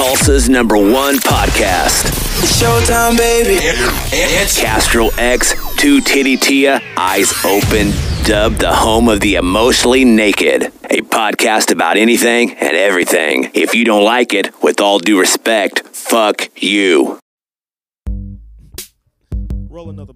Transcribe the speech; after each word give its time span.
Tulsa's 0.00 0.48
number 0.48 0.78
one 0.78 1.16
podcast. 1.16 2.06
Showtime, 2.58 3.18
baby. 3.18 3.56
It's 4.10 4.58
Castrol 4.58 5.10
X, 5.18 5.52
Two 5.76 6.00
Titty 6.00 6.38
Tia, 6.38 6.80
Eyes 6.96 7.34
Open, 7.44 7.92
dubbed 8.24 8.60
the 8.60 8.74
home 8.74 9.10
of 9.10 9.20
the 9.20 9.34
emotionally 9.34 10.06
naked. 10.06 10.72
A 10.88 11.02
podcast 11.02 11.70
about 11.70 11.98
anything 11.98 12.52
and 12.52 12.74
everything. 12.74 13.50
If 13.52 13.74
you 13.74 13.84
don't 13.84 14.02
like 14.02 14.32
it, 14.32 14.62
with 14.62 14.80
all 14.80 15.00
due 15.00 15.20
respect, 15.20 15.80
fuck 15.88 16.48
you. 16.56 17.18
Roll 19.68 19.90
another. 19.90 20.14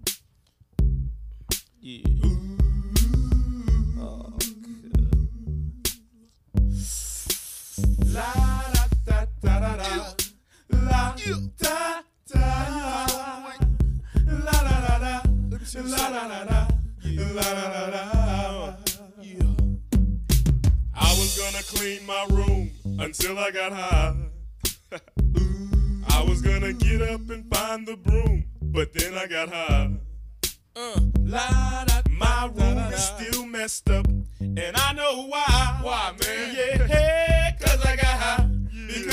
I 20.97 21.17
was 21.19 21.39
gonna 21.39 21.63
clean 21.63 22.07
my 22.07 22.27
room 22.31 22.71
until 22.99 23.39
I 23.39 23.51
got 23.51 23.73
high. 23.73 24.15
I 26.09 26.23
was 26.23 26.41
gonna 26.43 26.73
get 26.73 27.03
up 27.03 27.29
and 27.31 27.53
find 27.55 27.87
the 27.87 27.97
broom, 27.97 28.45
but 28.63 28.93
then 28.93 29.15
I 29.15 29.27
got 29.27 29.49
high. 29.49 29.91
Uh, 30.77 31.01
la, 31.21 31.85
da, 31.85 32.01
my 32.11 32.51
room 32.55 32.79
is 32.93 33.03
still 33.03 33.47
messed 33.47 33.91
up, 33.91 34.07
and 34.41 34.77
I 34.77 34.93
know 34.93 35.27
why. 35.27 35.79
Why, 35.83 36.13
man? 36.21 36.55
Yeah, 36.57 36.87
hey, 36.87 37.57
cause 37.61 37.85
I 37.85 37.97
got 37.97 38.07
high. 38.07 38.54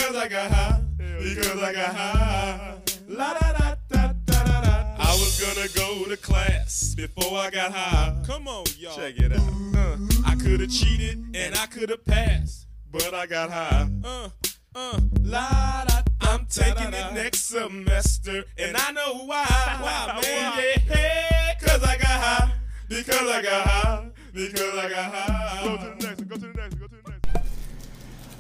Because 0.02 0.16
I 0.16 0.28
got 0.30 0.52
high. 0.52 0.82
Because 0.98 1.62
I 1.62 1.74
got 1.74 1.96
high. 1.96 2.78
La 3.08 3.34
da 3.36 3.54
da 3.54 3.76
da 3.88 4.14
da 4.26 4.44
da 4.44 4.62
da. 4.62 4.96
I 4.98 5.12
was 5.12 5.40
gonna 5.40 5.68
go 5.76 6.10
to 6.10 6.18
class 6.18 6.96
before 6.96 7.38
I 7.38 7.52
got 7.52 7.72
high. 7.72 8.20
Come 8.26 8.48
on, 8.48 8.66
y'all. 8.80 8.96
Check 8.96 9.20
it 9.20 9.32
out. 9.32 9.40
Uh, 9.76 9.98
I 10.26 10.36
could 10.38 10.60
have 10.60 10.72
cheated 10.72 11.24
and 11.36 11.56
I 11.56 11.68
could 11.68 11.90
have 11.92 12.04
passed, 12.04 12.66
but 12.92 13.14
I 13.14 13.28
got 13.28 13.52
high. 13.52 13.88
Uh, 14.04 14.30
uh, 14.74 15.00
la 15.22 15.86
da. 15.86 16.02
I'm 16.22 16.48
taking 16.48 16.94
it 16.94 17.14
next 17.14 17.46
semester, 17.46 18.44
and 18.58 18.76
I 18.78 18.92
know 18.94 19.26
why. 19.26 19.46
Why, 19.82 20.20
man? 20.24 20.82
Yeah, 20.90 21.54
cause 21.62 21.84
I 21.84 21.98
got 21.98 22.08
high. 22.08 22.54
Because 22.90 23.30
I 23.30 23.42
got 23.44 23.68
high. 23.68 24.10
Because 24.34 24.78
I 24.80 24.90
got 24.90 25.14
high. 25.14 25.64
Go 25.64 25.78
to 25.78 25.84
the 25.84 26.08
next. 26.08 26.28
Go 26.28 26.36
to 26.38 26.42
the 26.42 26.48
next 26.48 26.48
one. 26.48 26.48
Go 26.48 26.48
to 26.48 26.54
the 26.54 26.62
next 26.62 26.80
one. 26.80 26.81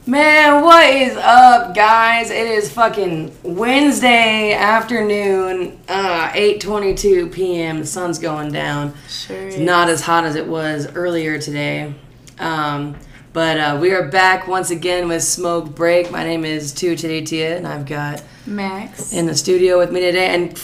Man, 0.07 0.63
what 0.63 0.89
is 0.89 1.15
up, 1.15 1.75
guys? 1.75 2.31
It 2.31 2.47
is 2.47 2.71
fucking 2.71 3.37
Wednesday 3.43 4.51
afternoon, 4.53 5.79
uh, 5.87 6.29
8:22 6.33 7.31
p.m. 7.31 7.81
The 7.81 7.85
sun's 7.85 8.17
going 8.17 8.51
down. 8.51 8.95
Sure. 9.07 9.47
It's 9.47 9.57
not 9.57 9.89
as 9.89 10.01
hot 10.01 10.23
as 10.25 10.35
it 10.35 10.47
was 10.47 10.87
earlier 10.95 11.37
today. 11.37 11.93
Um, 12.39 12.95
but 13.31 13.59
uh, 13.59 13.77
we 13.79 13.91
are 13.91 14.07
back 14.09 14.47
once 14.47 14.71
again 14.71 15.07
with 15.07 15.21
Smoke 15.23 15.75
Break. 15.75 16.09
My 16.09 16.23
name 16.23 16.45
is 16.45 16.73
Tu 16.73 16.95
Tia, 16.95 17.55
and 17.57 17.67
I've 17.67 17.85
got 17.85 18.23
Max. 18.47 19.13
in 19.13 19.27
the 19.27 19.35
studio 19.35 19.77
with 19.77 19.91
me 19.91 19.99
today. 19.99 20.33
And 20.33 20.59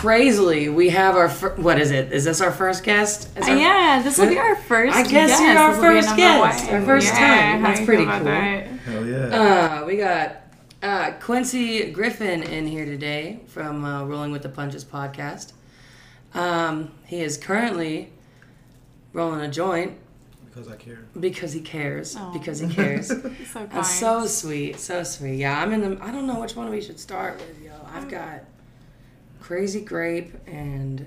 crazily, 0.00 0.68
we 0.70 0.88
have 0.90 1.14
our 1.14 1.28
fir- 1.28 1.54
what 1.56 1.78
is 1.78 1.90
it? 1.90 2.10
Is 2.12 2.24
this 2.24 2.40
our 2.40 2.50
first 2.50 2.82
guest? 2.84 3.28
Is 3.36 3.46
Uh, 3.46 3.50
our- 3.52 3.56
yeah, 3.58 4.00
this 4.02 4.16
will 4.16 4.28
be 4.28 4.38
our 4.38 4.56
first. 4.56 4.96
I 4.96 5.02
guess 5.02 5.28
guest. 5.30 5.42
you're 5.42 5.58
our 5.58 5.72
This 5.74 5.82
will 5.82 5.90
be 5.90 6.00
first 6.00 6.16
guest, 6.16 6.64
one. 6.66 6.74
our 6.74 6.82
first 6.86 7.06
Yeah, 7.08 7.18
time. 7.52 7.62
That's 7.62 7.80
pretty 7.84 8.04
cool. 8.06 8.24
that? 8.24 8.66
Hell 8.66 9.06
yeah. 9.06 9.80
Uh, 9.82 9.84
we 9.86 9.96
got 9.98 10.36
uh, 10.82 11.10
Quincy 11.20 11.90
Griffin 11.90 12.42
in 12.42 12.66
here 12.66 12.86
today 12.86 13.40
from 13.48 13.84
uh, 13.84 14.04
Rolling 14.04 14.32
with 14.32 14.42
the 14.42 14.48
Punches 14.48 14.84
podcast. 14.86 15.52
Um, 16.32 16.92
he 17.04 17.20
is 17.20 17.36
currently 17.36 18.08
rolling 19.12 19.40
a 19.42 19.48
joint 19.48 19.98
Because 20.46 20.68
I 20.68 20.76
care. 20.76 21.00
because 21.18 21.52
he 21.52 21.60
cares. 21.60 22.16
Aw. 22.16 22.32
Because 22.32 22.60
he 22.60 22.68
cares. 22.68 23.08
So 23.12 23.20
kind. 23.20 23.70
That's 23.72 23.90
so 23.90 24.26
sweet. 24.26 24.78
So 24.80 25.02
sweet. 25.02 25.34
Yeah, 25.36 25.60
I'm 25.60 25.72
in 25.74 25.80
the. 25.82 26.02
I 26.02 26.10
don't 26.10 26.26
know 26.26 26.40
which 26.40 26.56
one 26.56 26.70
we 26.70 26.80
should 26.80 26.98
start 27.00 27.34
with, 27.38 27.62
yo. 27.62 27.72
I've 27.92 28.08
got 28.08 28.44
Crazy 29.40 29.80
Grape 29.80 30.34
and 30.46 31.06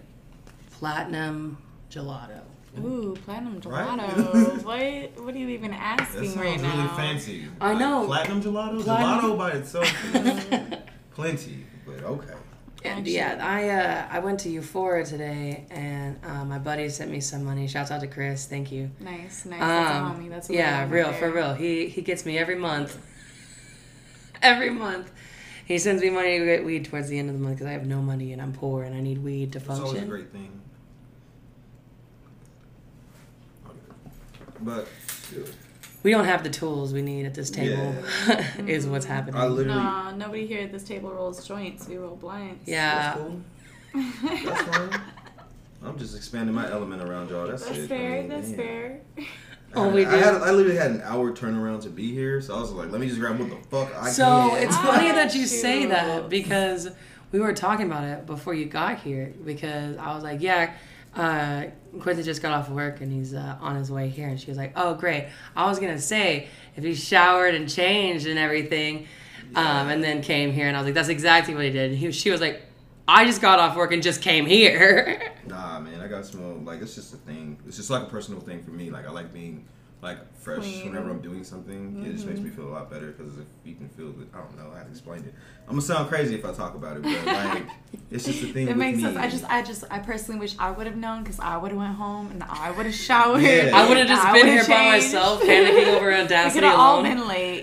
Platinum 0.71 1.57
Gelato. 1.89 2.41
Ooh, 2.79 3.15
platinum 3.23 3.59
Right? 3.65 3.87
gelato. 3.99 4.63
what? 5.15 5.23
What 5.25 5.35
are 5.35 5.37
you 5.37 5.49
even 5.49 5.71
asking 5.73 6.21
That 6.21 6.27
sounds 6.31 6.37
right 6.37 6.59
really 6.59 6.67
now? 6.83 6.95
fancy. 6.97 7.45
I 7.61 7.75
know. 7.75 8.05
Platinum 8.07 8.41
gelato? 8.41 8.83
Platinum- 8.83 9.31
Gelato 9.31 9.37
by 9.37 9.51
itself 9.51 10.15
is 10.15 10.45
plenty, 11.11 11.65
but 11.85 12.03
okay. 12.03 12.33
And 12.83 13.07
yeah, 13.07 13.37
I 13.41 13.69
uh, 13.69 14.07
I 14.09 14.19
went 14.19 14.39
to 14.41 14.49
Euphoria 14.49 15.05
today, 15.05 15.65
and 15.69 16.19
uh, 16.25 16.43
my 16.45 16.57
buddy 16.57 16.89
sent 16.89 17.11
me 17.11 17.19
some 17.21 17.43
money. 17.45 17.67
Shouts 17.67 17.91
out 17.91 18.01
to 18.01 18.07
Chris, 18.07 18.47
thank 18.47 18.71
you. 18.71 18.89
Nice, 18.99 19.45
nice. 19.45 19.59
That's 19.59 19.91
a 19.91 19.95
Um, 20.03 20.19
homie. 20.25 20.29
That's 20.29 20.49
a 20.49 20.53
yeah, 20.55 20.89
real 20.89 21.11
right 21.11 21.15
for 21.19 21.31
real. 21.31 21.53
He 21.53 21.87
he 21.87 22.01
gets 22.01 22.25
me 22.25 22.39
every 22.39 22.55
month. 22.55 22.97
every 24.41 24.71
month, 24.71 25.11
he 25.65 25.77
sends 25.77 26.01
me 26.01 26.09
money 26.09 26.39
to 26.39 26.45
get 26.45 26.65
weed 26.65 26.85
towards 26.85 27.09
the 27.09 27.19
end 27.19 27.29
of 27.29 27.37
the 27.37 27.41
month 27.41 27.57
because 27.57 27.67
I 27.67 27.71
have 27.71 27.85
no 27.85 28.01
money 28.01 28.33
and 28.33 28.41
I'm 28.41 28.53
poor 28.53 28.83
and 28.83 28.95
I 28.95 28.99
need 28.99 29.23
weed 29.23 29.53
to 29.53 29.59
function. 29.59 29.85
It's 29.85 29.89
always 29.89 30.03
a 30.03 30.05
great 30.05 30.31
thing. 30.31 30.61
But 34.61 34.87
We 36.03 36.11
don't 36.11 36.25
have 36.25 36.43
the 36.43 36.49
tools 36.49 36.93
we 36.93 37.01
need 37.01 37.25
at 37.25 37.33
this 37.33 37.49
table. 37.49 37.95
is 38.67 38.85
what's 38.85 39.05
mm-hmm. 39.05 39.13
happening. 39.13 39.35
I 39.35 39.47
literally. 39.47 39.79
Nah, 39.79 40.11
nobody 40.11 40.45
here 40.45 40.61
at 40.61 40.71
this 40.71 40.83
table 40.83 41.11
rolls 41.11 41.47
joints. 41.47 41.87
We 41.87 41.97
roll 41.97 42.17
blinds. 42.17 42.67
yeah. 42.67 43.15
That's 43.15 43.19
cool. 43.19 43.41
That's 44.43 44.61
fine. 44.77 45.01
I'm 45.81 45.97
just 45.97 46.15
expanding 46.15 46.55
my 46.55 46.69
element 46.69 47.01
around 47.01 47.29
y'all. 47.29 47.47
That's, 47.47 47.65
That's 47.65 47.77
it. 47.77 47.87
fair. 47.87 48.13
I 48.13 48.19
mean, 48.21 48.29
That's 48.29 48.49
yeah. 48.51 48.55
fair. 48.55 49.01
Oh, 49.75 49.89
we 49.89 50.05
I, 50.05 50.11
do. 50.11 50.17
had, 50.17 50.35
I 50.35 50.51
literally 50.51 50.77
had 50.77 50.91
an 50.91 51.01
hour 51.01 51.31
turnaround 51.31 51.81
to 51.83 51.89
be 51.89 52.13
here, 52.13 52.41
so 52.41 52.55
I 52.55 52.59
was 52.61 52.71
like, 52.71 52.91
let 52.91 53.01
me 53.01 53.07
just 53.07 53.19
grab 53.19 53.39
what 53.39 53.49
the 53.49 53.55
fuck 53.69 53.93
I 54.01 54.09
So 54.09 54.23
can. 54.51 54.63
it's 54.63 54.75
Ah, 54.77 54.83
funny 54.93 55.11
that 55.11 55.33
you 55.35 55.45
say 55.47 55.85
that 55.87 56.29
because 56.29 56.89
we 57.31 57.39
were 57.39 57.53
talking 57.53 57.85
about 57.87 58.03
it 58.03 58.25
before 58.25 58.53
you 58.53 58.65
got 58.65 58.99
here 58.99 59.33
because 59.43 59.97
I 59.97 60.13
was 60.13 60.23
like, 60.23 60.41
yeah, 60.41 60.73
uh, 61.15 61.65
Quincy 61.99 62.23
just 62.23 62.41
got 62.41 62.51
off 62.53 62.69
work 62.69 63.01
and 63.01 63.11
he's 63.11 63.33
uh, 63.33 63.57
on 63.61 63.75
his 63.75 63.91
way 63.91 64.09
here. 64.09 64.27
And 64.27 64.39
she 64.39 64.49
was 64.51 64.57
like, 64.57 64.73
oh, 64.75 64.93
great. 64.95 65.27
I 65.55 65.65
was 65.67 65.79
going 65.79 65.93
to 65.95 66.01
say 66.01 66.47
if 66.75 66.83
he 66.83 66.93
showered 66.95 67.55
and 67.55 67.69
changed 67.69 68.25
and 68.27 68.37
everything 68.39 69.07
um, 69.55 69.89
and 69.89 70.03
then 70.03 70.21
came 70.21 70.51
here. 70.51 70.67
And 70.67 70.75
I 70.75 70.79
was 70.79 70.85
like, 70.87 70.95
that's 70.95 71.09
exactly 71.09 71.53
what 71.55 71.63
he 71.65 71.69
did. 71.71 71.91
And 71.91 71.99
he, 71.99 72.11
she 72.11 72.31
was 72.31 72.41
like, 72.41 72.63
I 73.07 73.25
just 73.25 73.41
got 73.41 73.59
off 73.59 73.75
work 73.75 73.91
and 73.91 74.01
just 74.01 74.21
came 74.21 74.45
here. 74.45 75.31
Nah, 75.45 75.77
man, 75.81 75.92
I 76.13 76.17
got 76.17 76.25
smell. 76.25 76.55
Like 76.63 76.81
it's 76.81 76.95
just 76.95 77.13
a 77.13 77.17
thing. 77.17 77.57
It's 77.67 77.77
just 77.77 77.89
like 77.89 78.03
a 78.03 78.07
personal 78.09 78.39
thing 78.41 78.63
for 78.63 78.71
me. 78.71 78.89
Like 78.91 79.07
I 79.07 79.11
like 79.11 79.33
being 79.33 79.65
like 80.01 80.17
fresh 80.35 80.59
Clean. 80.59 80.87
whenever 80.89 81.09
I'm 81.09 81.21
doing 81.21 81.45
something. 81.45 82.03
It 82.05 82.11
just 82.11 82.25
makes 82.25 82.39
Mm-hmm. 82.39 82.49
me 82.49 82.53
feel 82.55 82.67
a 82.67 82.73
lot 82.75 82.91
better 82.91 83.11
because 83.11 83.37
if 83.37 83.45
you 83.63 83.75
can 83.75 83.87
feel 83.87 84.09
it, 84.09 84.27
I 84.33 84.39
don't 84.39 84.57
know 84.57 84.69
how 84.75 84.83
to 84.83 84.89
explain 84.89 85.21
it. 85.23 85.33
I'm 85.65 85.71
gonna 85.75 85.81
sound 85.81 86.09
crazy 86.09 86.35
if 86.35 86.43
I 86.43 86.51
talk 86.51 86.75
about 86.75 86.97
it, 86.97 87.03
but 87.03 87.25
like 87.25 87.63
it's 88.11 88.25
just 88.25 88.43
a 88.43 88.47
thing. 88.47 88.67
It 88.67 88.71
with 88.71 88.77
makes 88.77 88.97
me. 88.97 89.03
sense. 89.03 89.15
I 89.17 89.29
just, 89.29 89.45
I 89.49 89.61
just, 89.61 89.83
I 89.89 89.99
personally 89.99 90.41
wish 90.41 90.55
I 90.59 90.71
would 90.71 90.87
have 90.87 90.97
known 90.97 91.23
because 91.23 91.39
I 91.39 91.55
would 91.55 91.71
have 91.71 91.77
went 91.79 91.95
home 91.95 92.31
and 92.31 92.43
I 92.43 92.71
would 92.71 92.85
have 92.85 92.93
showered. 92.95 93.41
Yeah. 93.43 93.71
I 93.73 93.87
would 93.87 93.95
have 93.97 94.07
just 94.07 94.21
I 94.25 94.33
been 94.33 94.47
would've 94.47 94.65
here 94.67 94.75
by 94.77 94.83
myself, 94.91 95.41
panicking 95.41 95.95
over 95.95 96.07
We 96.09 96.15
Audacity 96.15 96.59
could 96.59 96.63
have 96.69 96.77
all 96.79 96.99
alone. 96.99 97.03
been 97.05 97.27
late. 97.29 97.62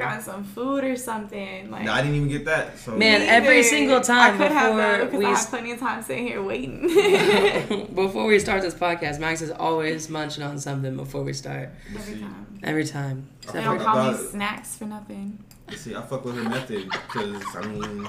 Have 0.00 0.08
gotten 0.10 0.22
some 0.24 0.44
food 0.44 0.84
or 0.84 0.96
something. 0.96 1.70
Like, 1.70 1.84
Nah, 1.84 1.94
I 1.94 2.00
didn't 2.02 2.16
even 2.16 2.28
get 2.28 2.44
that. 2.46 2.78
So 2.78 2.96
Man, 2.96 3.22
every 3.22 3.62
single 3.62 4.00
time 4.00 4.34
I 4.34 4.36
could 4.36 4.52
have 4.52 4.76
that 4.76 4.96
before 4.98 5.06
because 5.06 5.18
we 5.18 5.26
I 5.26 5.30
s- 5.32 5.44
had 5.44 5.50
plenty 5.50 5.72
of 5.72 5.78
time 5.80 6.02
sitting 6.02 6.26
here 6.26 6.42
waiting. 6.42 6.82
Before 7.94 8.26
we 8.26 8.38
start 8.38 8.62
this 8.62 8.74
podcast, 8.74 9.18
Max 9.20 9.40
is 9.42 9.50
always 9.50 10.08
munching 10.08 10.42
on 10.44 10.58
something 10.58 10.96
before 10.96 11.22
we 11.22 11.32
start. 11.32 11.70
Every 11.94 12.20
time. 12.20 12.58
Every 12.62 12.84
time. 12.84 13.28
They 13.42 13.46
Except 13.48 13.64
don't 13.64 13.78
for- 13.78 13.84
call 13.84 14.12
me 14.12 14.18
snacks 14.18 14.76
for 14.76 14.84
nothing. 14.86 15.38
but 15.66 15.76
see, 15.78 15.94
I 15.94 16.02
fuck 16.02 16.24
with 16.24 16.36
her 16.36 16.48
method 16.48 16.84
because 16.90 17.42
I 17.56 17.66
mean, 17.66 18.08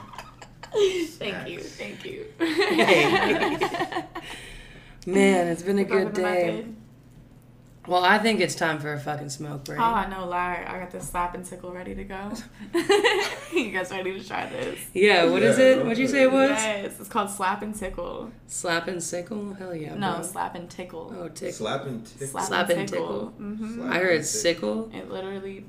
Thank 1.18 1.50
you, 1.50 1.60
thank 1.62 2.06
you. 2.06 2.26
Man, 5.08 5.48
it's 5.48 5.64
been 5.64 5.80
a 5.80 5.84
good 5.84 6.14
the 6.14 6.22
day. 6.22 6.66
Method. 7.82 7.92
Well, 7.92 8.04
I 8.04 8.18
think 8.20 8.40
it's 8.40 8.56
time 8.56 8.80
for 8.80 8.94
a 8.94 9.00
fucking 9.00 9.30
smoke 9.30 9.64
break. 9.66 9.80
Oh, 9.80 9.84
I 9.84 10.08
know, 10.08 10.26
lie. 10.28 10.66
I 10.68 10.80
got 10.80 10.92
the 10.92 11.00
slap 11.02 11.34
and 11.36 11.46
tickle 11.46 11.72
ready 11.72 11.96
to 11.96 12.04
go. 12.04 12.32
you 13.54 13.72
guys 13.72 13.92
ready 13.92 14.20
to 14.20 14.28
try 14.28 14.46
this? 14.48 14.80
Yeah, 14.94 15.26
what 15.26 15.42
is 15.44 15.58
Yeah, 15.58 15.66
it? 15.66 15.84
What'd 15.84 15.98
you 15.98 16.08
say 16.08 16.24
it 16.24 16.32
was? 16.32 16.50
Yes, 16.52 17.00
it's 17.00 17.10
called 17.10 17.30
slap 17.30 17.62
and 17.62 17.74
tickle. 17.76 18.32
Slap 18.48 18.88
and 18.88 19.02
sickle? 19.02 19.54
Hell 19.54 19.76
yeah. 19.76 19.96
No, 19.96 20.16
bro. 20.16 20.24
slap 20.24 20.56
and 20.56 20.70
tickle. 20.70 21.14
Oh, 21.18 21.30
tickle. 21.30 21.54
slapping. 21.54 22.04
Tick, 22.04 22.28
Slap, 22.30 22.46
Slap 22.46 22.70
and 22.70 22.80
and 22.80 22.90
tickle. 22.90 23.08
tickle. 23.08 23.28
hmm 23.38 23.76
Slap 23.76 23.92
I 23.92 23.98
heard 24.00 24.16
and 24.16 24.20
tick. 24.24 24.26
sickle. 24.26 24.92
It 24.94 25.10
literally, 25.10 25.66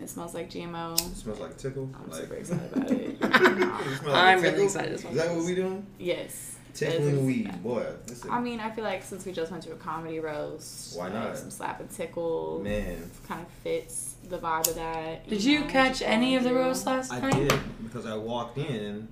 it 0.00 0.08
smells 0.10 0.34
like 0.34 0.50
GMO. 0.50 0.94
It 0.94 1.16
smells 1.16 1.40
like 1.40 1.56
tickle. 1.56 1.88
I'm 1.94 2.10
like, 2.10 2.20
super 2.22 2.34
excited 2.34 2.72
about 2.72 2.90
it. 2.90 3.16
It 3.22 3.98
smells 3.98 4.02
like 4.02 4.06
a 4.06 4.10
I'm 4.16 4.42
really 4.42 4.64
excited 4.64 4.92
as 4.94 5.04
well. 5.04 5.12
Is 5.14 5.18
that 5.22 5.34
what 5.34 5.44
we 5.44 5.54
doing? 5.54 5.86
yes. 5.98 6.51
Tickling 6.74 7.26
weed, 7.26 7.62
boy. 7.62 7.86
Listen, 8.08 8.30
I 8.30 8.40
mean, 8.40 8.58
I 8.60 8.70
feel 8.70 8.84
like 8.84 9.02
since 9.02 9.26
we 9.26 9.32
just 9.32 9.50
went 9.50 9.62
to 9.64 9.72
a 9.72 9.76
comedy 9.76 10.20
roast, 10.20 10.96
Why 10.96 11.04
like, 11.04 11.12
not? 11.14 11.36
some 11.38 11.50
slap 11.50 11.80
and 11.80 11.90
tickle 11.90 12.60
man, 12.62 13.10
kind 13.28 13.42
of 13.42 13.48
fits 13.62 14.14
the 14.28 14.38
vibe 14.38 14.68
of 14.68 14.74
that. 14.76 15.28
Did 15.28 15.44
you 15.44 15.60
know, 15.60 15.66
catch 15.66 16.00
any 16.02 16.36
of 16.36 16.44
the 16.44 16.54
roast 16.54 16.86
last 16.86 17.12
I 17.12 17.20
night? 17.20 17.34
I 17.34 17.38
did 17.40 17.60
because 17.84 18.06
I 18.06 18.16
walked 18.16 18.56
in 18.58 19.08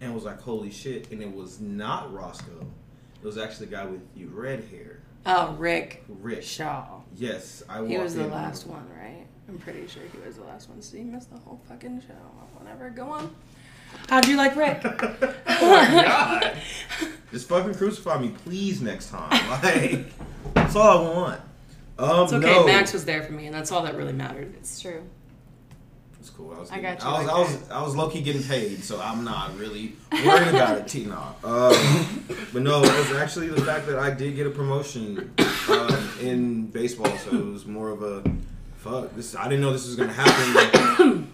and 0.00 0.14
was 0.14 0.24
like, 0.24 0.40
"Holy 0.40 0.70
shit!" 0.70 1.10
And 1.10 1.22
it 1.22 1.32
was 1.34 1.60
not 1.60 2.12
Roscoe. 2.12 2.66
It 3.22 3.26
was 3.26 3.38
actually 3.38 3.66
the 3.66 3.72
guy 3.76 3.84
with 3.86 4.00
you 4.14 4.28
red 4.28 4.64
hair, 4.64 5.00
Oh, 5.26 5.54
Rick 5.54 6.04
Rick. 6.08 6.42
Shaw. 6.42 7.00
Yes, 7.16 7.62
I 7.68 7.84
He 7.86 7.96
was 7.98 8.14
the 8.14 8.24
in- 8.24 8.30
last 8.30 8.66
one, 8.66 8.86
right? 8.98 9.26
I'm 9.48 9.58
pretty 9.58 9.86
sure 9.86 10.02
he 10.10 10.26
was 10.26 10.36
the 10.36 10.44
last 10.44 10.70
one. 10.70 10.80
So 10.80 10.96
you 10.96 11.04
missed 11.04 11.30
the 11.30 11.38
whole 11.38 11.60
fucking 11.68 12.00
show. 12.00 12.14
Whatever, 12.58 12.88
go 12.90 13.08
on. 13.10 13.34
How'd 14.08 14.26
you 14.28 14.36
like 14.36 14.54
Rick? 14.56 14.80
oh 14.84 15.70
my 15.70 16.02
god! 16.02 16.56
Just 17.32 17.48
fucking 17.48 17.74
crucify 17.74 18.18
me, 18.18 18.28
please, 18.44 18.80
next 18.80 19.10
time. 19.10 19.30
Like, 19.62 20.06
that's 20.54 20.76
all 20.76 21.06
I 21.06 21.10
want. 21.10 21.40
Um, 21.98 22.24
It's 22.24 22.32
okay. 22.32 22.46
no. 22.46 22.66
Max 22.66 22.92
was 22.92 23.04
there 23.04 23.22
for 23.22 23.32
me, 23.32 23.46
and 23.46 23.54
that's 23.54 23.72
all 23.72 23.82
that 23.82 23.96
really 23.96 24.12
mattered. 24.12 24.54
It's 24.56 24.80
true. 24.80 25.02
It's 26.20 26.30
cool. 26.30 26.52
I 26.54 26.58
was, 26.60 26.70
I 26.70 26.80
getting- 26.80 26.98
got 27.00 27.02
you 27.04 27.08
I 27.10 27.18
was, 27.18 27.26
like 27.26 27.36
I 27.36 27.40
was, 27.40 27.70
I 27.70 27.82
was 27.82 27.96
low 27.96 28.08
key 28.10 28.20
getting 28.22 28.42
paid, 28.42 28.82
so 28.84 29.00
I'm 29.00 29.24
not 29.24 29.56
really 29.58 29.94
worried 30.12 30.48
about 30.48 30.78
it, 30.78 30.88
Tina. 30.88 31.16
Um, 31.44 32.24
but 32.52 32.62
no, 32.62 32.82
it 32.82 32.98
was 32.98 33.12
actually 33.16 33.48
the 33.48 33.60
fact 33.62 33.86
that 33.86 33.98
I 33.98 34.10
did 34.10 34.34
get 34.36 34.46
a 34.46 34.50
promotion 34.50 35.32
um, 35.68 36.10
in 36.20 36.66
baseball, 36.68 37.14
so 37.18 37.30
it 37.36 37.44
was 37.44 37.66
more 37.66 37.90
of 37.90 38.02
a 38.02 38.22
fuck. 38.76 39.14
This 39.16 39.34
I 39.36 39.44
didn't 39.44 39.60
know 39.60 39.72
this 39.72 39.86
was 39.86 39.96
gonna 39.96 40.12
happen. 40.12 41.30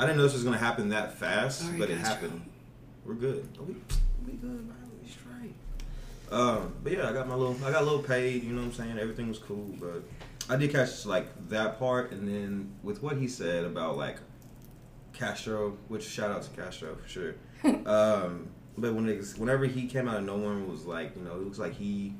I 0.00 0.04
didn't 0.04 0.16
know 0.16 0.22
this 0.22 0.32
was 0.32 0.44
gonna 0.44 0.56
happen 0.56 0.88
that 0.88 1.18
fast, 1.18 1.60
Sorry, 1.60 1.78
but 1.78 1.90
it 1.90 1.98
happened. 1.98 2.40
We're 3.04 3.12
good. 3.12 3.46
We, 3.60 3.74
we 4.26 4.32
good, 4.32 4.66
man. 4.66 4.90
We 5.02 5.06
straight. 5.06 5.54
Um, 6.32 6.72
but 6.82 6.92
yeah, 6.92 7.06
I 7.06 7.12
got 7.12 7.28
my 7.28 7.34
little, 7.34 7.54
I 7.62 7.70
got 7.70 7.82
a 7.82 7.84
little 7.84 8.02
paid. 8.02 8.42
You 8.42 8.54
know 8.54 8.62
what 8.62 8.68
I'm 8.68 8.72
saying? 8.72 8.98
Everything 8.98 9.28
was 9.28 9.38
cool, 9.38 9.74
but 9.78 10.02
I 10.48 10.56
did 10.56 10.72
catch 10.72 11.04
like 11.04 11.26
that 11.50 11.78
part, 11.78 12.12
and 12.12 12.26
then 12.26 12.72
with 12.82 13.02
what 13.02 13.18
he 13.18 13.28
said 13.28 13.64
about 13.64 13.98
like 13.98 14.16
Castro, 15.12 15.76
which 15.88 16.04
shout 16.04 16.30
out 16.30 16.44
to 16.44 16.50
Castro 16.58 16.96
for 16.96 17.06
sure. 17.06 17.34
um, 17.84 18.48
but 18.78 18.94
when 18.94 19.06
it, 19.06 19.22
whenever 19.36 19.66
he 19.66 19.86
came 19.86 20.08
out 20.08 20.16
of 20.16 20.24
nowhere 20.24 20.56
was 20.60 20.86
like, 20.86 21.14
you 21.14 21.22
know, 21.22 21.32
it 21.32 21.42
looks 21.42 21.58
like 21.58 21.74
he, 21.74 22.14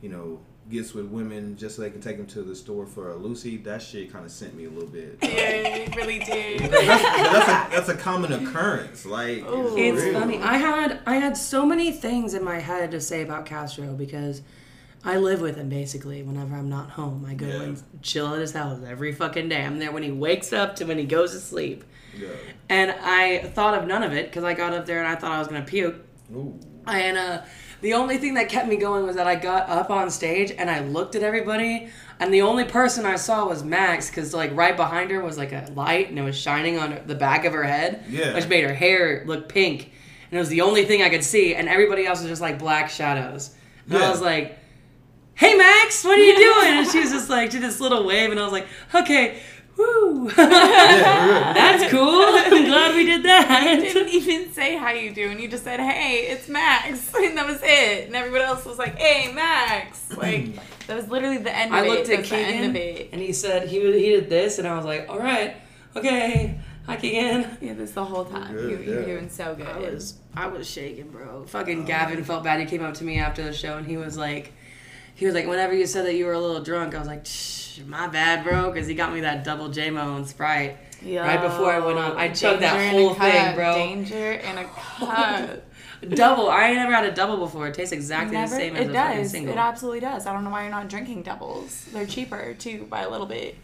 you 0.00 0.08
know, 0.08 0.38
gets 0.70 0.94
with 0.94 1.06
women 1.06 1.56
just 1.56 1.76
so 1.76 1.82
they 1.82 1.90
can 1.90 2.00
take 2.00 2.16
him 2.16 2.26
to 2.26 2.42
the 2.42 2.54
store 2.56 2.86
for 2.86 3.10
a 3.10 3.16
Lucy. 3.16 3.56
That 3.58 3.82
shit 3.82 4.12
kind 4.12 4.24
of 4.24 4.30
sent 4.30 4.54
me 4.54 4.64
a 4.64 4.70
little 4.70 4.88
bit. 4.88 5.18
Yeah, 5.22 5.30
it 5.30 5.94
really 5.96 6.18
did. 6.20 6.60
that's, 6.70 6.72
that's, 7.02 7.48
a, 7.48 7.76
that's 7.76 7.88
a 7.90 7.96
common 7.96 8.32
occurrence. 8.32 9.04
Like 9.04 9.38
Ooh. 9.44 9.76
It's 9.76 10.02
real. 10.02 10.20
funny. 10.20 10.38
I 10.38 10.56
had 10.56 11.00
I 11.06 11.16
had 11.16 11.36
so 11.36 11.66
many 11.66 11.92
things 11.92 12.34
in 12.34 12.42
my 12.44 12.58
head 12.60 12.90
to 12.92 13.00
say 13.00 13.22
about 13.22 13.46
Castro 13.46 13.92
because 13.94 14.42
I 15.04 15.18
live 15.18 15.40
with 15.42 15.56
him 15.56 15.68
basically 15.68 16.22
whenever 16.22 16.54
I'm 16.56 16.68
not 16.70 16.90
home. 16.90 17.26
I 17.28 17.34
go 17.34 17.46
Yeah. 17.46 17.62
and 17.62 17.82
chill 18.02 18.32
at 18.34 18.40
his 18.40 18.52
house 18.52 18.80
every 18.86 19.12
fucking 19.12 19.48
day. 19.50 19.62
I'm 19.62 19.78
there 19.78 19.92
when 19.92 20.02
he 20.02 20.10
wakes 20.12 20.52
up 20.52 20.76
to 20.76 20.84
when 20.86 20.96
he 20.98 21.04
goes 21.04 21.32
to 21.32 21.40
sleep. 21.40 21.84
Yeah. 22.18 22.28
And 22.70 22.90
I 23.02 23.38
thought 23.54 23.74
of 23.76 23.86
none 23.86 24.02
of 24.02 24.12
it 24.12 24.26
because 24.26 24.44
I 24.44 24.54
got 24.54 24.72
up 24.72 24.86
there 24.86 24.98
and 25.00 25.08
I 25.08 25.14
thought 25.16 25.32
I 25.32 25.38
was 25.38 25.48
gonna 25.48 25.62
puke. 25.62 25.96
Ooh. 26.34 26.58
And 26.86 27.18
uh, 27.18 27.42
the 27.84 27.92
only 27.92 28.16
thing 28.16 28.32
that 28.34 28.48
kept 28.48 28.66
me 28.66 28.76
going 28.76 29.06
was 29.06 29.14
that 29.16 29.26
I 29.26 29.34
got 29.36 29.68
up 29.68 29.90
on 29.90 30.10
stage 30.10 30.50
and 30.56 30.70
I 30.70 30.80
looked 30.80 31.14
at 31.14 31.22
everybody, 31.22 31.88
and 32.18 32.32
the 32.32 32.40
only 32.40 32.64
person 32.64 33.04
I 33.04 33.16
saw 33.16 33.46
was 33.46 33.62
Max, 33.62 34.08
because 34.08 34.32
like 34.32 34.56
right 34.56 34.74
behind 34.76 35.10
her 35.10 35.20
was 35.22 35.36
like 35.36 35.52
a 35.52 35.70
light, 35.74 36.08
and 36.08 36.18
it 36.18 36.22
was 36.22 36.34
shining 36.36 36.78
on 36.78 36.98
the 37.06 37.14
back 37.14 37.44
of 37.44 37.52
her 37.52 37.62
head, 37.64 38.02
Yeah. 38.08 38.34
which 38.34 38.48
made 38.48 38.64
her 38.64 38.72
hair 38.72 39.22
look 39.26 39.48
pink, 39.50 39.92
and 40.30 40.38
it 40.38 40.40
was 40.40 40.48
the 40.48 40.62
only 40.62 40.86
thing 40.86 41.02
I 41.02 41.10
could 41.10 41.22
see, 41.22 41.54
and 41.54 41.68
everybody 41.68 42.06
else 42.06 42.20
was 42.20 42.28
just 42.30 42.40
like 42.40 42.58
black 42.58 42.88
shadows. 42.88 43.50
And 43.88 43.98
I 43.98 44.08
was 44.08 44.22
like, 44.22 44.58
"Hey 45.34 45.54
Max, 45.54 46.04
what 46.04 46.18
are 46.18 46.22
you 46.24 46.36
doing?" 46.36 46.78
And 46.78 46.88
she 46.88 47.00
was 47.00 47.10
just 47.10 47.28
like, 47.28 47.50
did 47.50 47.60
this 47.62 47.80
little 47.80 48.06
wave, 48.06 48.30
and 48.30 48.40
I 48.40 48.44
was 48.44 48.52
like, 48.52 48.66
"Okay." 48.94 49.40
Woo! 49.76 50.30
That's 50.36 51.90
cool. 51.90 52.00
I'm 52.24 52.64
glad 52.64 52.94
we 52.94 53.04
did 53.06 53.22
that. 53.24 53.74
You 53.76 53.80
didn't 53.92 54.08
even 54.12 54.52
say 54.52 54.76
how 54.76 54.90
you 54.90 55.12
doing. 55.12 55.40
You 55.40 55.48
just 55.48 55.64
said, 55.64 55.80
"Hey, 55.80 56.26
it's 56.28 56.48
Max," 56.48 57.12
and 57.16 57.36
that 57.36 57.46
was 57.46 57.60
it. 57.62 58.06
And 58.06 58.14
everyone 58.16 58.42
else 58.42 58.64
was 58.64 58.78
like, 58.78 58.96
"Hey, 58.96 59.32
Max!" 59.32 60.00
Like 60.16 60.54
that 60.86 60.96
was 60.96 61.08
literally 61.08 61.38
the 61.38 61.54
end 61.54 61.72
of 61.72 61.78
I 61.80 61.84
it. 61.84 61.88
looked 61.88 62.08
at 62.08 62.16
That's 62.18 62.30
the 62.30 62.36
end 62.36 62.52
Keegan 62.54 62.70
of 62.70 62.76
it. 62.76 63.08
and 63.12 63.20
he 63.20 63.32
said 63.32 63.68
he 63.68 63.80
he 63.80 64.10
did 64.10 64.28
this, 64.30 64.58
and 64.58 64.68
I 64.68 64.76
was 64.76 64.84
like, 64.84 65.08
all 65.08 65.18
right, 65.18 65.56
okay, 65.96 66.58
hi 66.86 66.96
Keegan. 66.96 67.58
Yeah, 67.60 67.74
this 67.74 67.90
the 67.92 68.04
whole 68.04 68.24
time. 68.24 68.54
Good, 68.54 68.86
you, 68.86 68.92
You're 68.92 69.04
doing 69.04 69.28
so 69.28 69.54
good. 69.56 69.66
I 69.66 69.78
was 69.78 70.14
I 70.36 70.46
was 70.46 70.70
shaking, 70.70 71.08
bro. 71.10 71.44
Fucking 71.46 71.82
oh. 71.82 71.86
Gavin 71.86 72.22
felt 72.22 72.44
bad. 72.44 72.60
He 72.60 72.66
came 72.66 72.84
up 72.84 72.94
to 72.94 73.04
me 73.04 73.18
after 73.18 73.42
the 73.42 73.52
show 73.52 73.76
and 73.76 73.86
he 73.86 73.96
was 73.96 74.16
like, 74.16 74.52
he 75.14 75.26
was 75.26 75.34
like, 75.34 75.46
whenever 75.46 75.72
you 75.74 75.86
said 75.86 76.04
that 76.06 76.14
you 76.14 76.26
were 76.26 76.32
a 76.32 76.40
little 76.40 76.62
drunk, 76.62 76.94
I 76.94 76.98
was 76.98 77.08
like, 77.08 77.24
Shh, 77.26 77.80
my 77.86 78.06
bad, 78.08 78.44
bro, 78.44 78.70
because 78.70 78.86
he 78.88 78.94
got 78.94 79.12
me 79.12 79.20
that 79.20 79.44
double 79.44 79.68
J 79.68 79.90
Mo 79.90 80.16
and 80.16 80.26
Sprite. 80.26 80.76
Right 81.04 81.40
before 81.40 81.70
I 81.70 81.80
went 81.80 81.98
on, 81.98 82.16
I 82.16 82.28
chugged 82.30 82.62
that 82.62 82.76
Danger 82.76 82.96
in 82.98 83.04
a 83.04 83.06
whole 83.06 83.14
thing, 83.14 83.54
bro. 83.54 83.74
Danger 83.74 84.32
in 84.32 84.58
a 84.58 84.64
cup. 84.74 85.62
Double. 86.10 86.48
I 86.50 86.66
ain't 86.68 86.76
never 86.76 86.92
had 86.92 87.04
a 87.04 87.12
double 87.12 87.36
before. 87.38 87.68
It 87.68 87.74
tastes 87.74 87.92
exactly 87.92 88.36
Never. 88.36 88.50
the 88.50 88.56
same 88.56 88.76
as 88.76 88.86
It 88.86 88.90
a 88.90 88.92
does. 88.92 89.30
single. 89.30 89.54
It 89.54 89.58
absolutely 89.58 90.00
does. 90.00 90.26
I 90.26 90.32
don't 90.32 90.44
know 90.44 90.50
why 90.50 90.62
you're 90.62 90.70
not 90.70 90.88
drinking 90.88 91.22
doubles. 91.22 91.86
They're 91.92 92.06
cheaper 92.06 92.54
too 92.54 92.86
by 92.90 93.02
a 93.02 93.10
little 93.10 93.26
bit. 93.26 93.56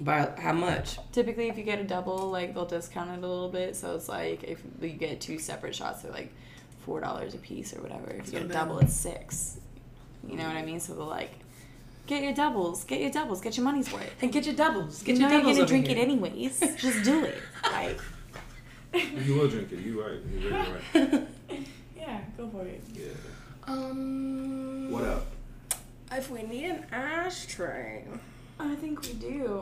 By 0.00 0.30
how 0.38 0.52
much? 0.52 0.98
Typically, 1.12 1.48
if 1.48 1.56
you 1.58 1.64
get 1.64 1.78
a 1.78 1.84
double, 1.84 2.30
like 2.30 2.54
they'll 2.54 2.66
discount 2.66 3.10
it 3.10 3.24
a 3.24 3.26
little 3.26 3.48
bit. 3.48 3.74
So 3.74 3.94
it's 3.96 4.08
like 4.08 4.44
if 4.44 4.62
you 4.80 4.90
get 4.90 5.20
two 5.20 5.38
separate 5.38 5.74
shots, 5.74 6.02
they're 6.02 6.12
like 6.12 6.32
four 6.84 7.00
dollars 7.00 7.34
a 7.34 7.38
piece 7.38 7.74
or 7.74 7.80
whatever. 7.82 8.10
If 8.10 8.26
you 8.26 8.32
get 8.32 8.42
a 8.42 8.48
double, 8.48 8.78
it's 8.80 8.94
six. 8.94 9.57
You 10.26 10.36
know 10.36 10.44
what 10.46 10.56
I 10.56 10.64
mean? 10.64 10.80
So 10.80 10.94
they're 10.94 11.04
like, 11.04 11.32
get 12.06 12.22
your 12.22 12.32
doubles, 12.34 12.84
get 12.84 13.00
your 13.00 13.10
doubles, 13.10 13.40
get 13.40 13.56
your 13.56 13.64
money's 13.64 13.92
worth. 13.92 14.10
And 14.22 14.32
get 14.32 14.46
your 14.46 14.54
doubles. 14.54 15.02
Get 15.02 15.16
you 15.16 15.20
your 15.22 15.30
know 15.30 15.38
doubles 15.38 15.56
you're 15.56 15.66
gonna 15.66 15.68
drink 15.68 15.86
here. 15.88 15.96
it 15.98 16.00
anyways. 16.00 16.60
Just 16.76 17.04
do 17.04 17.24
it. 17.24 17.38
Like, 17.64 18.00
You 19.26 19.34
will 19.34 19.48
drink 19.48 19.72
it. 19.72 19.78
You 19.80 20.00
right. 20.02 20.20
You 20.32 20.50
really 20.50 20.72
right. 21.12 21.26
yeah, 21.96 22.20
go 22.36 22.48
for 22.48 22.62
it. 22.64 22.82
Yeah. 22.94 23.04
Um. 23.66 24.90
What 24.90 25.04
up? 25.04 25.26
If 26.12 26.30
we 26.30 26.42
need 26.42 26.64
an 26.70 26.86
ashtray. 26.90 28.04
I 28.58 28.74
think 28.76 29.02
we 29.02 29.12
do. 29.12 29.60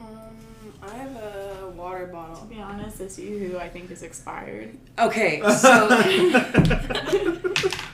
Um, 0.00 0.26
I 0.82 0.94
have 0.94 1.14
a 1.16 1.72
water 1.76 2.06
bottle. 2.06 2.36
To 2.36 2.44
be 2.46 2.60
honest, 2.60 3.00
it's 3.00 3.18
you 3.18 3.38
who 3.38 3.58
I 3.58 3.68
think 3.68 3.90
is 3.90 4.02
expired. 4.02 4.76
Okay, 4.98 5.40
so 5.56 5.88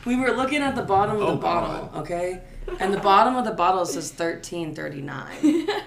we 0.06 0.17
were 0.17 0.31
looking 0.31 0.62
at 0.62 0.75
the 0.75 0.82
bottom 0.82 1.17
of 1.17 1.23
Oh, 1.23 1.31
the 1.32 1.37
bottle, 1.37 2.00
okay? 2.00 2.43
And 2.81 2.93
the 2.94 2.99
bottom 3.00 3.37
of 3.37 3.44
the 3.44 3.53
bottle 3.53 3.85
says 3.85 4.11
thirteen 4.12 4.75
thirty 4.75 5.00
nine. 5.03 5.69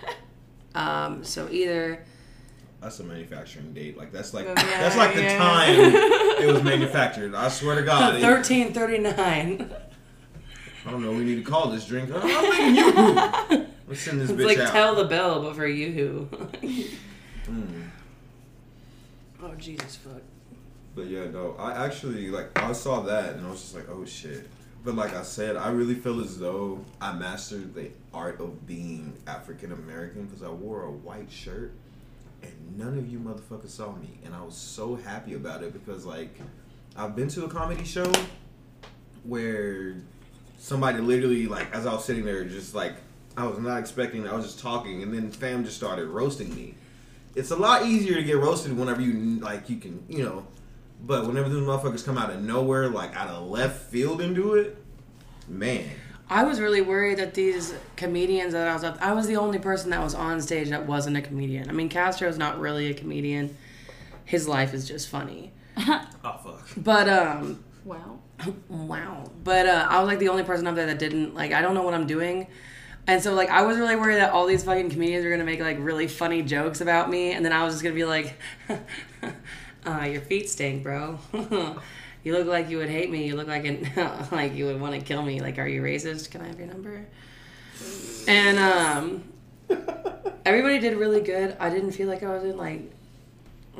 Um, 0.76 1.24
so 1.24 1.50
either 1.50 2.06
That's 2.80 3.00
a 3.00 3.04
manufacturing 3.04 3.74
date. 3.74 3.98
Like 3.98 4.12
that's 4.12 4.36
like 4.36 4.46
Yeah, 4.46 4.54
that's 4.54 4.96
like 4.96 5.16
the 5.16 5.28
time 5.36 5.74
it 5.80 6.46
was 6.46 6.62
manufactured. 6.62 7.34
I 7.34 7.50
swear 7.50 7.76
to 7.76 7.82
God. 7.82 8.22
thirteen 8.22 8.72
thirty 8.72 9.00
nine. 9.00 9.72
I 10.86 10.92
don't 10.92 11.02
know. 11.04 11.12
We 11.12 11.24
need 11.24 11.44
to 11.44 11.50
call 11.52 11.72
this 11.72 11.86
drink. 11.88 12.12
I'm 12.14 12.22
thinking 12.22 12.76
you. 12.76 12.92
Let's 13.88 14.02
send 14.02 14.22
this 14.22 14.30
It's 14.30 14.40
bitch 14.40 14.46
like 14.46 14.58
out. 14.60 14.72
tell 14.72 14.96
the 14.96 15.06
bell, 15.06 15.42
but 15.42 15.56
for 15.56 15.66
you 15.68 16.30
Mm. 17.50 17.90
Oh 19.42 19.56
Jesus 19.58 19.96
fuck. 19.96 20.22
But 20.96 21.08
yeah, 21.08 21.26
no. 21.26 21.56
I 21.58 21.86
actually 21.86 22.30
like 22.30 22.58
I 22.58 22.74
saw 22.74 23.02
that 23.02 23.36
and 23.36 23.46
I 23.46 23.50
was 23.52 23.62
just 23.62 23.76
like, 23.76 23.90
oh 23.90 24.06
shit. 24.06 24.48
But 24.84 24.96
like 24.96 25.14
I 25.14 25.24
said, 25.24 25.58
I 25.58 25.72
really 25.72 25.96
feel 25.96 26.22
as 26.22 26.40
though 26.40 26.84
I 27.02 27.12
mastered 27.14 27.74
the 27.74 27.92
art 28.14 28.40
of 28.40 28.66
being 28.66 29.14
African 29.28 29.72
American 29.72 30.26
because 30.26 30.42
I 30.42 30.50
wore 30.50 30.84
a 30.84 30.92
white 30.92 31.32
shirt 31.32 31.74
and 32.42 32.78
none 32.78 32.98
of 32.98 33.12
you 33.12 33.20
motherfuckers 33.20 33.70
saw 33.70 33.92
me, 33.94 34.20
and 34.24 34.34
I 34.34 34.42
was 34.42 34.56
so 34.56 34.96
happy 34.96 35.34
about 35.34 35.64
it 35.64 35.74
because 35.74 36.06
like 36.06 36.40
I've 36.96 37.16
been 37.16 37.28
to 37.30 37.46
a 37.46 37.50
comedy 37.50 37.84
show 37.84 38.12
where 39.24 39.96
somebody 40.58 41.00
literally 41.00 41.48
like 41.48 41.74
as 41.74 41.86
I 41.86 41.94
was 41.94 42.06
sitting 42.06 42.26
there 42.26 42.44
just 42.46 42.76
like 42.76 42.94
I 43.38 43.46
was 43.48 43.60
not 43.60 43.80
expecting 43.80 44.28
I 44.28 44.36
was 44.36 44.46
just 44.46 44.60
talking 44.60 45.04
and 45.04 45.14
then 45.14 45.32
fam 45.32 45.64
just 45.64 45.78
started 45.78 46.08
roasting 46.08 46.54
me. 46.56 46.76
It's 47.36 47.52
a 47.52 47.56
lot 47.56 47.86
easier 47.86 48.16
to 48.16 48.24
get 48.24 48.38
roasted 48.38 48.76
whenever 48.78 49.02
you 49.02 49.40
like 49.40 49.70
you 49.70 49.78
can 49.78 50.04
you 50.10 50.24
know, 50.24 50.46
but 51.02 51.26
whenever 51.26 51.50
those 51.50 51.66
motherfuckers 51.66 52.06
come 52.06 52.18
out 52.18 52.30
of 52.30 52.42
nowhere 52.42 52.90
like 52.90 53.16
out 53.16 53.30
of 53.30 53.48
left 53.48 53.90
field 53.92 54.22
and 54.22 54.36
do 54.36 54.56
it, 54.56 54.78
man. 55.48 55.90
I 56.32 56.44
was 56.44 56.60
really 56.60 56.82
worried 56.82 57.18
that 57.18 57.34
these 57.34 57.74
comedians 57.96 58.54
that 58.54 58.68
I 58.68 58.74
was 58.74 58.84
up, 58.84 58.98
I 59.02 59.14
was 59.14 59.26
the 59.26 59.38
only 59.38 59.58
person 59.58 59.90
that 59.90 60.04
was 60.04 60.14
on 60.14 60.40
stage 60.42 60.70
that 60.70 60.86
wasn't 60.86 61.18
a 61.18 61.22
comedian. 61.22 61.70
I 61.70 61.74
mean, 61.74 61.90
Castro's 61.90 62.38
not 62.38 62.60
really 62.60 62.92
a 62.92 62.94
comedian. 62.94 63.58
His 64.26 64.48
life 64.48 64.74
is 64.74 64.88
just 64.88 65.10
funny. 65.10 65.52
Oh 66.22 66.38
fuck. 66.44 66.68
But 66.76 67.08
um 67.08 67.64
wow. 67.86 68.20
wow. 68.70 69.32
But 69.44 69.68
uh 69.68 69.88
I 69.90 70.00
was 70.00 70.08
like 70.08 70.20
the 70.20 70.30
only 70.30 70.44
person 70.44 70.68
up 70.68 70.76
there 70.76 70.86
that 70.86 71.00
didn't 71.00 71.34
like 71.34 71.54
I 71.54 71.62
don't 71.62 71.74
know 71.74 71.82
what 71.84 71.94
I'm 71.94 72.06
doing. 72.06 72.46
And 73.08 73.24
so 73.24 73.34
like 73.34 73.50
I 73.50 73.64
was 73.64 73.78
really 73.78 73.96
worried 73.96 74.18
that 74.18 74.32
all 74.34 74.46
these 74.46 74.64
fucking 74.64 74.90
comedians 74.90 75.24
were 75.24 75.32
gonna 75.32 75.46
make 75.46 75.62
like 75.62 75.78
really 75.80 76.08
funny 76.08 76.44
jokes 76.44 76.82
about 76.82 77.10
me 77.10 77.32
and 77.32 77.44
then 77.44 77.54
I 77.54 77.64
was 77.64 77.74
just 77.74 77.84
gonna 77.84 77.96
be 77.96 78.06
like 78.06 78.36
uh 79.90 80.06
your 80.06 80.22
feet 80.22 80.50
stink, 80.50 80.84
bro. 80.84 81.20
You 82.22 82.34
look 82.34 82.48
like 82.48 82.70
you 82.70 82.78
would 82.80 82.90
hate 82.90 83.10
me. 83.10 83.26
You 83.28 83.36
look 83.38 83.48
like 83.48 83.64
an 83.64 83.90
like 84.32 84.54
you 84.54 84.66
would 84.66 84.80
want 84.82 84.94
to 84.94 85.00
kill 85.00 85.22
me. 85.24 85.40
Like, 85.40 85.58
are 85.58 85.68
you 85.68 85.82
racist? 85.82 86.30
Can 86.30 86.42
I 86.42 86.48
have 86.48 86.60
your 86.60 86.68
number? 86.68 87.06
And 88.28 88.60
um, 88.60 89.24
everybody 90.46 90.80
did 90.80 90.98
really 90.98 91.22
good. 91.22 91.56
I 91.60 91.70
didn't 91.70 91.92
feel 91.92 92.10
like 92.10 92.22
I 92.22 92.34
was 92.34 92.44
in 92.44 92.58
like 92.58 92.92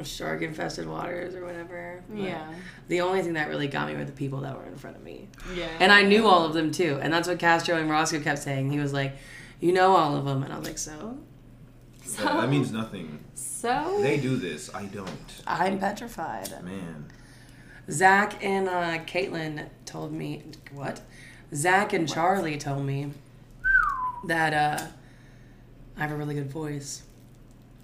shark 0.04 0.42
infested 0.42 0.88
waters 0.88 1.36
or 1.36 1.46
whatever. 1.46 2.02
but 2.08 2.18
Yeah. 2.18 2.48
The 2.88 3.02
only 3.02 3.22
thing 3.22 3.34
that 3.34 3.50
really 3.50 3.68
got 3.68 3.90
me 3.90 3.96
were 3.96 4.06
the 4.06 4.14
people 4.14 4.40
that 4.42 4.56
were 4.56 4.66
in 4.66 4.78
front 4.78 4.96
of 4.96 5.04
me. 5.04 5.28
Yeah. 5.54 5.68
And 5.82 5.92
I 5.92 6.04
knew 6.04 6.26
all 6.26 6.46
of 6.46 6.54
them 6.54 6.72
too. 6.72 6.98
And 7.02 7.12
that's 7.12 7.28
what 7.28 7.40
Castro 7.40 7.76
and 7.76 7.90
Roscoe 7.90 8.22
kept 8.22 8.40
saying. 8.42 8.72
He 8.72 8.80
was 8.80 8.94
like, 8.94 9.18
You 9.60 9.74
know 9.74 9.98
all 9.98 10.16
of 10.16 10.24
them. 10.24 10.44
And 10.44 10.54
I 10.54 10.58
was 10.58 10.66
like, 10.66 10.78
So? 10.78 11.18
That, 12.18 12.26
that 12.42 12.50
means 12.50 12.72
nothing. 12.72 13.20
So 13.36 14.00
They 14.02 14.18
do 14.18 14.36
this. 14.38 14.74
I 14.74 14.86
don't. 14.86 15.10
I'm 15.48 15.80
petrified. 15.80 16.50
Man. 16.64 17.06
Zach 17.90 18.44
and 18.44 18.68
uh, 18.70 19.00
Caitlin 19.06 19.68
told 19.86 20.12
me, 20.14 20.44
What? 20.74 21.02
Zach 21.54 21.94
and 21.94 22.08
Charlie 22.08 22.58
told 22.58 22.86
me 22.86 23.12
that 24.28 24.54
uh, 24.54 24.86
I 25.98 26.02
have 26.02 26.12
a 26.12 26.16
really 26.16 26.36
good 26.36 26.52
voice. 26.52 27.04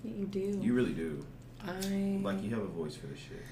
you 0.03 0.25
do. 0.25 0.59
You 0.61 0.73
really 0.73 0.93
do. 0.93 1.25
I. 1.65 2.19
Like 2.21 2.43
you 2.43 2.51
have 2.51 2.61
a 2.61 2.65
voice 2.67 2.95
for 2.95 3.07
this 3.07 3.19
shit. 3.19 3.43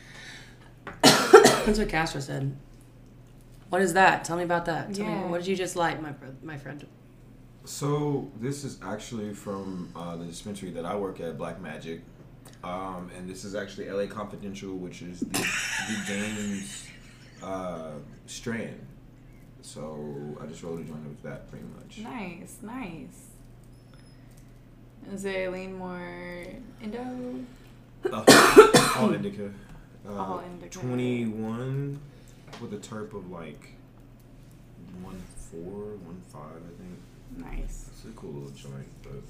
That's 1.65 1.79
what 1.79 1.89
Castro 1.89 2.21
said. 2.21 2.55
What 3.69 3.81
is 3.81 3.93
that? 3.93 4.23
Tell 4.23 4.37
me 4.37 4.43
about 4.43 4.65
that. 4.65 4.93
Tell 4.93 5.05
Yeah. 5.05 5.23
me, 5.23 5.29
what 5.29 5.39
did 5.39 5.47
you 5.47 5.55
just 5.55 5.75
like, 5.75 5.99
my, 6.01 6.13
my 6.43 6.57
friend? 6.57 6.85
So 7.65 8.29
this 8.39 8.63
is 8.63 8.77
actually 8.83 9.33
from 9.33 9.89
uh, 9.95 10.17
the 10.17 10.25
dispensary 10.25 10.71
that 10.71 10.85
I 10.85 10.95
work 10.95 11.19
at, 11.21 11.37
Black 11.37 11.61
Magic, 11.61 12.01
um, 12.63 13.09
and 13.15 13.29
this 13.29 13.45
is 13.45 13.55
actually 13.55 13.89
LA 13.89 14.05
Confidential, 14.07 14.75
which 14.75 15.01
is 15.01 15.21
the, 15.21 15.27
the 15.27 16.03
James 16.05 16.87
uh, 17.41 17.91
strand. 18.25 18.85
So 19.61 20.37
I 20.41 20.45
just 20.45 20.61
rolled 20.61 20.81
a 20.81 20.83
joint 20.83 21.07
with 21.07 21.23
that 21.23 21.49
pretty 21.49 21.65
much. 21.77 21.99
Nice, 21.99 22.57
nice. 22.61 23.27
Is 25.11 25.23
it 25.25 25.51
lean 25.51 25.75
more 25.77 26.45
Indo? 26.81 27.45
Uh, 28.11 28.93
all 28.97 29.13
indica. 29.13 29.51
Uh, 30.05 30.11
All 30.17 30.39
indica. 30.41 30.79
Twenty-one 30.79 31.97
with 32.59 32.73
a 32.73 32.77
terp 32.77 33.13
of 33.13 33.31
like 33.31 33.69
one 35.01 35.15
four, 35.49 35.95
one 36.03 36.21
five, 36.27 36.57
I 36.57 36.73
think. 36.77 36.99
Nice. 37.37 37.89
It's 37.91 38.05
a 38.05 38.09
cool 38.15 38.31
little 38.33 38.49
joint, 38.49 38.87
but 39.03 39.21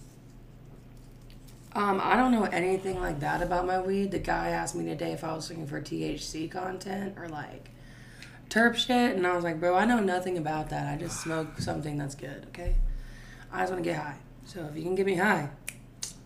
Um, 1.80 2.00
I 2.04 2.16
don't 2.16 2.32
know 2.32 2.44
anything 2.44 3.00
like 3.02 3.20
that 3.22 3.42
about 3.42 3.66
my 3.66 3.80
weed. 3.82 4.12
The 4.12 4.20
guy 4.20 4.50
asked 4.50 4.76
me 4.76 4.86
today 4.86 5.12
if 5.12 5.24
I 5.24 5.34
was 5.34 5.50
looking 5.50 5.66
for 5.66 5.82
THC 5.82 6.50
content 6.52 7.18
or 7.18 7.28
like 7.30 7.70
terp 8.50 8.76
shit, 8.76 9.16
and 9.16 9.26
I 9.26 9.36
was 9.36 9.44
like, 9.44 9.60
bro, 9.60 9.76
I 9.76 9.86
know 9.86 10.00
nothing 10.00 10.38
about 10.38 10.70
that. 10.70 10.94
I 10.94 10.98
just 11.00 11.20
smoke 11.22 11.60
something 11.60 11.98
that's 11.98 12.14
good, 12.16 12.46
okay? 12.50 12.76
I 13.52 13.62
just 13.62 13.72
want 13.72 13.84
to 13.84 13.90
get 13.90 14.00
high. 14.00 14.18
So 14.46 14.68
if 14.70 14.76
you 14.78 14.84
can 14.84 14.94
get 14.96 15.06
me 15.08 15.16
high, 15.16 15.50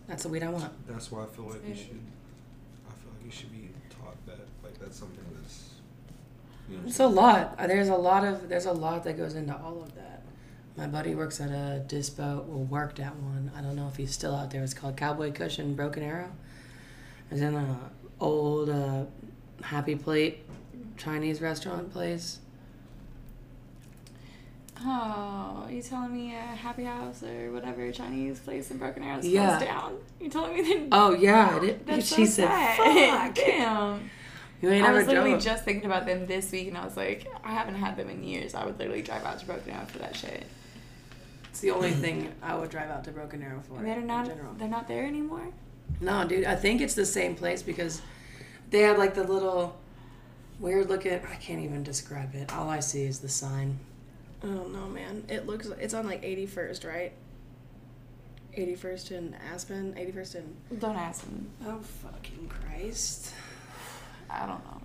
that's 0.06 0.24
the 0.24 0.28
weed 0.28 0.42
I 0.42 0.48
want. 0.48 0.72
that's 0.86 1.10
why 1.10 1.22
I 1.22 1.26
feel 1.26 1.44
like 1.46 1.66
you 1.66 1.74
should. 1.74 2.00
I 2.88 2.92
feel 2.92 3.12
like 3.14 3.24
you 3.24 3.30
should 3.30 3.52
be 3.52 3.70
taught 3.88 4.16
that. 4.26 4.40
Like 4.62 4.78
that's 4.78 4.98
something 4.98 5.24
that's. 5.40 5.70
You 6.68 6.76
know 6.76 6.82
It's 6.86 7.00
a 7.00 7.06
lot. 7.06 7.56
There's 7.56 7.88
a 7.88 7.96
lot 7.96 8.24
of 8.24 8.48
there's 8.50 8.66
a 8.66 8.72
lot 8.72 9.04
that 9.04 9.16
goes 9.16 9.34
into 9.34 9.56
all 9.56 9.82
of 9.82 9.94
that. 9.94 10.17
My 10.78 10.86
buddy 10.86 11.14
works 11.16 11.40
at 11.40 11.50
a 11.50 11.82
dispo. 11.88 12.44
Well, 12.44 12.62
worked 12.64 13.00
at 13.00 13.14
one. 13.16 13.50
I 13.56 13.60
don't 13.60 13.74
know 13.74 13.88
if 13.88 13.96
he's 13.96 14.12
still 14.12 14.34
out 14.34 14.52
there. 14.52 14.62
It's 14.62 14.72
called 14.74 14.96
Cowboy 14.96 15.32
Cushion 15.32 15.74
Broken 15.74 16.04
Arrow. 16.04 16.30
It's 17.32 17.40
in 17.40 17.54
a 17.56 17.76
old 18.20 18.70
uh, 18.70 19.04
Happy 19.62 19.96
Plate 19.96 20.44
Chinese 20.96 21.40
restaurant 21.40 21.92
place. 21.92 22.38
Oh, 24.80 25.66
you 25.68 25.82
telling 25.82 26.14
me 26.14 26.36
a 26.36 26.38
happy 26.40 26.84
house 26.84 27.24
or 27.24 27.50
whatever 27.50 27.90
Chinese 27.90 28.38
place 28.38 28.70
in 28.70 28.78
Broken 28.78 29.02
Arrow 29.02 29.18
is 29.18 29.26
Yeah. 29.26 29.56
closed 29.56 29.64
down? 29.64 29.96
You 30.20 30.28
telling 30.30 30.54
me 30.54 30.62
that? 30.62 30.88
Oh 30.92 31.12
yeah, 31.14 31.56
I 31.56 31.58
did. 31.58 31.84
That's 31.86 32.06
she 32.14 32.24
so 32.26 32.42
said, 32.46 32.48
sad. 32.76 32.76
"Fuck." 33.26 33.34
Damn. 33.44 34.10
You 34.62 34.70
ain't 34.70 34.86
I 34.86 34.92
was 34.92 35.06
literally 35.06 35.30
drove. 35.30 35.42
just 35.42 35.64
thinking 35.64 35.86
about 35.86 36.06
them 36.06 36.26
this 36.26 36.50
week, 36.52 36.68
and 36.68 36.76
I 36.78 36.84
was 36.84 36.96
like, 36.96 37.26
I 37.44 37.52
haven't 37.52 37.74
had 37.76 37.96
them 37.96 38.08
in 38.10 38.22
years. 38.24 38.54
I 38.54 38.64
would 38.64 38.78
literally 38.78 39.02
drive 39.02 39.24
out 39.24 39.38
to 39.40 39.46
Broken 39.46 39.72
Arrow 39.72 39.86
for 39.86 39.98
that 39.98 40.14
shit. 40.16 40.46
It's 41.58 41.64
the 41.64 41.72
only 41.72 41.90
thing 41.90 42.32
I 42.40 42.54
would 42.54 42.70
drive 42.70 42.88
out 42.88 43.02
to 43.02 43.10
Broken 43.10 43.42
Arrow 43.42 43.60
for. 43.66 43.78
And 43.78 43.88
they're 43.88 43.98
in 43.98 44.06
not. 44.06 44.26
general. 44.26 44.54
They're 44.54 44.68
not 44.68 44.86
there 44.86 45.04
anymore. 45.04 45.48
No, 46.00 46.24
dude, 46.24 46.44
I 46.44 46.54
think 46.54 46.80
it's 46.80 46.94
the 46.94 47.04
same 47.04 47.34
place 47.34 47.64
because 47.64 48.00
they 48.70 48.82
had 48.82 48.96
like 48.96 49.14
the 49.14 49.24
little 49.24 49.76
weird 50.60 50.88
looking. 50.88 51.14
I 51.14 51.34
can't 51.34 51.60
even 51.64 51.82
describe 51.82 52.36
it. 52.36 52.54
All 52.54 52.70
I 52.70 52.78
see 52.78 53.02
is 53.02 53.18
the 53.18 53.28
sign. 53.28 53.76
I 54.40 54.46
don't 54.46 54.72
know, 54.72 54.86
man. 54.86 55.24
It 55.28 55.48
looks 55.48 55.66
it's 55.66 55.94
on 55.94 56.06
like 56.06 56.22
81st, 56.22 56.86
right? 56.86 57.12
81st 58.56 59.10
in 59.10 59.36
Aspen, 59.52 59.94
81st 59.94 60.34
in. 60.36 60.78
Don't 60.78 60.94
ask 60.94 61.22
them. 61.22 61.50
Oh 61.66 61.80
fucking 61.80 62.48
Christ, 62.48 63.34
I 64.30 64.46
don't 64.46 64.64
know. 64.64 64.80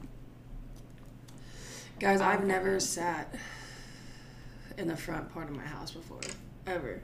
guys! 1.99 2.19
I've 2.19 2.45
never 2.45 2.79
sat 2.79 3.35
in 4.79 4.87
the 4.87 4.97
front 4.97 5.31
part 5.31 5.49
of 5.51 5.55
my 5.55 5.61
house 5.61 5.91
before, 5.91 6.19
ever. 6.67 7.01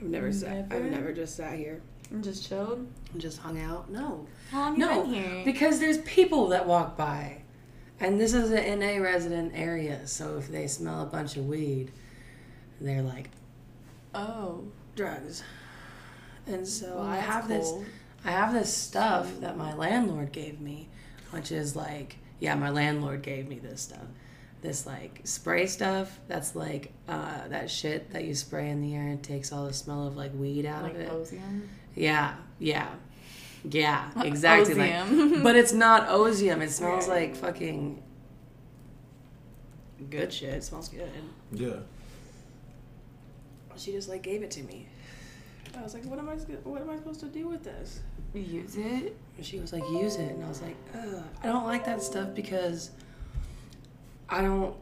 I've 0.00 0.06
never 0.08 0.32
sat. 0.32 0.66
I've 0.70 0.70
Never? 0.70 0.90
never 0.90 1.12
just 1.12 1.36
sat 1.36 1.56
here 1.58 1.80
And 2.10 2.22
just 2.22 2.48
chilled. 2.48 2.86
and 3.12 3.20
just 3.20 3.38
hung 3.38 3.60
out. 3.60 3.90
No, 3.90 4.26
How 4.50 4.66
long 4.70 4.78
no, 4.78 4.90
you 4.90 5.02
been 5.02 5.14
here? 5.34 5.44
because 5.44 5.80
there's 5.80 5.98
people 5.98 6.48
that 6.48 6.66
walk 6.66 6.96
by, 6.96 7.42
and 8.00 8.20
this 8.20 8.32
is 8.32 8.50
an 8.52 8.78
NA 8.80 9.02
resident 9.02 9.52
area. 9.54 10.06
So 10.06 10.38
if 10.38 10.48
they 10.48 10.66
smell 10.68 11.02
a 11.02 11.06
bunch 11.06 11.36
of 11.36 11.46
weed, 11.46 11.90
they're 12.80 13.02
like 13.02 13.30
oh, 14.14 14.64
drugs. 14.96 15.42
And 16.46 16.66
so 16.66 16.94
Well, 16.96 17.04
I 17.04 17.16
that's 17.16 17.26
have 17.26 17.48
this. 17.48 17.72
I 18.24 18.30
have 18.30 18.52
this 18.52 18.72
stuff 18.72 19.40
that 19.40 19.56
my 19.56 19.74
landlord 19.74 20.32
gave 20.32 20.60
me, 20.60 20.88
which 21.30 21.50
is 21.52 21.74
like 21.76 22.16
yeah, 22.40 22.54
my 22.54 22.70
landlord 22.70 23.22
gave 23.22 23.48
me 23.48 23.58
this 23.58 23.80
stuff. 23.82 24.06
This 24.60 24.86
like 24.86 25.20
spray 25.24 25.66
stuff 25.66 26.18
that's 26.26 26.56
like 26.56 26.92
uh, 27.08 27.46
that 27.48 27.70
shit 27.70 28.10
that 28.12 28.24
you 28.24 28.34
spray 28.34 28.70
in 28.70 28.80
the 28.82 28.94
air 28.94 29.06
and 29.08 29.22
takes 29.22 29.52
all 29.52 29.66
the 29.66 29.72
smell 29.72 30.06
of 30.06 30.16
like 30.16 30.32
weed 30.34 30.66
out 30.66 30.82
like 30.82 30.94
of 30.94 31.00
it. 31.00 31.10
Ozium. 31.10 31.62
Yeah, 31.94 32.34
yeah, 32.58 32.88
yeah, 33.62 34.10
exactly. 34.24 34.74
like- 34.74 35.42
but 35.44 35.54
it's 35.54 35.72
not 35.72 36.08
Ozium. 36.08 36.60
It 36.60 36.70
smells 36.72 37.06
Right. 37.08 37.28
like 37.28 37.36
fucking 37.36 38.02
good 40.10 40.32
shit. 40.32 40.54
It 40.54 40.64
smells 40.64 40.88
good. 40.88 41.10
Yeah. 41.52 41.76
She 43.76 43.92
just 43.92 44.08
like 44.08 44.22
gave 44.22 44.42
it 44.42 44.50
to 44.52 44.62
me. 44.64 44.88
I 45.78 45.82
was 45.82 45.94
like, 45.94 46.04
what 46.06 46.18
am 46.18 46.28
I? 46.28 46.32
What 46.34 46.80
am 46.82 46.90
I 46.90 46.96
supposed 46.96 47.20
to 47.20 47.26
do 47.26 47.46
with 47.46 47.62
this? 47.62 48.00
Use 48.34 48.76
it. 48.76 49.16
And 49.36 49.46
she 49.46 49.60
was 49.60 49.72
like, 49.72 49.82
use 49.84 50.16
it. 50.16 50.32
And 50.32 50.44
I 50.44 50.48
was 50.48 50.60
like, 50.62 50.76
Ugh, 50.94 51.22
I 51.42 51.46
don't 51.46 51.64
like 51.64 51.84
that 51.86 52.02
stuff 52.02 52.34
because 52.34 52.90
I 54.28 54.42
don't, 54.42 54.74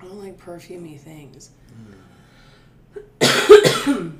I 0.00 0.04
don't 0.04 0.22
like 0.22 0.38
perfumey 0.38 0.98
things. 0.98 1.50
I 3.20 4.12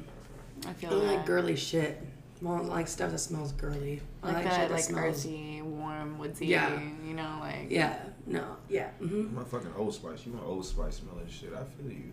feel 0.74 0.88
I 0.90 0.90
don't 0.90 1.06
that. 1.06 1.16
like 1.16 1.26
girly 1.26 1.56
shit. 1.56 2.02
I 2.40 2.44
don't 2.44 2.68
like 2.68 2.86
stuff 2.88 3.10
that 3.12 3.18
smells 3.18 3.52
girly. 3.52 4.00
I 4.22 4.32
like, 4.32 4.42
shit 4.44 4.50
that, 4.52 4.70
like 4.70 4.80
smells- 4.84 5.24
earthy, 5.26 5.62
warm, 5.62 6.18
woodsy. 6.18 6.46
Yeah. 6.46 6.80
You 7.04 7.14
know, 7.14 7.38
like 7.40 7.66
Yeah, 7.70 7.98
no, 8.26 8.56
yeah. 8.68 8.90
hmm 8.98 9.34
My 9.34 9.44
fucking 9.44 9.72
Old 9.76 9.94
Spice. 9.94 10.24
You 10.26 10.32
want 10.32 10.46
Old 10.46 10.64
Spice 10.64 10.96
smelling 10.96 11.28
shit? 11.28 11.50
I 11.52 11.64
feel 11.64 11.90
you. 11.92 12.12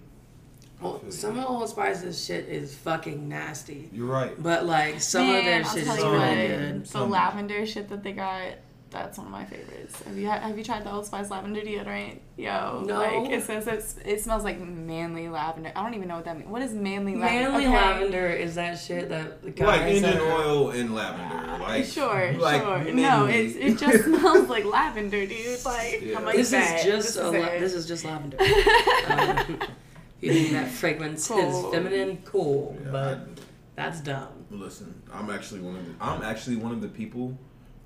Well, 0.82 1.00
feel 1.00 1.12
some 1.12 1.36
you. 1.36 1.42
of 1.44 1.50
Old 1.50 1.70
Spice's 1.70 2.24
shit 2.24 2.48
is 2.50 2.76
fucking 2.76 3.28
nasty. 3.30 3.90
You're 3.94 4.08
right. 4.08 4.42
But 4.42 4.66
like 4.66 5.00
some 5.00 5.28
Man, 5.28 5.38
of 5.40 5.46
their 5.46 5.64
I'll 5.64 5.70
shit 5.70 5.82
is 5.84 6.04
really 6.04 6.48
good. 6.48 6.84
The 6.86 6.88
Some- 6.88 7.10
lavender 7.12 7.66
shit 7.66 7.90
that 7.90 8.04
they 8.04 8.14
got, 8.14 8.54
that's 8.92 9.18
one 9.18 9.27
of 9.27 9.32
my 9.34 9.44
favorites. 9.46 10.01
Have 10.04 10.18
you 10.18 10.27
ha- 10.30 10.39
have 10.39 10.58
you 10.58 10.63
tried 10.63 10.86
the 10.86 10.92
Old 10.92 11.06
Spice 11.06 11.30
lavender 11.30 11.60
deodorant? 11.62 12.20
Yo, 12.38 12.82
No. 12.86 13.00
like 13.00 13.30
it 13.32 13.44
says 13.44 13.68
it's, 13.68 13.96
it 14.06 14.22
smells 14.22 14.44
like 14.46 14.60
manly 14.60 15.27
lavender. 15.27 15.72
I 15.75 15.84
don't 15.84 15.96
even 15.96 16.08
know 16.08 16.15
what 16.15 16.25
that 16.25 16.38
means. 16.38 16.50
What 16.50 16.62
is 16.62 16.74
manly 16.74 17.15
lavender? 17.15 17.50
Manly 17.51 17.65
Okay. 17.68 17.75
lavender 17.75 18.27
is 18.30 18.56
that 18.56 18.75
shit 18.80 19.10
that 19.10 19.42
the 19.42 19.51
guys 19.51 19.68
Like 19.68 19.82
that 19.82 19.89
Indian 19.89 20.18
are- 20.20 20.32
oil 20.42 20.70
and 20.70 20.96
lavender. 20.96 21.63
Like 21.63 21.86
sure, 21.86 22.34
like 22.38 22.62
sure. 22.62 22.77
manly. 22.77 22.94
No, 22.94 23.25
it's 23.25 23.56
it 23.56 23.77
just 23.77 24.04
smells 24.06 24.48
like 24.50 24.63
lavender, 24.65 25.25
dude. 25.25 25.65
Like 25.65 26.01
Yeah. 26.01 26.18
I'm 26.20 26.25
like 26.25 26.36
This 26.38 26.51
that. 26.51 26.80
is 26.80 26.86
just 26.86 27.08
this 27.15 27.18
a 27.18 27.27
is 27.34 27.44
la- 27.44 27.60
this 27.60 27.74
is 27.74 27.88
just 27.88 28.06
lavender. 28.06 28.38
um, 29.08 29.60
you 30.22 30.32
think 30.32 30.51
that 30.51 30.70
fragrance 30.70 31.27
Cool. 31.27 31.68
is 31.68 31.74
feminine? 31.74 32.20
Cool, 32.24 32.77
Yeah, 32.84 32.92
but 32.92 33.18
I- 33.18 33.20
that's 33.75 34.00
dumb. 34.01 34.30
Listen, 34.51 35.01
I'm 35.12 35.30
actually 35.30 35.60
one 35.62 35.75
of 35.75 35.86
the, 35.86 35.94
I'm 36.00 36.22
actually 36.22 36.56
one 36.56 36.72
of 36.72 36.80
the 36.82 36.88
people 36.88 37.38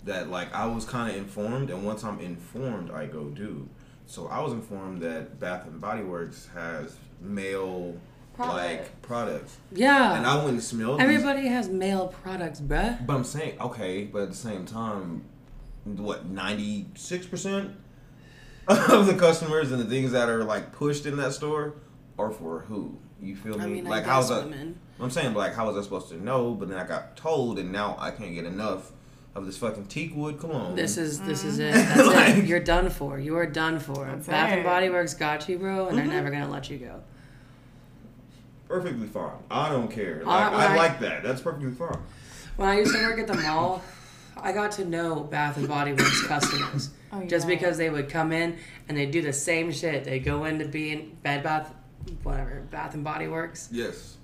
that 0.05 0.29
like 0.29 0.53
I 0.53 0.65
was 0.67 0.85
kind 0.85 1.09
of 1.11 1.17
informed, 1.17 1.69
and 1.69 1.85
once 1.85 2.03
I'm 2.03 2.19
informed, 2.19 2.91
I 2.91 3.05
go 3.05 3.25
do. 3.25 3.67
So 4.05 4.27
I 4.27 4.41
was 4.41 4.53
informed 4.53 5.01
that 5.01 5.39
Bath 5.39 5.65
and 5.67 5.79
Body 5.79 6.01
Works 6.03 6.49
has 6.53 6.97
male 7.21 7.95
Product. 8.35 8.55
like 8.57 9.01
products, 9.01 9.57
Yeah, 9.71 10.15
and 10.15 10.25
I 10.25 10.37
went 10.37 10.49
and 10.51 10.63
smelled. 10.63 10.99
these- 10.99 11.03
everybody 11.03 11.47
has 11.47 11.67
male 11.67 12.07
products, 12.23 12.61
bruh. 12.61 13.05
but 13.05 13.13
I'm 13.15 13.23
saying 13.25 13.59
okay, 13.59 14.05
but 14.05 14.21
at 14.23 14.29
the 14.29 14.35
same 14.37 14.65
time, 14.65 15.23
what 15.83 16.25
ninety 16.27 16.87
six 16.95 17.25
percent 17.27 17.71
of 18.67 19.07
the 19.07 19.15
customers 19.15 19.71
and 19.71 19.81
the 19.81 19.85
things 19.85 20.11
that 20.13 20.29
are 20.29 20.43
like 20.43 20.71
pushed 20.71 21.05
in 21.05 21.17
that 21.17 21.33
store 21.33 21.73
are 22.17 22.31
for 22.31 22.61
who? 22.61 22.97
You 23.21 23.35
feel 23.35 23.57
me? 23.57 23.63
I 23.63 23.67
mean, 23.67 23.83
like 23.85 24.05
I 24.05 24.13
how's 24.13 24.29
that? 24.29 24.47
I'm 25.01 25.09
saying, 25.11 25.33
like, 25.33 25.53
how 25.53 25.67
was 25.67 25.77
I 25.77 25.81
supposed 25.81 26.09
to 26.09 26.21
know? 26.23 26.53
But 26.53 26.69
then 26.69 26.77
I 26.77 26.85
got 26.85 27.15
told, 27.17 27.57
and 27.59 27.71
now 27.71 27.95
I 27.99 28.11
can't 28.11 28.33
get 28.33 28.45
enough 28.45 28.91
of 29.39 29.45
this 29.45 29.57
fucking 29.57 29.85
teak 29.85 30.15
wood 30.15 30.39
cologne. 30.39 30.75
This 30.75 30.97
is 30.97 31.19
this 31.21 31.43
is 31.43 31.59
it. 31.59 31.73
Mm. 31.73 31.95
That's 31.95 32.07
Like- 32.15 32.37
it. 32.37 32.45
You're 32.45 32.59
done 32.59 32.89
for. 32.89 33.17
You 33.19 33.37
are 33.37 33.45
done 33.47 33.79
for. 33.79 34.05
That's 34.05 34.27
Bath 34.27 34.51
and. 34.53 34.63
Body 34.63 34.89
Works 34.89 35.13
got 35.15 35.47
you, 35.49 35.57
bro, 35.57 35.87
and 35.87 35.97
they're 35.97 36.05
mm-hmm. 36.05 36.13
never 36.13 36.29
gonna 36.29 36.49
let 36.49 36.69
you 36.69 36.77
go. 36.77 37.01
perfectly 38.67 39.07
fine. 39.07 39.31
I 39.49 39.69
don't 39.69 39.89
care. 39.89 40.21
I- 40.25 40.43
Like, 40.43 40.51
when 40.51 40.61
I, 40.61 40.73
I- 40.73 40.75
like 40.75 40.99
that. 40.99 41.23
That's 41.23 41.41
perfectly 41.41 41.71
fine. 41.71 41.97
When 42.57 42.69
I 42.69 42.77
used 42.79 42.93
to 42.93 43.01
work 43.01 43.19
at 43.19 43.27
the 43.27 43.33
mall, 43.41 43.81
I 44.37 44.51
got 44.51 44.71
to 44.73 44.85
know 44.85 45.21
Bath 45.21 45.57
and 45.57 45.67
Body 45.67 45.91
Works 45.93 46.25
customers. 46.27 46.91
Oh, 47.11 47.25
Just 47.25 47.47
because 47.47 47.79
they 47.79 47.89
would 47.89 48.07
come 48.07 48.31
in 48.31 48.55
and 48.87 48.95
they'd 48.95 49.09
do 49.09 49.23
the 49.23 49.33
same 49.33 49.71
shit. 49.71 50.03
They'd 50.03 50.19
go 50.19 50.45
in 50.45 50.59
to 50.59 50.65
be 50.65 50.91
in 50.91 51.17
Bed 51.23 51.41
Bath, 51.41 51.73
whatever, 52.21 52.61
Bath 52.69 52.93
and 52.93 53.03
Body 53.03 53.27
Works, 53.27 53.67
Yes. 53.71 54.17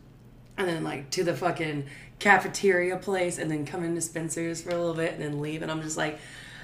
And 0.57 0.67
then 0.67 0.83
like 0.83 1.09
to 1.12 1.24
the 1.24 1.35
fucking 1.35 1.85
cafeteria 2.19 2.97
place, 2.97 3.38
and 3.38 3.50
then 3.51 3.65
come 3.65 3.83
into 3.83 4.01
Spencer's 4.01 4.62
for 4.62 4.69
a 4.71 4.77
little 4.77 4.93
bit, 4.93 5.13
and 5.13 5.21
then 5.21 5.41
leave. 5.41 5.62
And 5.62 5.71
I'm 5.71 5.81
just 5.81 5.97
like, 5.97 6.19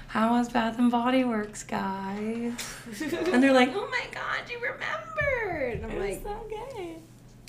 how 0.08 0.32
was 0.38 0.48
Bath 0.50 0.78
and 0.78 0.90
Body 0.90 1.24
Works, 1.24 1.62
guys? 1.62 2.52
and 3.00 3.42
they're 3.42 3.52
like, 3.52 3.70
oh 3.74 3.88
my 3.90 4.04
god, 4.12 4.50
you 4.50 4.58
remembered. 4.60 5.82
And 5.82 5.92
I'm 5.92 5.98
like, 5.98 6.22
so 6.22 6.46
good. 6.48 6.96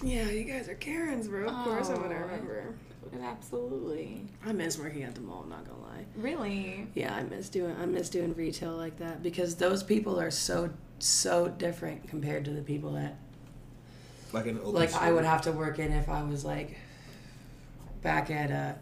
Yeah, 0.08 0.30
you 0.30 0.44
guys 0.44 0.68
are 0.68 0.76
Karens, 0.76 1.28
bro. 1.28 1.48
Of 1.48 1.64
course 1.66 1.90
I'm 1.90 1.98
gonna 2.02 2.16
Oh. 2.16 2.20
remember. 2.20 2.74
Absolutely. 3.22 4.22
I 4.46 4.52
miss 4.54 4.78
working 4.78 5.04
at 5.04 5.14
the 5.16 5.22
mall. 5.22 5.46
Not 5.50 5.66
gonna 5.68 5.82
lie. 5.82 6.06
Really? 6.16 6.88
Yeah, 6.96 7.14
I 7.16 7.24
miss 7.24 7.48
doing. 7.50 7.76
I 7.80 7.86
miss 7.86 8.10
doing 8.10 8.34
retail 8.34 8.76
like 8.76 8.98
that 8.98 9.22
because 9.22 9.56
those 9.56 9.84
people 9.84 10.20
are 10.20 10.32
so 10.32 10.72
so 11.00 11.48
different 11.50 12.08
compared 12.08 12.46
to 12.46 12.52
the 12.52 12.62
people 12.62 12.94
that 12.94 13.16
Like 14.34 14.48
an 14.48 14.60
open 14.60 14.74
like 14.74 14.94
I 14.96 15.12
would 15.12 15.26
have 15.26 15.44
to 15.44 15.52
work 15.52 15.78
in 15.80 15.92
if 15.94 16.10
I 16.10 16.24
was 16.24 16.44
like 16.44 16.76
back 18.02 18.32
at 18.32 18.52
uh, 18.52 18.74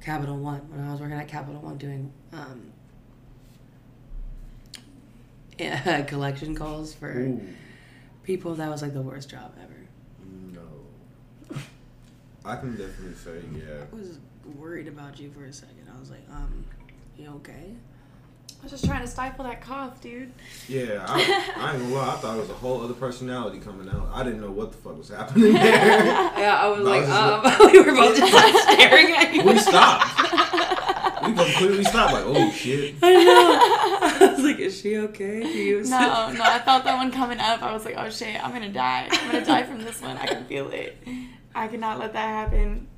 Capital 0.00 0.36
One 0.38 0.60
when 0.70 0.86
I 0.86 0.92
was 0.92 1.00
working 1.00 1.16
at 1.18 1.26
Capital 1.28 1.60
One 1.60 1.76
doing 1.76 2.12
um, 2.32 2.72
yeah, 5.58 6.02
collection 6.06 6.54
calls 6.54 6.94
for 6.94 7.10
Ooh, 7.10 7.40
people. 8.22 8.54
That 8.54 8.70
was 8.70 8.80
like 8.80 8.94
the 8.94 9.02
worst 9.02 9.28
job 9.28 9.52
ever. 9.62 9.88
no. 10.52 11.56
I 12.44 12.56
can 12.56 12.76
definitely 12.76 13.14
say 13.14 13.40
yeah. 13.52 13.84
I 13.92 13.94
was 13.94 14.18
worried 14.56 14.88
about 14.88 15.18
you 15.18 15.30
for 15.30 15.44
a 15.44 15.52
second. 15.52 15.88
I 15.94 15.98
was 15.98 16.10
like, 16.10 16.24
um, 16.30 16.64
you 17.18 17.28
okay? 17.36 17.74
I 18.60 18.62
was 18.64 18.72
just 18.72 18.84
trying 18.84 19.00
to 19.00 19.06
stifle 19.08 19.44
that 19.44 19.62
cough, 19.62 20.02
dude. 20.02 20.32
Yeah, 20.68 21.02
I, 21.08 21.52
I 21.56 21.72
ain't 21.72 21.82
gonna 21.82 21.94
lie. 21.94 22.12
I 22.12 22.16
thought 22.18 22.36
it 22.36 22.40
was 22.42 22.50
a 22.50 22.54
whole 22.54 22.82
other 22.82 22.92
personality 22.92 23.58
coming 23.58 23.88
out. 23.88 24.10
I 24.12 24.22
didn't 24.22 24.42
know 24.42 24.50
what 24.50 24.72
the 24.72 24.78
fuck 24.78 24.98
was 24.98 25.08
happening 25.08 25.52
there. 25.54 25.64
Yeah, 25.64 26.58
I 26.60 26.68
was 26.68 26.80
No, 26.80 26.84
like, 26.84 27.00
this 27.00 27.08
is 27.08 27.16
um, 27.16 27.72
we 27.72 27.80
were 27.80 27.96
both 27.96 28.16
just 28.18 28.34
like 28.34 28.54
staring 28.78 29.16
at 29.16 29.32
you. 29.34 29.44
we 29.44 29.58
stopped. 29.58 30.06
We 31.26 31.34
completely 31.34 31.84
stopped. 31.84 32.12
Like, 32.12 32.24
oh 32.26 32.50
shit. 32.52 32.96
I 33.02 33.24
know. 33.24 33.58
I 34.28 34.32
was 34.34 34.44
like, 34.44 34.58
is 34.58 34.78
she 34.78 34.98
okay? 34.98 35.42
You 35.42 35.82
No, 35.84 36.30
no, 36.30 36.42
I 36.42 36.58
felt 36.58 36.84
that 36.84 36.96
one 36.98 37.10
coming 37.10 37.38
up. 37.40 37.62
I 37.62 37.72
was 37.72 37.86
like, 37.86 37.94
oh 37.96 38.10
shit, 38.10 38.42
I'm 38.44 38.52
gonna 38.52 38.68
die. 38.68 39.08
I'm 39.10 39.30
gonna 39.32 39.44
die 39.44 39.62
from 39.62 39.82
this 39.82 40.02
one. 40.02 40.18
I 40.18 40.26
can 40.26 40.44
feel 40.44 40.70
it. 40.70 40.98
I 41.54 41.66
cannot 41.66 41.98
let 41.98 42.12
that 42.12 42.28
happen. 42.28 42.88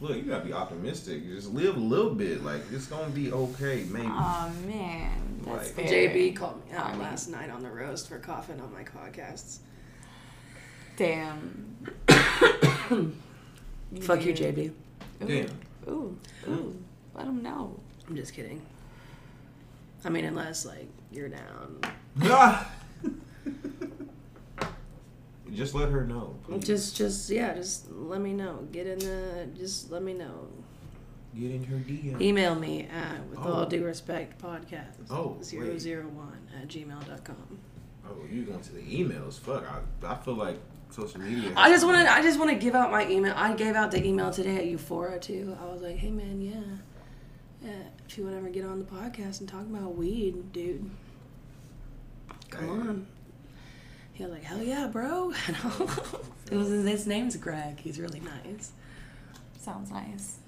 Look, 0.00 0.16
you 0.16 0.22
gotta 0.22 0.44
be 0.44 0.52
optimistic. 0.52 1.26
Just 1.26 1.52
live 1.52 1.76
a 1.76 1.80
little 1.80 2.14
bit. 2.14 2.44
Like 2.44 2.62
it's 2.72 2.86
gonna 2.86 3.10
be 3.10 3.32
okay, 3.32 3.84
maybe. 3.90 4.06
Oh 4.08 4.52
man, 4.66 5.40
that's 5.44 5.76
Like- 5.76 5.88
fair. 5.88 6.08
JB 6.10 6.36
called 6.36 6.64
me 6.66 6.72
out 6.76 6.98
last 6.98 7.28
night 7.28 7.50
on 7.50 7.62
the 7.62 7.70
roast 7.70 8.08
for 8.08 8.18
coughing 8.18 8.60
on 8.60 8.72
my 8.72 8.84
podcasts. 8.84 9.58
Damn. 10.96 11.76
Fuck 14.00 14.24
you, 14.24 14.32
did. 14.32 14.56
JB. 14.56 14.72
Damn. 15.26 15.48
Ooh, 15.88 16.16
ooh. 16.48 16.76
Let 17.14 17.26
him 17.26 17.42
know. 17.42 17.78
I'm 18.08 18.14
just 18.16 18.34
kidding. 18.34 18.62
I 20.04 20.10
mean, 20.10 20.24
unless 20.24 20.64
like 20.64 20.88
you're 21.10 21.28
down. 21.28 21.80
Just 25.54 25.74
let 25.74 25.88
her 25.90 26.04
know. 26.04 26.36
please. 26.44 26.64
Just, 26.64 26.96
just 26.96 27.30
yeah, 27.30 27.54
just 27.54 27.90
let 27.90 28.20
me 28.20 28.32
know. 28.32 28.66
Get 28.72 28.86
in 28.86 28.98
the. 28.98 29.48
Just 29.56 29.90
let 29.90 30.02
me 30.02 30.12
know. 30.12 30.48
get 31.34 31.50
in 31.52 31.64
her 31.64 31.76
DM. 31.76 32.20
Email 32.20 32.54
me 32.54 32.82
at 32.86 33.26
with 33.28 33.38
Oh. 33.38 33.52
all 33.52 33.66
due 33.66 33.84
respect 33.84 34.40
podcast. 34.42 34.96
Oh, 35.10 35.36
zero 35.42 35.68
wait. 35.68 35.80
zero 35.80 36.06
one 36.08 36.38
at 36.60 36.68
gmail.com. 36.68 37.58
Oh, 38.06 38.16
you 38.30 38.42
going 38.44 38.60
to 38.60 38.72
the 38.72 38.80
emails? 38.82 39.38
Fuck. 39.38 39.64
I, 39.70 40.06
I 40.06 40.16
feel 40.16 40.34
like 40.34 40.58
social 40.90 41.20
media. 41.20 41.52
I 41.56 41.70
just 41.70 41.84
want 41.86 41.98
to. 42.06 42.12
I 42.12 42.22
just 42.22 42.38
want 42.38 42.50
to 42.50 42.56
give 42.56 42.74
out 42.74 42.90
my 42.90 43.08
email. 43.08 43.32
I 43.36 43.54
gave 43.54 43.74
out 43.74 43.90
the 43.90 44.04
email 44.04 44.30
today 44.30 44.56
at 44.56 44.66
Euphoria 44.66 45.18
too. 45.18 45.56
I 45.60 45.66
was 45.66 45.80
like, 45.82 45.96
hey 45.96 46.10
man, 46.10 46.40
yeah, 46.42 46.60
yeah. 47.68 47.72
If 48.08 48.16
you 48.18 48.24
want 48.24 48.34
to 48.34 48.38
ever 48.40 48.48
get 48.50 48.64
on 48.64 48.78
the 48.78 48.84
podcast 48.86 49.40
and 49.40 49.48
talk 49.48 49.62
about 49.62 49.94
weed, 49.96 50.52
dude, 50.52 50.90
come 52.50 52.66
Damn. 52.66 52.88
on. 52.88 53.06
He 54.18 54.24
was 54.24 54.32
like, 54.32 54.42
hell 54.42 54.60
yeah, 54.60 54.88
bro. 54.88 55.32
And 55.46 55.56
It 56.50 56.56
was 56.56 56.68
his 56.70 57.06
name's 57.06 57.36
Greg. 57.36 57.78
He's 57.78 58.00
really 58.00 58.18
nice. 58.18 58.72
Sounds 59.60 59.92
nice. 59.92 60.38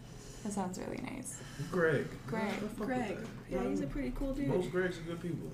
That 0.43 0.53
sounds 0.53 0.77
really 0.77 1.01
nice. 1.03 1.39
Greg. 1.71 2.09
Greg. 2.27 2.53
I 2.53 2.85
Greg. 2.85 3.19
Yeah, 3.49 3.63
he's 3.69 3.81
a 3.81 3.87
pretty 3.87 4.13
cool 4.17 4.35
dude. 4.35 4.49
Most 4.49 4.73
Gregs 4.73 4.99
are 4.99 5.03
good 5.03 5.23
people. 5.23 5.53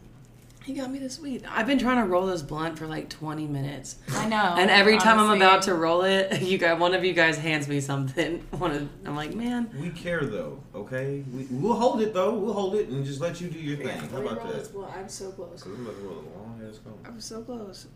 He 0.64 0.72
got 0.72 0.90
me 0.90 0.98
this 0.98 1.20
weed. 1.20 1.44
I've 1.46 1.66
been 1.66 1.78
trying 1.78 2.02
to 2.02 2.08
roll 2.08 2.24
this 2.26 2.40
blunt 2.40 2.78
for 2.78 2.86
like 2.86 3.10
20 3.10 3.46
minutes, 3.46 3.96
I 4.08 4.26
know. 4.28 4.54
and 4.56 4.70
every 4.70 4.96
time 4.96 5.20
I'm 5.20 5.36
about 5.36 5.62
to 5.62 5.74
roll 5.74 6.02
it, 6.02 6.40
you 6.42 6.56
guys, 6.56 6.80
one 6.80 6.94
of 6.94 7.04
you 7.04 7.12
guys 7.12 7.36
hands 7.36 7.68
me 7.68 7.80
something. 7.80 8.38
One 8.50 8.72
of, 8.72 8.88
I'm 9.04 9.14
like, 9.14 9.34
man, 9.34 9.70
We 9.78 9.90
care 9.90 10.24
though, 10.24 10.58
okay? 10.74 11.22
We, 11.32 11.46
we'll 11.50 11.76
hold 11.76 12.00
it 12.00 12.14
though. 12.14 12.34
We'll 12.34 12.54
hold 12.54 12.76
it 12.76 12.88
and 12.88 13.04
just 13.04 13.20
let 13.20 13.40
you 13.42 13.48
do 13.48 13.58
your 13.58 13.76
thing. 13.76 13.98
How 14.08 14.22
about 14.22 14.42
that? 14.52 14.74
Well, 14.74 14.92
I'm 14.96 15.08
so 15.08 15.30
close. 15.32 15.64
I'm 15.66 15.74
about 15.86 15.98
to 15.98 16.02
roll 16.02 16.14
a 16.14 16.38
long 16.38 16.60
ass. 16.66 16.80
I'm 17.04 17.20
so 17.20 17.42
close. 17.42 17.86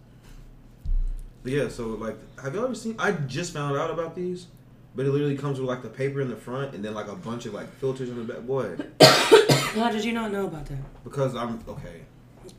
But 1.42 1.52
yeah, 1.52 1.68
so 1.68 1.88
like, 1.88 2.16
have 2.42 2.54
you 2.54 2.64
ever 2.64 2.74
seen? 2.74 2.96
I 2.98 3.12
just 3.12 3.52
found 3.52 3.76
out 3.76 3.90
about 3.90 4.14
these, 4.14 4.46
but 4.94 5.06
it 5.06 5.10
literally 5.10 5.36
comes 5.36 5.58
with 5.58 5.68
like 5.68 5.82
the 5.82 5.88
paper 5.88 6.20
in 6.20 6.28
the 6.28 6.36
front 6.36 6.74
and 6.74 6.84
then 6.84 6.94
like 6.94 7.08
a 7.08 7.14
bunch 7.14 7.46
of 7.46 7.54
like 7.54 7.72
filters 7.78 8.10
in 8.10 8.16
the 8.26 8.32
back. 8.32 8.42
Boy, 8.42 8.76
how 9.80 9.90
did 9.90 10.04
you 10.04 10.12
not 10.12 10.32
know 10.32 10.46
about 10.46 10.66
that? 10.66 11.04
because 11.04 11.34
I'm 11.34 11.60
okay. 11.68 12.02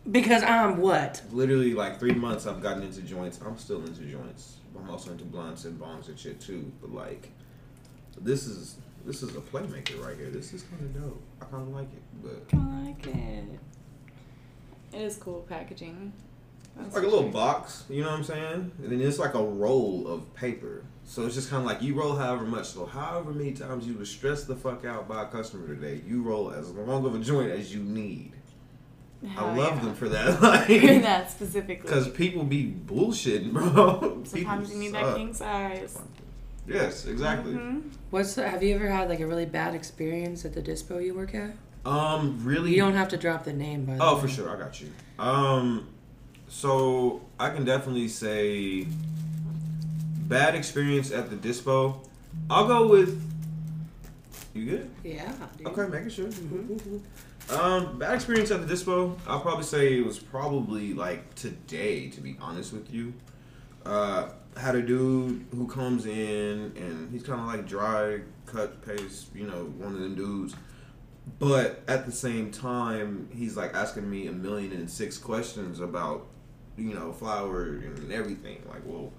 Because 0.10 0.42
I'm 0.42 0.78
what? 0.78 1.22
Literally 1.32 1.74
like 1.74 2.00
three 2.00 2.14
months, 2.14 2.48
I've 2.48 2.62
gotten 2.62 2.84
into 2.84 3.02
joints. 3.02 3.40
I'm 3.46 3.58
still 3.58 3.84
into 3.86 4.02
joints. 4.02 4.58
I'm 4.76 4.90
also 4.90 5.12
into 5.12 5.26
blunts 5.26 5.66
and 5.66 5.80
bongs 5.80 6.08
and 6.08 6.18
shit 6.18 6.40
too. 6.40 6.72
But 6.82 6.92
like, 6.92 7.30
this 8.20 8.48
is 8.48 8.78
this 9.06 9.22
is 9.22 9.36
a 9.36 9.42
playmaker 9.42 10.04
right 10.04 10.18
here. 10.18 10.30
This 10.30 10.54
is 10.54 10.64
kind 10.64 10.82
of 10.84 11.02
dope. 11.02 11.22
I 11.42 11.46
kind 11.46 11.64
of 11.64 11.70
like 11.70 11.90
it, 11.94 12.02
but 12.24 12.58
I 12.58 12.84
like 12.86 13.08
it. 13.08 13.44
It 14.94 15.02
is 15.02 15.18
cool 15.18 15.46
packaging. 15.48 16.14
That's 16.76 16.88
It's 16.88 16.96
like 16.96 17.06
a 17.06 17.08
little 17.08 17.30
box, 17.30 17.84
you 17.90 18.02
know 18.04 18.10
what 18.10 18.18
I'm 18.20 18.24
saying? 18.24 18.72
And 18.84 18.92
then 18.92 19.02
it's 19.02 19.20
like 19.20 19.34
a 19.34 19.44
roll 19.44 20.08
of 20.08 20.34
paper. 20.34 20.84
So 21.04 21.26
it's 21.26 21.36
just 21.36 21.50
kind 21.50 21.62
of 21.62 21.68
like 21.68 21.82
you 21.82 21.94
roll 21.94 22.16
however 22.16 22.46
much. 22.46 22.68
So 22.68 22.86
however 22.86 23.32
many 23.32 23.52
times 23.52 23.86
you 23.86 23.98
were 23.98 24.06
stressed 24.06 24.48
the 24.48 24.56
fuck 24.56 24.86
out 24.86 25.08
by 25.08 25.24
a 25.24 25.26
customer 25.26 25.68
today, 25.68 26.02
you 26.08 26.22
roll 26.22 26.52
as 26.52 26.72
long 26.72 27.06
of 27.06 27.14
a 27.16 27.20
joint 27.20 27.52
as 27.52 27.74
you 27.74 27.82
need. 27.84 28.32
I 29.38 29.54
love 29.56 29.76
yeah. 29.76 29.82
them 29.86 29.96
for 29.96 30.10
that. 30.10 30.42
Like, 30.42 30.68
that 31.04 31.30
specifically. 31.30 31.84
because 31.84 32.08
people 32.10 32.44
be 32.44 32.66
bullshitting, 32.88 33.52
bro. 33.52 34.22
Sometimes 34.26 34.32
People 34.34 34.68
you 34.68 34.78
need 34.80 34.92
suck. 34.92 35.02
that 35.04 35.16
king 35.18 35.34
size. 35.34 36.00
Yes, 36.68 37.06
exactly. 37.06 37.54
Mhm. 37.54 37.84
What's 38.10 38.36
the, 38.36 38.48
have 38.48 38.64
you 38.64 38.76
ever 38.76 38.88
had 38.90 39.10
like 39.10 39.20
a 39.20 39.28
really 39.28 39.46
bad 39.46 39.76
experience 39.76 40.46
at 40.46 40.54
the 40.54 40.62
dispo 40.62 41.04
you 41.04 41.14
work 41.14 41.36
at? 41.36 41.52
Um, 41.86 42.40
really. 42.44 42.72
You 42.72 42.78
don't 42.78 42.94
have 42.94 43.10
to 43.10 43.18
drop 43.18 43.44
the 43.44 43.54
name, 43.54 43.86
by 43.86 43.96
the 43.98 44.04
Oh, 44.04 44.16
way. 44.16 44.22
for 44.22 44.28
sure, 44.28 44.50
I 44.50 44.58
got 44.60 44.80
you. 44.82 44.90
Um, 45.20 45.88
so 46.52 47.22
I 47.40 47.50
can 47.50 47.64
definitely 47.64 48.10
say 48.10 48.86
bad 50.28 50.54
experience 50.54 51.10
at 51.12 51.30
the 51.30 51.38
dispo. 51.38 52.06
I'll 52.50 52.68
go 52.68 52.88
with. 52.88 53.20
You 54.54 54.66
good? 54.66 54.90
Yeah, 55.04 55.32
dude. 55.58 55.68
Okay, 55.68 55.88
making 55.88 56.10
sure. 56.10 56.30
Cool. 56.30 57.02
Um, 57.58 57.98
bad 57.98 58.16
experience 58.16 58.52
at 58.52 58.68
the 58.68 58.72
dispo. 58.72 59.18
I'll 59.26 59.40
probably 59.40 59.64
say 59.64 59.98
it 59.98 60.06
was 60.06 60.20
probably 60.20 60.94
like 60.94 61.34
today, 61.36 62.10
to 62.10 62.22
be 62.22 62.36
honest 62.42 62.74
with 62.74 62.94
you. 62.94 63.14
Uh, 63.86 64.30
had 64.58 64.76
a 64.76 64.82
dude 64.82 65.46
who 65.56 65.66
comes 65.68 66.06
in 66.06 66.74
and 66.76 67.10
he's 67.12 67.24
kind 67.24 67.40
of 67.40 67.48
like 67.48 67.66
dry, 67.66 68.20
cut, 68.46 68.86
paste, 68.86 69.28
you 69.34 69.48
know, 69.48 69.74
one 69.78 69.94
of 69.94 70.02
them 70.02 70.16
dudes. 70.16 70.54
But 71.40 71.82
at 71.88 72.06
the 72.06 72.12
same 72.12 72.52
time, 72.52 73.30
he's 73.34 73.56
like 73.56 73.74
asking 73.74 74.10
me 74.10 74.28
a 74.28 74.34
million 74.34 74.74
and 74.74 74.90
six 74.90 75.18
questions 75.18 75.80
about, 75.80 76.28
you 76.78 76.94
know, 76.94 77.12
flour 77.12 77.64
and 77.66 78.12
everything. 78.12 78.64
Like, 78.68 78.82
well, 78.86 79.12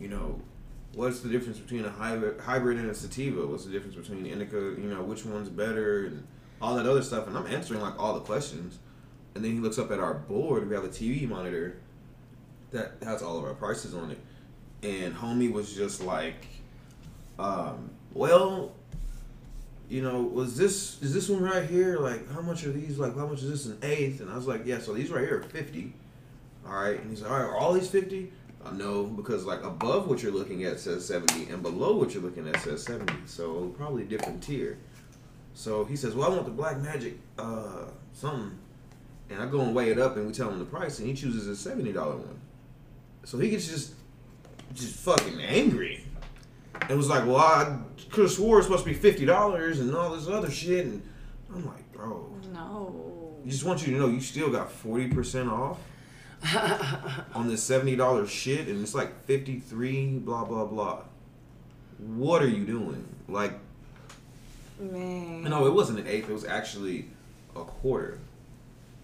you 0.00 0.08
know, 0.08 0.40
what's 0.94 1.20
the 1.20 1.28
difference 1.28 1.58
between 1.58 1.84
a 1.84 1.90
hybrid, 1.90 2.40
hybrid 2.40 2.78
and 2.78 2.90
a 2.90 2.94
sativa? 2.94 3.46
What's 3.46 3.64
the 3.64 3.72
difference 3.72 3.96
between 3.96 4.26
indica? 4.26 4.56
You 4.56 4.90
know, 4.90 5.02
which 5.02 5.24
one's 5.24 5.48
better 5.48 6.06
and 6.06 6.26
all 6.60 6.76
that 6.76 6.86
other 6.86 7.02
stuff. 7.02 7.26
And 7.26 7.36
I'm 7.36 7.46
answering 7.46 7.80
like 7.80 7.98
all 7.98 8.14
the 8.14 8.20
questions, 8.20 8.78
and 9.34 9.44
then 9.44 9.52
he 9.52 9.58
looks 9.58 9.78
up 9.78 9.90
at 9.90 10.00
our 10.00 10.14
board. 10.14 10.68
We 10.68 10.74
have 10.74 10.84
a 10.84 10.88
TV 10.88 11.28
monitor 11.28 11.76
that 12.70 12.94
has 13.02 13.22
all 13.22 13.38
of 13.38 13.44
our 13.44 13.54
prices 13.54 13.94
on 13.94 14.10
it, 14.10 14.18
and 14.82 15.14
homie 15.14 15.52
was 15.52 15.74
just 15.74 16.02
like, 16.02 16.46
um, 17.38 17.90
"Well, 18.12 18.72
you 19.88 20.02
know, 20.02 20.22
was 20.22 20.56
this 20.56 21.00
is 21.02 21.12
this 21.12 21.28
one 21.28 21.42
right 21.42 21.68
here? 21.68 21.98
Like, 21.98 22.30
how 22.32 22.40
much 22.40 22.64
are 22.64 22.72
these? 22.72 22.98
Like, 22.98 23.16
how 23.16 23.26
much 23.26 23.42
is 23.42 23.50
this 23.50 23.66
an 23.66 23.78
eighth? 23.82 24.20
And 24.20 24.30
I 24.30 24.36
was 24.36 24.46
like, 24.46 24.62
"Yeah, 24.64 24.78
so 24.78 24.94
these 24.94 25.10
right 25.10 25.26
here 25.26 25.38
are 25.38 25.42
fifty. 25.42 25.92
All 26.66 26.74
right." 26.74 27.00
And 27.00 27.10
he's 27.10 27.22
like, 27.22 27.30
"All 27.30 27.38
right, 27.38 27.46
are 27.46 27.56
all 27.56 27.72
these 27.72 27.88
50? 27.88 28.32
Uh, 28.64 28.70
no, 28.72 29.04
because 29.04 29.44
like 29.44 29.62
above 29.62 30.08
what 30.08 30.22
you're 30.22 30.32
looking 30.32 30.64
at 30.64 30.80
says 30.80 31.04
seventy, 31.06 31.50
and 31.50 31.62
below 31.62 31.96
what 31.96 32.14
you're 32.14 32.22
looking 32.22 32.48
at 32.48 32.60
says 32.60 32.82
seventy. 32.82 33.14
So 33.26 33.68
probably 33.76 34.04
different 34.04 34.42
tier." 34.42 34.78
So 35.52 35.84
he 35.84 35.96
says, 35.96 36.14
"Well, 36.14 36.30
I 36.30 36.34
want 36.34 36.46
the 36.46 36.50
Black 36.50 36.80
Magic, 36.80 37.18
uh, 37.38 37.86
something." 38.12 38.58
And 39.30 39.42
I 39.42 39.46
go 39.46 39.60
and 39.60 39.74
weigh 39.74 39.90
it 39.90 39.98
up, 39.98 40.16
and 40.16 40.26
we 40.26 40.32
tell 40.32 40.50
him 40.50 40.58
the 40.58 40.64
price, 40.64 40.98
and 40.98 41.08
he 41.08 41.14
chooses 41.14 41.46
a 41.46 41.56
seventy 41.56 41.92
dollar 41.92 42.16
one. 42.16 42.40
So 43.24 43.38
he 43.38 43.50
gets 43.50 43.66
just, 43.68 43.94
just 44.74 44.96
fucking 44.96 45.40
angry, 45.40 46.04
and 46.88 46.96
was 46.96 47.08
like, 47.08 47.26
"Well, 47.26 47.36
I 47.36 47.78
could 48.10 48.24
have 48.24 48.32
swore 48.32 48.58
it's 48.58 48.66
supposed 48.66 48.84
to 48.84 48.90
be 48.90 48.96
fifty 48.96 49.26
dollars 49.26 49.80
and 49.80 49.94
all 49.94 50.14
this 50.14 50.26
other 50.28 50.50
shit." 50.50 50.86
And 50.86 51.02
I'm 51.54 51.66
like, 51.66 51.92
"Bro, 51.92 52.30
No. 52.52 53.36
I 53.44 53.48
just 53.48 53.64
want 53.64 53.86
you 53.86 53.92
to 53.92 53.98
know 53.98 54.08
you 54.08 54.20
still 54.20 54.50
got 54.50 54.70
forty 54.72 55.08
percent 55.08 55.50
off 55.50 55.78
on 57.34 57.48
this 57.48 57.62
seventy 57.62 57.96
dollars 57.96 58.30
shit, 58.30 58.68
and 58.68 58.80
it's 58.82 58.94
like 58.94 59.24
fifty 59.24 59.58
three, 59.60 60.18
blah 60.18 60.44
blah 60.44 60.64
blah. 60.64 61.02
What 61.98 62.42
are 62.42 62.48
you 62.48 62.64
doing? 62.64 63.06
Like, 63.28 63.52
Man. 64.78 65.44
no, 65.44 65.66
it 65.66 65.72
wasn't 65.72 66.00
an 66.00 66.06
eighth. 66.06 66.28
It 66.28 66.32
was 66.32 66.44
actually 66.44 67.08
a 67.56 67.62
quarter. 67.62 68.18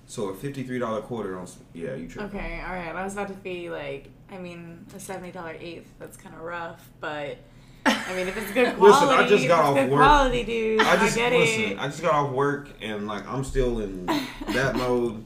So 0.07 0.31
a 0.31 0.35
fifty-three 0.35 0.79
dollar 0.81 1.01
quarter 1.03 1.39
on. 1.39 1.47
Yeah, 1.73 1.95
you 1.95 2.09
tripping. 2.09 2.39
Okay, 2.39 2.61
all 2.67 2.75
right. 2.75 2.95
I 2.95 3.05
was 3.05 3.13
about 3.13 3.29
to 3.29 3.35
be 3.35 3.71
like, 3.71 4.11
I 4.31 4.39
mean, 4.39 4.85
a 4.95 5.01
seventy 5.01 5.31
dollar 5.31 5.57
eighth. 5.59 5.93
That's 6.01 6.17
kind 6.17 6.35
of 6.35 6.43
rough, 6.43 6.89
but 7.01 7.39
I 7.87 8.15
mean, 8.15 8.27
if 8.29 8.37
it's 8.37 8.51
good 8.53 8.77
quality, 8.77 9.07
Listen, 9.07 9.25
I 9.25 9.29
just 9.29 9.47
got 9.49 9.65
off 9.65 9.75
good 9.77 9.91
work. 9.91 10.01
quality, 10.01 10.43
dude. 10.43 10.81
I 10.83 10.97
just 10.97 11.17
get 11.17 11.33
listen. 11.33 11.63
it. 11.63 11.79
I 11.79 11.87
just 11.87 12.03
got 12.03 12.13
off 12.13 12.33
work 12.33 12.69
and 12.83 13.07
like 13.07 13.27
I'm 13.29 13.45
still 13.45 13.79
in 13.81 14.07
that 14.49 14.75
mode. 14.77 15.25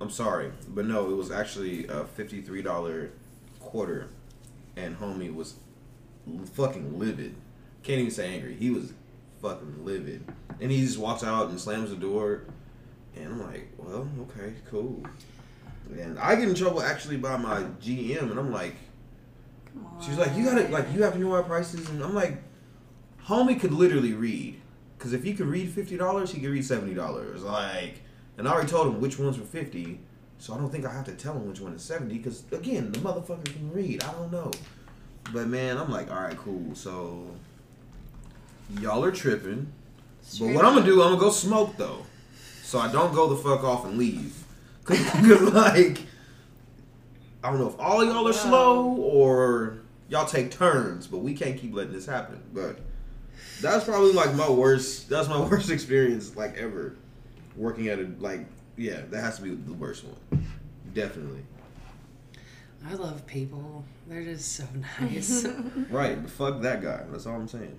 I'm 0.00 0.10
sorry, 0.10 0.50
but 0.68 0.86
no, 0.86 1.10
it 1.10 1.16
was 1.16 1.30
actually 1.30 1.86
a 1.88 2.04
fifty-three 2.04 2.62
dollar 2.62 3.10
quarter, 3.60 4.08
and 4.76 4.98
homie 4.98 5.34
was 5.34 5.54
fucking 6.54 6.98
livid. 6.98 7.34
Can't 7.82 8.00
even 8.00 8.10
say 8.10 8.34
angry. 8.34 8.54
He 8.54 8.70
was 8.70 8.92
fucking 9.42 9.84
livid, 9.84 10.24
and 10.60 10.70
he 10.70 10.80
just 10.80 10.98
walks 10.98 11.22
out 11.22 11.50
and 11.50 11.60
slams 11.60 11.90
the 11.90 11.96
door, 11.96 12.44
and 13.16 13.26
I'm 13.26 13.40
like, 13.40 13.68
well, 13.78 14.08
okay, 14.22 14.54
cool. 14.70 15.02
And 15.98 16.18
I 16.18 16.34
get 16.36 16.48
in 16.48 16.54
trouble 16.54 16.82
actually 16.82 17.16
by 17.16 17.36
my 17.36 17.62
GM, 17.82 18.30
and 18.30 18.38
I'm 18.38 18.52
like. 18.52 18.76
She's 20.04 20.18
like, 20.18 20.34
you 20.36 20.44
gotta 20.44 20.66
like 20.68 20.92
you 20.92 21.04
have 21.04 21.12
to 21.12 21.18
know 21.20 21.32
our 21.32 21.44
prices, 21.44 21.88
and 21.90 22.02
I'm 22.02 22.12
like, 22.12 22.42
homie 23.24 23.58
could 23.58 23.72
literally 23.72 24.14
read, 24.14 24.60
because 24.98 25.12
if 25.12 25.22
he 25.22 25.32
could 25.32 25.46
read 25.46 25.70
fifty 25.70 25.96
dollars, 25.96 26.32
he 26.32 26.40
could 26.40 26.50
read 26.50 26.64
seventy 26.64 26.92
dollars. 26.92 27.44
Like, 27.44 28.00
and 28.40 28.48
I 28.48 28.52
already 28.52 28.70
told 28.70 28.86
him 28.86 29.02
which 29.02 29.18
ones 29.18 29.38
were 29.38 29.44
fifty, 29.44 30.00
so 30.38 30.54
I 30.54 30.56
don't 30.56 30.70
think 30.70 30.86
I 30.86 30.92
have 30.92 31.04
to 31.04 31.12
tell 31.12 31.34
him 31.34 31.46
which 31.46 31.60
one 31.60 31.74
is 31.74 31.82
seventy, 31.82 32.16
because 32.16 32.42
again, 32.52 32.90
the 32.90 32.98
motherfucker 33.00 33.44
can 33.44 33.70
read. 33.70 34.02
I 34.02 34.12
don't 34.12 34.32
know, 34.32 34.50
but 35.30 35.46
man, 35.46 35.76
I'm 35.76 35.90
like, 35.90 36.10
all 36.10 36.22
right, 36.22 36.36
cool. 36.38 36.74
So 36.74 37.26
y'all 38.80 39.04
are 39.04 39.12
tripping, 39.12 39.70
but 40.38 40.54
what 40.54 40.64
I'm 40.64 40.74
gonna 40.74 40.86
do, 40.86 41.02
I'm 41.02 41.10
gonna 41.10 41.20
go 41.20 41.30
smoke 41.30 41.76
though, 41.76 42.06
so 42.62 42.78
I 42.78 42.90
don't 42.90 43.12
go 43.14 43.28
the 43.28 43.36
fuck 43.36 43.62
off 43.62 43.84
and 43.84 43.98
leave, 43.98 44.34
because 44.86 45.42
like. 45.52 46.00
I 47.42 47.48
don't 47.48 47.58
know 47.58 47.68
if 47.68 47.80
all 47.80 48.04
y'all 48.04 48.28
are 48.28 48.34
slow 48.34 48.96
or 48.96 49.78
y'all 50.10 50.26
take 50.26 50.50
turns, 50.50 51.06
but 51.06 51.18
we 51.18 51.32
can't 51.32 51.58
keep 51.58 51.74
letting 51.74 51.94
this 51.94 52.04
happen. 52.04 52.42
But 52.52 52.80
that's 53.62 53.84
probably 53.84 54.12
like 54.12 54.34
my 54.34 54.50
worst. 54.50 55.08
That's 55.08 55.26
my 55.26 55.40
worst 55.48 55.70
experience 55.70 56.36
like 56.36 56.58
ever 56.58 56.96
working 57.60 57.88
at 57.88 57.98
a 57.98 58.10
like 58.18 58.46
yeah. 58.76 59.02
That 59.10 59.20
has 59.20 59.36
to 59.36 59.42
be 59.42 59.50
the 59.50 59.74
worst 59.74 60.04
one, 60.04 60.46
definitely. 60.94 61.44
I 62.88 62.94
love 62.94 63.26
people. 63.26 63.84
They're 64.08 64.24
just 64.24 64.54
so 64.56 64.64
nice. 65.00 65.46
Right, 65.90 66.20
but 66.20 66.30
fuck 66.30 66.62
that 66.62 66.82
guy. 66.82 67.02
That's 67.10 67.26
all 67.26 67.36
I'm 67.36 67.46
saying. 67.48 67.78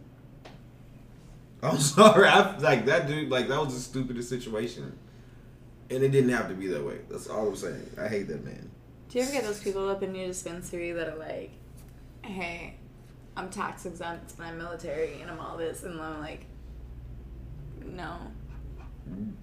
I'm 1.64 1.78
sorry. 1.80 2.28
I 2.28 2.58
like 2.60 2.86
that 2.86 3.08
dude. 3.08 3.30
Like 3.30 3.48
that 3.48 3.60
was 3.60 3.74
the 3.74 3.80
stupidest 3.80 4.30
situation, 4.30 4.98
and 5.90 6.04
it 6.04 6.10
didn't 6.10 6.30
have 6.30 6.48
to 6.50 6.54
be 6.54 6.68
that 6.68 6.86
way. 6.86 7.00
That's 7.10 7.28
all 7.28 7.48
I'm 7.48 7.56
saying. 7.56 7.90
I 8.00 8.08
hate 8.08 8.28
that 8.28 8.46
man. 8.46 8.70
Do 9.10 9.18
you 9.18 9.26
ever 9.26 9.34
get 9.34 9.44
those 9.44 9.62
people 9.62 9.90
up 9.90 10.04
in 10.04 10.16
your 10.16 10.28
dispensary 10.28 10.94
that 10.94 11.10
are 11.10 11.18
like, 11.18 11.52
hey, 12.22 12.76
I'm 13.36 13.50
tax 13.50 13.86
exempt 13.86 14.36
and 14.38 14.48
I'm 14.48 14.58
military 14.58 15.20
and 15.22 15.30
I'm 15.30 15.40
all 15.40 15.58
this, 15.58 15.84
and 15.84 16.00
I'm 16.00 16.20
like, 16.20 16.46
no. 17.84 18.16
Mm. 19.10 19.34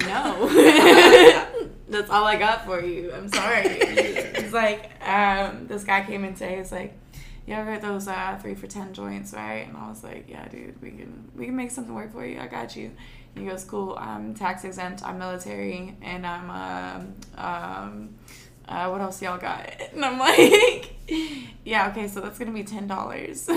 No. 0.00 0.48
That's 1.88 2.10
all 2.10 2.24
I 2.24 2.36
got 2.36 2.64
for 2.64 2.82
you. 2.82 3.12
I'm 3.12 3.28
sorry. 3.28 3.66
It's 3.66 4.52
like, 4.52 4.90
um, 5.06 5.66
this 5.66 5.84
guy 5.84 6.02
came 6.04 6.24
in 6.24 6.34
today, 6.34 6.56
he's 6.56 6.72
like, 6.72 6.98
you 7.46 7.54
ever 7.54 7.72
heard 7.72 7.82
those 7.82 8.06
uh, 8.06 8.38
three 8.40 8.54
for 8.54 8.66
ten 8.66 8.94
joints, 8.94 9.32
right? 9.32 9.66
And 9.66 9.76
I 9.76 9.88
was 9.88 10.04
like, 10.04 10.26
yeah, 10.28 10.46
dude, 10.48 10.80
we 10.80 10.90
can 10.90 11.30
we 11.34 11.46
can 11.46 11.56
make 11.56 11.72
something 11.72 11.94
work 11.94 12.12
for 12.12 12.24
you. 12.24 12.38
I 12.38 12.46
got 12.46 12.76
you. 12.76 12.92
And 13.34 13.44
he 13.44 13.50
goes, 13.50 13.64
cool. 13.64 13.96
I'm 13.98 14.34
tax 14.34 14.64
exempt. 14.64 15.02
I'm 15.02 15.18
military, 15.18 15.96
and 16.02 16.26
I'm 16.26 16.50
um 16.50 17.14
um. 17.36 18.14
Uh, 18.72 18.88
what 18.90 19.00
else 19.02 19.20
y'all 19.20 19.38
got? 19.38 19.70
And 19.94 20.02
I'm 20.04 20.18
like, 20.18 20.94
yeah, 21.64 21.90
okay, 21.90 22.08
so 22.08 22.20
that's 22.20 22.38
gonna 22.38 22.52
be 22.52 22.64
ten 22.64 22.86
dollars. 22.86 23.46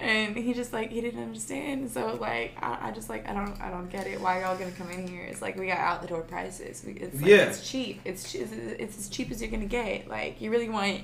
and 0.00 0.36
he 0.36 0.52
just 0.52 0.72
like 0.72 0.90
he 0.90 1.00
didn't 1.00 1.22
understand. 1.22 1.90
So 1.90 2.16
like 2.20 2.56
I, 2.60 2.88
I 2.88 2.90
just 2.90 3.08
like 3.08 3.26
I 3.28 3.32
don't 3.32 3.58
I 3.60 3.70
don't 3.70 3.88
get 3.88 4.06
it. 4.06 4.20
Why 4.20 4.40
y'all 4.42 4.56
gonna 4.58 4.70
come 4.72 4.90
in 4.90 5.08
here? 5.08 5.22
It's 5.24 5.40
like 5.40 5.56
we 5.56 5.66
got 5.66 5.78
out 5.78 6.02
the 6.02 6.08
door 6.08 6.20
prices. 6.22 6.82
We, 6.86 6.92
it's 6.94 7.16
like, 7.20 7.30
Yeah. 7.30 7.36
it's 7.48 7.68
cheap. 7.68 8.00
It's 8.04 8.30
che- 8.30 8.40
it's 8.40 8.52
it's 8.52 8.98
as 8.98 9.08
cheap 9.08 9.30
as 9.30 9.40
you're 9.40 9.50
gonna 9.50 9.64
get. 9.66 10.08
Like 10.08 10.40
you 10.40 10.50
really 10.50 10.68
want 10.68 11.02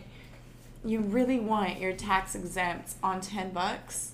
you 0.85 1.01
really 1.01 1.41
want 1.41 1.79
your 1.81 1.93
tax 1.95 2.35
exempt 2.35 2.95
on 3.03 3.21
ten 3.21 3.51
bucks. 3.53 4.13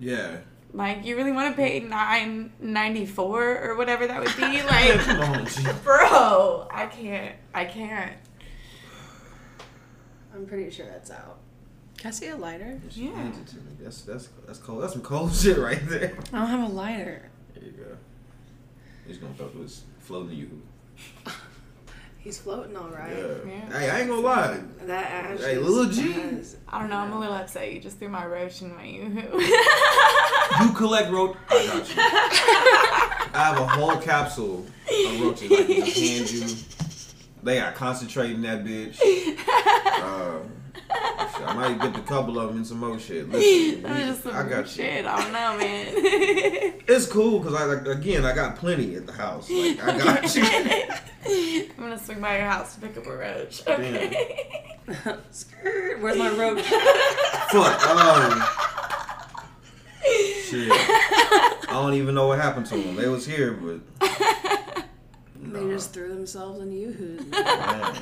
Yeah. 0.00 0.38
Like 0.74 1.04
you 1.04 1.16
really 1.16 1.32
want 1.32 1.54
to 1.54 1.62
pay 1.62 1.80
nine 1.80 2.52
ninety 2.60 3.04
four 3.04 3.58
or 3.62 3.76
whatever 3.76 4.06
that 4.06 4.20
would 4.20 4.36
be. 4.36 4.62
Like, 4.62 5.00
Come 5.00 5.20
on, 5.20 5.46
G. 5.46 5.66
bro, 5.84 6.66
I 6.70 6.86
can't. 6.86 7.34
I 7.54 7.64
can't. 7.66 8.12
I'm 10.34 10.46
pretty 10.46 10.70
sure 10.70 10.86
that's 10.86 11.10
out. 11.10 11.38
Can 11.98 12.08
I 12.08 12.10
see 12.12 12.28
a 12.28 12.36
lighter? 12.36 12.80
Yeah. 12.90 13.14
hands 13.14 13.38
it 13.38 13.46
to 13.48 13.56
me. 13.56 13.72
That's 13.80 14.02
that's 14.02 14.28
that's 14.46 14.58
cold. 14.58 14.82
That's 14.82 14.94
some 14.94 15.02
cold 15.02 15.32
shit 15.34 15.58
right 15.58 15.80
there. 15.88 16.16
I 16.32 16.38
don't 16.38 16.48
have 16.48 16.70
a 16.70 16.72
lighter. 16.72 17.30
There 17.54 17.64
you 17.64 17.72
go. 17.72 17.96
He's 19.06 19.18
gonna 19.18 19.34
throw 19.34 19.48
this 19.48 19.82
floating 20.00 20.36
you. 20.36 20.62
He's 22.22 22.38
floating 22.40 22.76
all 22.76 22.88
right. 22.88 23.10
Yeah. 23.16 23.34
Yeah. 23.70 23.78
Hey, 23.78 23.90
I 23.90 23.98
ain't 24.00 24.08
gonna 24.08 24.20
lie. 24.20 24.60
That 24.86 25.10
ash. 25.10 25.40
Hey, 25.40 25.56
is- 25.56 25.66
Lil 25.68 25.88
G. 25.90 26.12
has- 26.12 26.56
I 26.68 26.78
don't 26.78 26.88
know. 26.88 26.96
I'm 26.98 27.12
a 27.12 27.18
little 27.18 27.34
upset. 27.34 27.72
You 27.72 27.80
just 27.80 27.98
threw 27.98 28.08
my 28.08 28.24
roach 28.24 28.62
in 28.62 28.74
my 28.76 28.84
yoo-hoo. 28.84 29.40
You 30.62 30.72
collect 30.74 31.10
roach. 31.10 31.34
I 31.48 31.66
got 31.66 31.88
you. 31.88 31.94
I 31.98 33.30
have 33.34 33.58
a 33.58 33.66
whole 33.66 33.96
capsule 33.96 34.66
of 35.06 35.20
roaches 35.20 35.50
I 35.50 35.56
can 35.64 35.84
just 35.84 35.98
hand 35.98 36.30
you. 36.30 36.46
They 37.42 37.56
got 37.58 37.74
concentrate 37.74 38.32
in 38.32 38.42
that 38.42 38.62
bitch. 38.62 39.00
Uh, 39.00 39.02
shit, 40.42 40.61
I 41.44 41.54
might 41.54 41.80
get 41.80 41.96
a 41.96 42.02
couple 42.02 42.38
of 42.38 42.48
them 42.48 42.58
and 42.58 42.66
some 42.66 42.78
more 42.78 42.98
shit. 42.98 43.28
Listen, 43.32 43.82
That 43.82 44.16
some 44.22 44.34
I 44.34 44.42
got 44.48 44.60
you. 44.76 44.84
shit. 44.84 45.06
I 45.06 45.20
don't 45.22 45.32
know, 45.32 45.58
man. 45.58 46.78
It's 46.88 47.06
cool 47.06 47.38
because 47.38 47.54
I 47.54 47.64
like 47.64 47.86
again 47.86 48.24
I 48.24 48.34
got 48.34 48.56
plenty 48.56 48.96
at 48.96 49.06
the 49.06 49.12
house. 49.12 49.48
Like 49.50 49.82
I 49.82 49.98
got 49.98 50.34
you. 51.26 51.68
I'm 51.70 51.76
gonna 51.84 51.98
swing 51.98 52.20
by 52.20 52.36
your 52.38 52.46
house 52.48 52.74
to 52.74 52.80
pick 52.80 52.96
up 52.96 53.06
a 53.06 53.16
roach. 53.16 53.62
Okay. 53.66 54.48
Skirt. 55.30 56.00
Where's 56.00 56.18
my 56.18 56.28
rope? 56.30 56.58
Fuck. 56.58 57.86
Um, 57.88 58.42
shit. 60.44 60.70
I 60.72 61.68
don't 61.70 61.94
even 61.94 62.14
know 62.14 62.26
what 62.26 62.38
happened 62.40 62.66
to 62.66 62.76
them. 62.76 62.96
They 62.96 63.08
was 63.08 63.24
here, 63.26 63.52
but 63.52 63.80
They 65.44 65.68
just 65.68 65.92
threw 65.92 66.08
themselves 66.08 66.60
in 66.60 66.70
yoo-hoos. 66.72 67.26
man, 67.30 67.94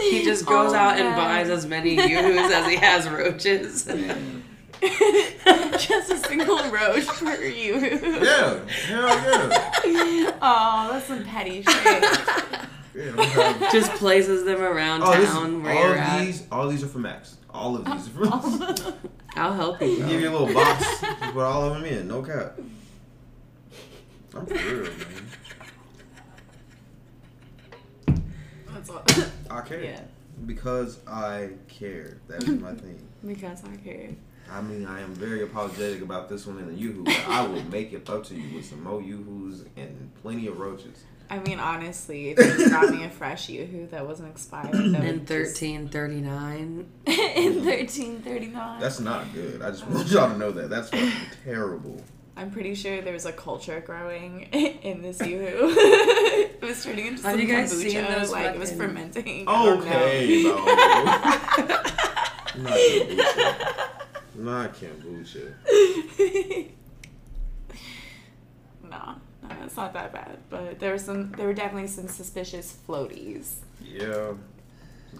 He 0.00 0.24
just 0.24 0.46
goes 0.46 0.72
Oh, 0.72 0.76
out 0.76 0.98
and 0.98 1.14
buys 1.14 1.48
as 1.50 1.66
many 1.66 1.94
yoo-hoos 1.94 2.50
as 2.50 2.66
he 2.68 2.76
has 2.76 3.08
roaches. 3.08 3.86
man. 3.86 4.42
just 4.82 6.10
a 6.10 6.18
single 6.26 6.58
roach 6.70 7.06
per 7.06 7.42
you. 7.44 7.76
Yeah, 7.78 8.58
hell 8.86 9.50
yeah. 9.86 10.32
Oh, 10.42 10.88
that's 10.92 11.06
some 11.06 11.24
petty 11.24 11.62
shit. 11.62 12.02
yeah 12.94 13.68
just 13.72 13.90
places 13.92 14.44
them 14.44 14.60
around 14.62 15.02
Oh, 15.02 15.12
this 15.12 15.28
is, 15.28 15.34
town 15.34 15.62
where 15.62 15.74
all 15.74 15.82
you're 15.82 15.92
of 15.94 15.98
at. 16.00 16.24
these, 16.24 16.46
all 16.50 16.68
these 16.68 16.82
are 16.82 16.88
for 16.88 16.98
Max. 16.98 17.36
All 17.50 17.76
of 17.76 17.84
these 17.84 18.08
are 18.08 18.26
for 18.80 18.94
I'll 19.36 19.52
help 19.54 19.80
you. 19.82 19.98
Give 19.98 20.20
you 20.20 20.30
a 20.30 20.32
little 20.36 20.52
box, 20.54 20.82
just 21.00 21.20
put 21.20 21.42
all 21.42 21.64
of 21.64 21.74
them 21.74 21.84
in, 21.84 22.08
no 22.08 22.22
cap. 22.22 22.58
I'm 24.34 24.46
for 24.46 24.54
real, 24.54 24.82
man. 24.84 24.92
That's. 28.86 29.30
I 29.50 29.60
care. 29.62 29.82
yeah, 29.82 30.00
Because 30.46 30.98
I 31.06 31.50
care. 31.68 32.18
That 32.28 32.42
is 32.42 32.48
my 32.60 32.74
thing. 32.74 33.00
because 33.26 33.62
I 33.64 33.76
care. 33.76 34.10
I 34.50 34.60
mean, 34.60 34.86
I 34.86 35.00
am 35.00 35.12
very 35.14 35.42
apologetic 35.42 36.02
about 36.02 36.28
this 36.28 36.46
one 36.46 36.58
and 36.58 36.68
the 36.68 36.74
yoo-hoo, 36.74 37.02
but 37.02 37.28
I 37.28 37.44
will 37.46 37.64
make 37.64 37.92
it 37.92 38.08
up 38.08 38.24
to 38.26 38.34
you 38.34 38.56
with 38.56 38.64
some 38.66 38.82
more 38.84 39.02
yoo-hoos 39.02 39.64
and 39.76 40.12
plenty 40.22 40.46
of 40.46 40.60
roaches. 40.60 41.02
I 41.28 41.40
mean, 41.40 41.58
honestly, 41.58 42.28
if 42.28 42.38
you 42.38 42.44
just 42.44 42.70
got 42.70 42.88
me 42.94 43.02
a 43.02 43.10
fresh 43.10 43.48
yoo-hoo 43.48 43.88
that 43.88 44.06
wasn't 44.06 44.28
expired, 44.30 44.72
that 44.72 45.04
In 45.04 45.26
thirteen 45.26 45.88
thirty 45.88 46.20
nine. 46.20 46.86
in 47.06 47.64
thirteen 47.64 48.20
thirty 48.22 48.46
nine. 48.46 48.80
That's 48.80 49.00
not 49.00 49.32
good. 49.34 49.60
I 49.62 49.70
just 49.72 49.84
want 49.88 50.06
y'all 50.08 50.30
to 50.30 50.38
know 50.38 50.52
that. 50.52 50.70
That's 50.70 50.90
fucking 50.90 51.10
terrible. 51.44 52.00
I'm 52.36 52.50
pretty 52.50 52.74
sure 52.74 53.00
there's 53.00 53.24
a 53.24 53.32
culture 53.32 53.80
growing 53.84 54.42
in 54.52 55.00
this 55.02 55.20
yoo-hoo. 55.26 55.74
it 55.78 56.60
was 56.62 56.84
turning 56.84 57.06
into 57.06 57.22
Have 57.22 57.32
some 57.32 57.40
you 57.40 57.46
guys 57.48 57.72
kombucha, 57.72 57.90
seen 57.90 58.04
those 58.04 58.30
like 58.30 58.54
it 58.54 58.58
was 58.58 58.72
fermenting. 58.72 59.44
I. 59.48 59.68
Okay, 59.70 60.42
no. 60.42 60.56
Not 62.62 62.74
kombucha. 62.74 63.64
Not 64.34 64.74
kombucha. 64.74 65.52
no, 68.84 69.14
no, 69.48 69.56
it's 69.64 69.76
not 69.76 69.92
that 69.94 70.12
bad. 70.12 70.38
But 70.50 70.78
there 70.78 70.92
were 70.92 70.98
some. 70.98 71.32
There 71.32 71.46
were 71.46 71.54
definitely 71.54 71.88
some 71.88 72.08
suspicious 72.08 72.76
floaties. 72.88 73.54
Yeah. 73.82 74.32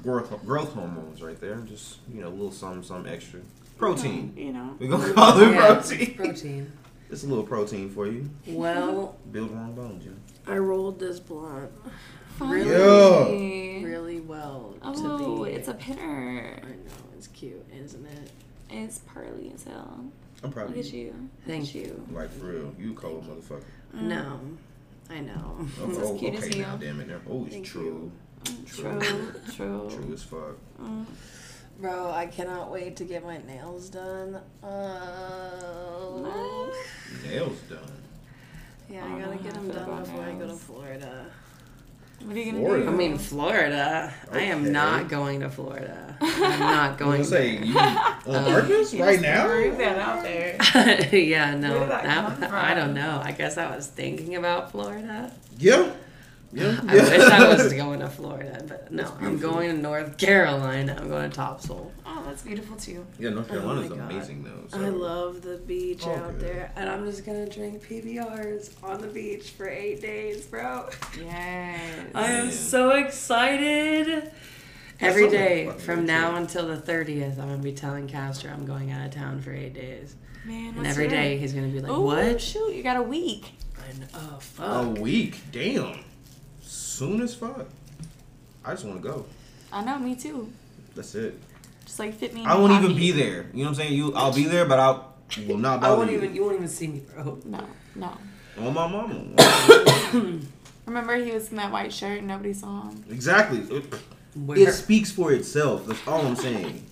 Growth, 0.03 0.45
growth 0.45 0.75
hormones 0.75 1.23
right 1.23 1.41
there. 1.41 1.57
Just, 1.61 1.99
you 2.13 2.21
know, 2.21 2.29
a 2.29 2.31
little 2.31 2.53
something, 2.53 2.83
something 2.83 3.11
extra. 3.11 3.41
Protein. 3.79 4.35
You 4.37 4.53
know. 4.53 4.77
We're 4.79 4.89
going 4.89 5.09
to 5.09 5.15
call 5.15 5.41
it 5.41 5.51
Yeah, 5.53 5.67
protein. 5.75 6.15
protein. 6.15 6.73
It's 7.11 7.23
a 7.23 7.27
little 7.27 7.45
protein 7.45 7.89
for 7.91 8.07
you. 8.07 8.29
Well, 8.47 9.17
Build 9.33 9.51
wrong 9.53 9.75
bones, 9.75 10.05
you 10.05 10.11
know. 10.11 10.53
I 10.53 10.59
rolled 10.59 10.99
this 10.99 11.19
blunt 11.21 11.71
Really? 12.39 12.69
Finally. 12.71 13.85
really 13.85 14.21
well 14.21 14.75
Oh, 14.83 14.93
to 15.39 15.45
be. 15.45 15.51
it's 15.53 15.69
a 15.69 15.75
pinner. 15.75 16.59
I 16.63 16.69
know 16.69 17.09
it's 17.17 17.29
cute, 17.29 17.65
isn't 17.75 18.05
it? 18.07 18.31
It's 18.71 18.99
pearly 19.13 19.53
as 19.55 19.65
hell. 19.65 20.05
I'm 20.43 20.53
proud 20.53 20.69
Look 20.69 20.79
of 20.79 20.85
at 20.87 20.93
you. 20.93 21.01
you. 21.07 21.29
Thank 21.47 21.75
you. 21.75 22.05
Like, 22.13 22.31
for 22.31 22.47
real. 22.47 22.75
You 22.79 22.93
cold 22.95 23.25
motherfucker. 23.29 23.63
No, 23.95 24.39
mm. 24.45 24.57
I 25.09 25.21
know. 25.21 25.57
Oh, 25.81 25.89
It's 25.89 25.99
as 25.99 26.11
oh, 26.11 26.19
cute 26.19 26.35
as 26.35 26.45
okay, 26.45 26.57
you. 26.59 26.63
now, 26.63 26.77
damn 26.77 27.01
it. 27.01 27.09
Now. 27.09 27.21
Oh, 27.31 27.45
it's 27.47 27.55
Thank 27.55 27.67
true. 27.67 28.11
True, 28.67 29.01
true. 29.55 29.89
True 29.91 30.13
as 30.13 30.23
fuck. 30.23 30.57
Mm. 30.83 31.07
Bro, 31.79 32.11
I 32.11 32.27
cannot 32.27 32.71
wait 32.73 32.97
to 32.97 33.05
get 33.05 33.23
my 33.25 33.39
nails 33.39 33.91
done. 33.91 34.41
Oh. 34.63 36.73
Nails 37.25 37.59
done. 37.69 37.79
Yeah, 38.89 39.05
I 39.05 39.17
I 39.17 39.21
gotta 39.21 39.37
get 39.37 39.53
them 39.55 39.69
done 39.69 39.83
about 39.85 40.05
before 40.05 40.25
I 40.25 40.33
go 40.33 40.47
to. 40.49 40.55
Florida. 40.55 41.27
What 42.25 42.35
are 42.35 42.39
you 42.39 42.53
gonna 42.53 42.65
Florida. 42.65 42.85
do? 42.85 42.91
I 42.91 42.95
mean 42.95 43.19
Florida. 43.19 44.15
I 44.33 44.41
am 44.41 44.73
not 44.73 45.09
going 45.09 45.41
to 45.41 45.51
Florida. 45.51 46.17
I'm 46.21 46.61
not 46.61 46.93
I 46.95 46.97
going. 46.97 47.19
was 47.19 47.31
gonna 47.31 47.43
say, 47.43 47.59
you 47.63 47.79
on 47.79 48.45
purpose 48.45 48.95
You 48.95 49.05
right 49.05 49.21
now? 49.21 49.47
threw 49.47 49.77
that 49.77 49.99
out 49.99 50.23
there. 50.23 50.57
yeah, 51.15 51.55
no, 51.57 51.73
Where 51.73 51.81
did 51.81 51.91
that 51.91 52.41
that- 52.41 52.53
I 52.53 52.73
don't 52.75 52.95
know. 52.95 53.21
I 53.23 53.33
guess 53.33 53.59
I 53.59 53.75
was 53.77 53.87
thinking 53.87 54.35
about 54.37 54.73
Florida. 54.73 55.31
Yeah. 55.59 55.91
Yeah. 56.57 56.81
I 56.89 56.95
wish 56.95 57.21
I 57.21 57.55
was 57.55 57.73
going 57.75 58.01
to 58.01 58.09
Florida, 58.09 58.65
but 58.67 58.91
no, 58.91 59.13
I'm 59.21 59.39
going 59.39 59.77
to 59.77 59.83
North 59.83 60.17
Carolina. 60.17 60.97
I'm 60.99 61.09
going 61.09 61.29
to 61.29 61.37
Topsail. 61.37 61.93
Oh, 62.07 62.23
that's 62.27 62.43
beautiful 62.43 62.77
too. 62.77 63.05
Yeah, 63.19 63.31
North 63.31 63.47
Oh 63.51 63.55
Carolina's 63.55 63.91
my 63.91 63.97
God. 63.97 64.11
amazing 64.11 64.43
though. 64.43 64.65
So. 64.69 64.85
I 64.85 64.89
love 64.89 65.43
the 65.43 65.59
beach 65.59 66.03
Oh, 66.07 66.13
out 66.13 66.39
good. 66.39 66.49
there, 66.49 66.73
and 66.77 66.89
I'm 66.89 67.05
just 67.05 67.27
gonna 67.27 67.47
drink 67.49 67.87
PBRs 67.87 68.71
on 68.83 69.01
the 69.03 69.07
beach 69.09 69.51
for 69.51 69.69
eight 69.69 70.01
days, 70.01 70.47
bro. 70.47 70.89
Yes. 71.21 71.81
I 72.15 72.25
am 72.33 72.45
Man. 72.47 72.53
so 72.53 72.91
excited. 72.91 74.31
Every 74.99 75.23
sounds 75.25 75.33
day 75.33 75.71
from 75.79 76.07
now 76.07 76.31
trip. 76.31 76.41
until 76.43 76.69
the 76.69 76.77
30th, 76.79 77.33
I'm 77.39 77.49
going 77.49 77.59
to 77.59 77.63
be 77.63 77.73
telling 77.73 78.09
Castro 78.09 78.51
I'm 78.51 78.65
going 78.65 78.91
out 78.91 79.05
of 79.07 79.13
town 79.13 79.43
for 79.43 79.53
eight 79.53 79.75
days. 79.75 80.15
Man, 80.47 80.69
And 80.69 80.77
what's 80.79 80.89
every 80.89 81.05
your- 81.05 81.11
day 81.11 81.37
he's 81.37 81.53
going 81.53 81.67
to 81.67 81.73
be 81.73 81.83
like, 81.83 81.93
Ooh, 81.93 82.01
What? 82.01 82.41
Shoot, 82.41 82.75
you 82.75 82.83
got 82.83 82.97
a 82.97 83.03
week. 83.03 83.53
I 83.79 83.99
know, 83.99 84.39
oh, 84.59 84.83
A 84.87 84.89
week. 85.01 85.39
Damn. 85.53 85.99
Soon 86.97 87.21
as 87.21 87.35
fuck. 87.35 87.67
I 88.65 88.71
just 88.71 88.87
want 88.87 89.03
to 89.03 89.07
go. 89.07 89.27
I 89.71 89.85
know, 89.85 89.99
me 89.99 90.17
too. 90.17 90.51
That's 90.95 91.15
it. 91.15 91.39
Just 91.85 91.99
like 91.99 92.15
fit 92.15 92.33
me. 92.33 92.41
in 92.41 92.47
I 92.47 92.55
a 92.55 92.59
won't 92.59 92.73
even 92.73 92.97
be 92.97 93.11
there. 93.11 93.51
You 93.53 93.59
know 93.59 93.63
what 93.65 93.69
I'm 93.69 93.75
saying? 93.75 93.93
You, 93.93 94.15
I'll 94.15 94.33
be 94.33 94.45
there, 94.45 94.65
but 94.65 94.79
I'll 94.79 95.15
will 95.47 95.59
not 95.59 95.85
I 95.85 95.93
won't 95.93 96.11
you. 96.11 96.17
even, 96.17 96.35
you 96.35 96.43
won't 96.43 96.57
even 96.57 96.69
see 96.69 96.87
me, 96.87 97.03
bro. 97.15 97.39
No, 97.45 97.67
no. 97.97 98.17
On 98.59 98.73
my 98.73 98.89
mama. 98.89 100.41
Remember 100.87 101.17
he 101.17 101.33
was 101.33 101.51
in 101.51 101.57
that 101.57 101.71
white 101.71 101.93
shirt 101.93 102.21
and 102.21 102.29
nobody 102.29 102.55
saw 102.55 102.89
him. 102.89 103.05
exactly. 103.11 103.59
It, 103.77 103.95
Where? 104.35 104.59
it 104.59 104.73
speaks 104.73 105.11
for 105.13 105.33
itself. 105.33 105.87
That's 105.87 106.01
all 106.09 106.27
I'm 106.27 106.35
saying. 106.35 106.83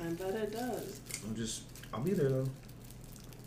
I 0.00 0.04
bet 0.12 0.34
it 0.34 0.52
does. 0.52 0.98
I'm 1.28 1.36
just, 1.36 1.64
I'll 1.92 2.00
be 2.00 2.14
there 2.14 2.30
though. 2.30 2.48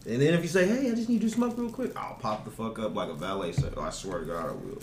And 0.08 0.22
then 0.22 0.36
if 0.36 0.44
you 0.44 0.50
say, 0.50 0.68
hey, 0.68 0.92
I 0.92 0.94
just 0.94 1.10
need 1.10 1.24
you 1.24 1.30
to 1.30 1.36
smoke 1.36 1.58
real 1.58 1.72
quick, 1.72 1.98
I'll 1.98 2.14
pop 2.14 2.46
the 2.46 2.52
fuck 2.52 2.78
up 2.78 2.94
like 2.96 3.10
a 3.10 3.16
valet. 3.16 3.54
So 3.54 3.74
oh, 3.76 3.82
I 3.82 3.90
swear 3.90 4.20
to 4.20 4.26
God, 4.26 4.50
I 4.50 4.52
will. 4.52 4.78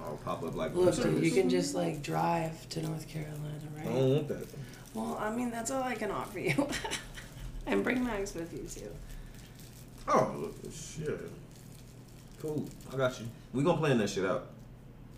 I'll 0.00 0.16
pop 0.24 0.42
up 0.42 0.54
like 0.54 0.74
Look, 0.74 0.94
dude, 0.94 1.24
you 1.24 1.30
can 1.30 1.48
just 1.50 1.74
like 1.74 2.02
drive 2.02 2.68
to 2.70 2.82
North 2.82 3.08
Carolina, 3.08 3.42
right? 3.76 3.86
I 3.86 3.92
don't 3.92 4.14
want 4.14 4.28
that. 4.28 4.46
Well, 4.94 5.18
I 5.20 5.30
mean, 5.30 5.50
that's 5.50 5.70
all 5.70 5.82
I 5.82 5.94
can 5.94 6.10
offer 6.10 6.38
you. 6.38 6.68
and 7.66 7.82
bring 7.84 8.04
Max 8.04 8.34
with 8.34 8.52
you 8.52 8.64
too. 8.68 8.90
Oh, 10.06 10.34
look, 10.38 10.54
shit. 10.72 11.30
Cool. 12.40 12.68
I 12.92 12.96
got 12.96 13.18
you. 13.20 13.26
We 13.52 13.62
gonna 13.64 13.78
plan 13.78 13.98
that 13.98 14.08
shit 14.08 14.24
out. 14.24 14.46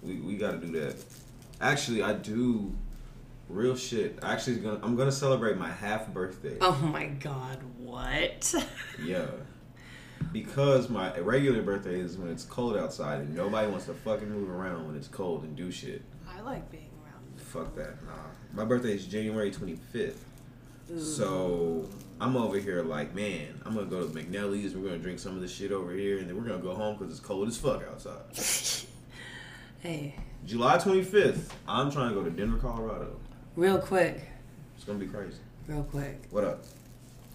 We 0.03 0.17
we 0.21 0.37
gotta 0.37 0.59
do 0.59 0.73
that. 0.81 0.97
Actually, 1.61 2.03
I 2.03 2.15
do. 2.15 2.73
Real 3.49 3.77
shit. 3.77 4.19
Actually, 4.23 4.57
gonna 4.57 4.81
I'm 4.83 4.97
gonna 4.97 5.13
celebrate 5.13 5.59
my 5.59 5.69
half 5.69 6.09
birthday. 6.09 6.57
Oh 6.61 6.77
my 6.93 7.07
god, 7.07 7.59
what? 7.79 8.55
Yeah. 9.05 9.27
Because 10.33 10.89
my 10.89 11.17
regular 11.19 11.63
birthday 11.63 11.99
is 12.01 12.17
when 12.17 12.31
it's 12.31 12.45
cold 12.45 12.77
outside 12.77 13.21
and 13.21 13.35
nobody 13.35 13.69
wants 13.69 13.87
to 13.87 13.95
fucking 13.95 14.31
move 14.31 14.49
around 14.49 14.87
when 14.87 14.97
it's 14.97 15.09
cold 15.09 15.43
and 15.43 15.57
do 15.57 15.71
shit. 15.73 16.03
I 16.29 16.41
like 16.41 16.71
being 16.71 16.89
around. 17.05 17.41
Fuck 17.41 17.75
that. 17.77 18.03
Nah. 18.07 18.13
My 18.53 18.65
birthday 18.65 18.95
is 18.95 19.07
January 19.07 19.51
25th. 19.51 20.15
So 20.99 21.89
I'm 22.21 22.37
over 22.37 22.59
here 22.59 22.83
like, 22.83 23.15
man, 23.15 23.61
I'm 23.65 23.75
gonna 23.75 23.87
go 23.87 24.07
to 24.07 24.13
McNellie's. 24.13 24.75
We're 24.75 24.87
gonna 24.89 24.99
drink 24.99 25.21
some 25.21 25.37
of 25.37 25.41
this 25.41 25.53
shit 25.55 25.71
over 25.71 25.93
here, 25.93 26.19
and 26.19 26.29
then 26.29 26.37
we're 26.37 26.43
gonna 26.49 26.59
go 26.63 26.75
home 26.75 26.97
because 26.97 27.13
it's 27.13 27.21
cold 27.25 27.47
as 27.49 27.57
fuck 27.57 27.83
outside. 27.91 28.23
Hey, 29.83 30.15
July 30.45 30.77
25th, 30.77 31.53
I'm 31.67 31.91
trying 31.91 32.11
to 32.11 32.15
go 32.15 32.23
to 32.23 32.29
Denver, 32.31 32.59
Colorado. 32.59 33.17
real 33.57 33.79
quick, 33.79 34.21
It's 34.77 34.85
gonna 34.85 34.99
be 34.99 35.07
crazy. 35.07 35.39
real 35.67 35.85
quick. 35.85 36.21
What 36.31 36.45
up? 36.45 36.65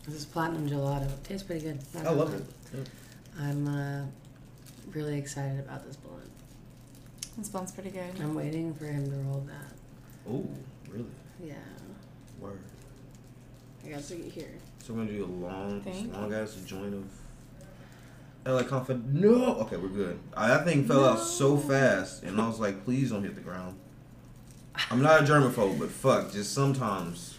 This 0.05 0.13
is 0.13 0.25
platinum 0.25 0.69
gelato. 0.69 1.09
Tastes 1.23 1.41
pretty 1.47 1.61
good. 1.65 1.79
I 2.05 2.11
love 2.11 2.35
it. 2.35 2.43
Lie. 2.79 3.47
I'm 3.47 3.67
uh, 3.67 4.05
really 4.91 5.17
excited 5.17 5.59
about 5.59 5.85
this 5.85 5.95
blunt. 5.95 6.29
This 7.37 7.51
one's 7.51 7.71
pretty 7.71 7.89
good. 7.89 8.11
I'm 8.21 8.33
waiting 8.33 8.73
for 8.73 8.85
him 8.85 9.09
to 9.09 9.17
roll 9.17 9.45
that. 9.47 9.73
Oh, 10.29 10.47
really? 10.89 11.05
Yeah, 11.43 11.55
Word. 12.39 12.59
I 13.85 13.89
got 13.89 14.03
to 14.03 14.15
get 14.15 14.31
here. 14.31 14.51
So 14.83 14.93
we're 14.93 15.05
gonna 15.05 15.17
do 15.17 15.25
a 15.25 15.27
long, 15.27 15.81
Thank 15.81 16.13
long 16.13 16.33
ass 16.33 16.55
joint 16.65 16.93
of 16.93 17.05
LA 18.45 18.63
Comfort. 18.63 19.03
No. 19.05 19.55
Okay, 19.61 19.77
we're 19.77 19.89
good. 19.89 20.19
I, 20.35 20.47
that 20.47 20.65
thing 20.65 20.85
fell 20.85 21.05
out 21.05 21.19
so 21.19 21.57
fast, 21.57 22.23
and 22.23 22.39
I 22.39 22.47
was 22.47 22.59
like, 22.59 22.85
please 22.85 23.11
don't 23.11 23.23
hit 23.23 23.35
the 23.35 23.41
ground. 23.41 23.77
I'm 24.91 25.01
not 25.01 25.21
a 25.21 25.23
germaphobe, 25.23 25.79
but 25.79 25.89
fuck, 25.89 26.31
just 26.31 26.53
sometimes 26.53 27.37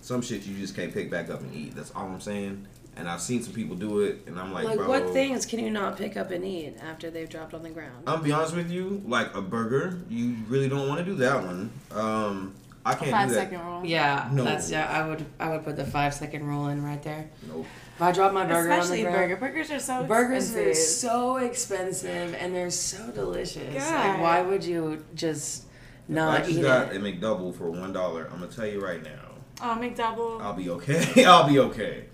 some 0.00 0.22
shit 0.22 0.46
you 0.46 0.56
just 0.56 0.74
can't 0.74 0.92
pick 0.92 1.10
back 1.10 1.28
up 1.28 1.40
and 1.40 1.54
eat. 1.54 1.74
That's 1.74 1.90
all 1.90 2.06
I'm 2.06 2.20
saying. 2.20 2.66
And 2.98 3.08
I've 3.08 3.20
seen 3.20 3.42
some 3.44 3.52
people 3.52 3.76
do 3.76 4.00
it, 4.00 4.22
and 4.26 4.38
I'm 4.40 4.52
like, 4.52 4.64
Like, 4.64 4.76
bro. 4.78 4.88
what 4.88 5.10
things 5.10 5.46
can 5.46 5.60
you 5.60 5.70
not 5.70 5.96
pick 5.96 6.16
up 6.16 6.32
and 6.32 6.44
eat 6.44 6.76
after 6.82 7.10
they've 7.10 7.28
dropped 7.28 7.54
on 7.54 7.62
the 7.62 7.70
ground? 7.70 8.02
I'll 8.08 8.18
be 8.18 8.32
honest 8.32 8.56
with 8.56 8.70
you, 8.72 9.02
like 9.06 9.32
a 9.36 9.40
burger, 9.40 9.98
you 10.10 10.34
really 10.48 10.68
don't 10.68 10.88
want 10.88 10.98
to 10.98 11.04
do 11.04 11.14
that 11.16 11.36
one. 11.44 11.70
Um, 11.92 12.54
I 12.84 12.94
can't 12.94 13.10
Five 13.12 13.28
do 13.28 13.34
that. 13.34 13.40
second 13.50 13.64
rule. 13.64 13.84
Yeah, 13.84 14.28
No. 14.32 14.42
that's 14.44 14.70
yeah. 14.70 14.88
I 14.90 15.06
would 15.06 15.24
I 15.38 15.50
would 15.50 15.62
put 15.64 15.76
the 15.76 15.84
five 15.84 16.12
second 16.14 16.44
rule 16.46 16.68
in 16.68 16.82
right 16.82 17.02
there. 17.02 17.28
Nope. 17.46 17.66
If 17.96 18.02
I 18.02 18.12
drop 18.12 18.32
my 18.32 18.46
burger 18.46 18.70
Especially 18.70 19.00
on 19.00 19.04
the 19.04 19.10
ground, 19.18 19.28
burger. 19.40 19.40
Burgers 19.52 19.70
are 19.72 19.78
so 19.80 20.04
burgers 20.04 20.54
are 20.56 20.60
expensive. 20.60 20.76
so 20.98 21.36
expensive 21.36 22.34
and 22.38 22.54
they're 22.54 22.70
so 22.70 23.10
delicious. 23.10 23.74
God. 23.74 24.06
Like, 24.08 24.20
why 24.22 24.42
would 24.42 24.64
you 24.64 25.04
just 25.14 25.64
I 26.08 26.12
not 26.14 26.38
just 26.44 26.58
eat 26.58 26.62
got 26.62 26.94
it? 26.94 26.96
a 26.96 27.00
McDouble 27.00 27.54
for 27.54 27.70
one 27.70 27.92
dollar. 27.92 28.24
I'm 28.32 28.40
gonna 28.40 28.50
tell 28.50 28.66
you 28.66 28.80
right 28.80 29.02
now, 29.02 29.34
Oh, 29.60 29.76
McDouble. 29.78 30.40
I'll 30.40 30.54
be 30.54 30.70
okay. 30.70 31.24
I'll 31.26 31.46
be 31.48 31.58
okay. 31.58 32.04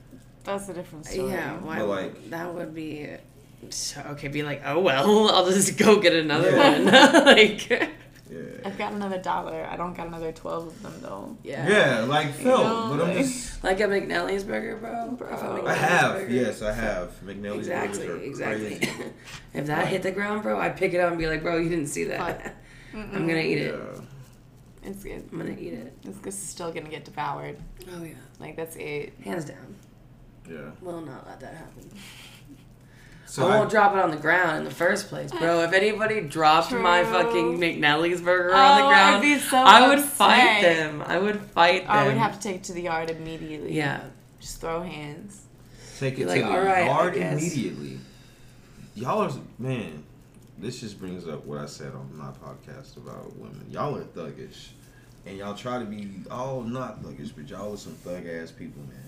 That's 0.44 0.68
a 0.68 0.74
different 0.74 1.06
story. 1.06 1.30
Yeah, 1.30 1.56
why? 1.58 1.78
But, 1.78 1.86
like- 1.88 2.30
that 2.30 2.54
would 2.54 2.74
be. 2.74 3.08
So, 3.70 4.00
okay, 4.10 4.28
be 4.28 4.42
like, 4.42 4.60
oh 4.66 4.80
well, 4.80 5.30
I'll 5.34 5.46
just 5.50 5.76
go 5.78 5.98
get 5.98 6.12
another 6.12 6.50
Yeah. 6.50 6.72
one. 7.14 7.24
like, 7.24 7.68
Yeah. 7.70 7.86
I've 8.64 8.76
got 8.76 8.92
another 8.92 9.18
dollar. 9.18 9.66
I 9.70 9.76
don't 9.76 9.94
got 9.96 10.06
another 10.06 10.32
twelve 10.32 10.66
of 10.66 10.82
them 10.82 10.94
though. 11.00 11.36
Yeah. 11.42 11.66
Yeah, 11.68 12.00
like 12.00 12.32
felt, 12.34 12.62
know, 12.64 12.96
but 12.96 13.02
I'm 13.04 13.14
like- 13.16 13.24
just. 13.24 13.62
Like 13.64 13.80
a 13.80 13.84
McNellie's 13.84 14.44
burger, 14.44 14.76
bro. 14.76 15.12
Bro, 15.12 15.32
if 15.32 15.42
a 15.42 15.46
I 15.46 15.70
I 15.70 15.74
have, 15.74 16.12
burger- 16.16 16.30
yes, 16.32 16.60
I 16.60 16.72
have. 16.72 17.12
McNellie's 17.24 17.66
burger. 17.68 17.80
Exactly, 17.86 18.06
burgers 18.06 18.40
are 18.40 18.52
exactly. 18.52 18.88
if 19.54 19.66
that 19.66 19.86
hit 19.88 20.02
the 20.02 20.10
ground, 20.12 20.42
bro, 20.42 20.58
I'd 20.60 20.76
pick 20.76 20.92
it 20.92 20.98
up 21.00 21.08
and 21.10 21.18
be 21.18 21.26
like, 21.26 21.42
bro, 21.42 21.56
you 21.56 21.70
didn't 21.70 21.86
see 21.86 22.04
that. 22.04 22.54
I'm 22.92 23.26
gonna 23.26 23.38
eat 23.38 23.58
it. 23.58 23.74
Yeah. 23.74 24.00
It's 24.90 25.02
good. 25.02 25.26
I'm 25.32 25.38
gonna 25.38 25.52
eat 25.58 25.72
it. 25.72 25.96
It's 26.04 26.18
just 26.18 26.50
still 26.50 26.70
gonna 26.70 26.90
get 26.90 27.06
devoured. 27.06 27.56
Oh 27.90 28.02
yeah. 28.04 28.12
Like 28.38 28.56
that's 28.56 28.76
it. 28.76 29.14
Hands 29.24 29.42
down. 29.44 29.74
Yeah. 30.48 30.70
Will 30.80 31.00
not 31.00 31.26
let 31.26 31.40
that 31.40 31.54
happen. 31.54 31.90
So 33.26 33.48
I 33.48 33.56
I, 33.56 33.58
won't 33.58 33.70
drop 33.70 33.92
it 33.94 33.98
on 33.98 34.10
the 34.12 34.16
ground 34.16 34.58
in 34.58 34.64
the 34.64 34.70
first 34.70 35.08
place, 35.08 35.32
bro. 35.32 35.62
If 35.62 35.72
anybody 35.72 36.20
dropped 36.20 36.70
my 36.70 37.02
fucking 37.02 37.58
McNellie's 37.58 38.20
burger 38.20 38.52
Oh, 38.54 38.56
on 38.56 38.78
the 38.78 38.84
oh, 38.84 38.88
I'd 38.88 38.90
ground, 38.90 39.22
be 39.22 39.38
so 39.38 39.56
I 39.56 39.88
would 39.88 39.98
upset. 39.98 40.12
fight 40.12 40.62
them. 40.62 41.02
I 41.04 41.18
would 41.18 41.40
fight 41.40 41.82
them. 41.82 41.90
I 41.90 42.06
would 42.06 42.16
have 42.16 42.34
to 42.34 42.40
take 42.40 42.56
it 42.56 42.64
to 42.64 42.72
the 42.74 42.82
yard 42.82 43.10
immediately. 43.10 43.72
Yeah. 43.72 44.04
Just 44.40 44.60
throw 44.60 44.82
hands. 44.82 45.42
take 45.98 46.14
it 46.14 46.16
Be 46.18 46.22
to 46.24 46.28
like, 46.28 46.40
the 46.42 46.46
"All 46.48 46.60
right, 46.60 46.82
I 46.82 46.86
yard 46.86 47.16
immediately. 47.16 47.98
Y'all 48.94 49.22
are 49.22 49.32
man. 49.58 50.04
This 50.58 50.80
just 50.80 51.00
brings 51.00 51.26
up 51.26 51.44
what 51.46 51.58
I 51.58 51.66
said 51.66 51.92
on 51.94 52.16
my 52.16 52.30
podcast 52.30 52.96
about 52.96 53.34
women. 53.36 53.66
Y'all 53.70 53.96
are 53.96 54.04
thuggish, 54.04 54.68
and 55.26 55.36
y'all 55.36 55.54
try 55.56 55.80
to 55.80 55.84
be 55.84 56.08
all 56.30 56.62
not 56.62 57.02
thuggish, 57.02 57.32
but 57.36 57.48
y'all 57.48 57.74
are 57.74 57.76
some 57.76 57.94
thug 57.94 58.24
ass 58.26 58.52
people, 58.52 58.82
man. 58.82 59.03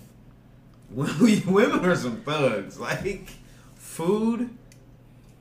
We, 0.93 1.41
women 1.47 1.85
are 1.85 1.97
some 1.97 2.23
thugs. 2.23 2.79
Like 2.79 3.29
food 3.75 4.51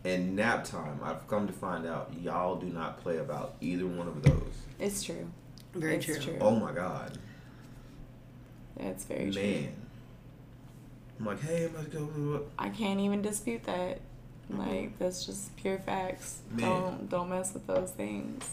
and 0.04 0.36
nap 0.36 0.64
time. 0.64 1.00
I've 1.04 1.28
come 1.28 1.48
to 1.48 1.54
find 1.54 1.86
out 1.86 2.12
y'all 2.22 2.56
do 2.56 2.68
not 2.68 3.02
play 3.02 3.18
about 3.18 3.56
either 3.62 3.86
one 3.86 4.08
of 4.08 4.22
those. 4.24 4.54
It's 4.80 5.04
true. 5.04 5.30
Very 5.74 5.96
it's 5.96 6.06
true. 6.06 6.16
true. 6.20 6.38
Oh 6.40 6.52
my 6.56 6.72
god, 6.72 7.18
That's 8.78 9.04
very 9.06 9.32
true. 9.32 9.42
man. 9.42 9.76
I'm 11.20 11.26
like, 11.26 11.42
hey, 11.42 11.66
I'm 11.66 11.76
about 11.76 11.92
to 11.92 11.98
go. 11.98 12.46
I 12.60 12.70
can't 12.70 13.00
even 13.00 13.22
dispute 13.22 13.64
that. 13.64 14.00
Like 14.50 14.98
that's 15.00 15.26
just 15.26 15.56
pure 15.58 15.80
facts. 15.80 16.40
Man. 16.52 16.70
Don't 16.70 17.10
don't 17.10 17.30
mess 17.30 17.54
with 17.54 17.66
those 17.68 17.92
things. 17.92 18.48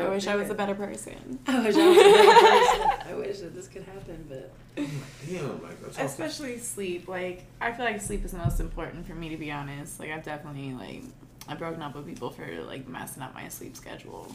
Don't 0.00 0.10
I 0.10 0.14
wish 0.14 0.26
I 0.26 0.36
was 0.36 0.50
a 0.50 0.54
better 0.54 0.74
person. 0.74 1.38
I 1.46 1.60
wish 1.60 1.76
I 1.76 1.88
was 1.88 1.98
a 1.98 2.02
better 2.02 2.78
person. 2.78 3.12
I 3.12 3.14
wish 3.14 3.38
that 3.38 3.54
this 3.54 3.68
could 3.68 3.82
happen, 3.84 4.26
but 4.28 4.52
oh 4.78 4.86
Damn, 5.28 5.62
like 5.62 5.80
that's 5.82 5.98
all- 5.98 6.06
Especially 6.06 6.58
sleep. 6.58 7.08
Like 7.08 7.44
I 7.60 7.72
feel 7.72 7.84
like 7.84 8.00
sleep 8.00 8.24
is 8.24 8.32
the 8.32 8.38
most 8.38 8.60
important 8.60 9.06
for 9.06 9.14
me 9.14 9.28
to 9.30 9.36
be 9.36 9.50
honest. 9.50 10.00
Like 10.00 10.10
I've 10.10 10.24
definitely 10.24 10.72
like 10.74 11.02
I've 11.48 11.58
broken 11.58 11.82
up 11.82 11.94
with 11.94 12.06
people 12.06 12.30
for 12.30 12.46
like 12.62 12.86
messing 12.88 13.22
up 13.22 13.34
my 13.34 13.48
sleep 13.48 13.76
schedule. 13.76 14.34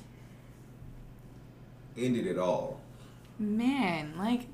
ended 1.97 2.27
it 2.27 2.37
all. 2.37 2.79
Man, 3.37 4.13
like 4.17 4.47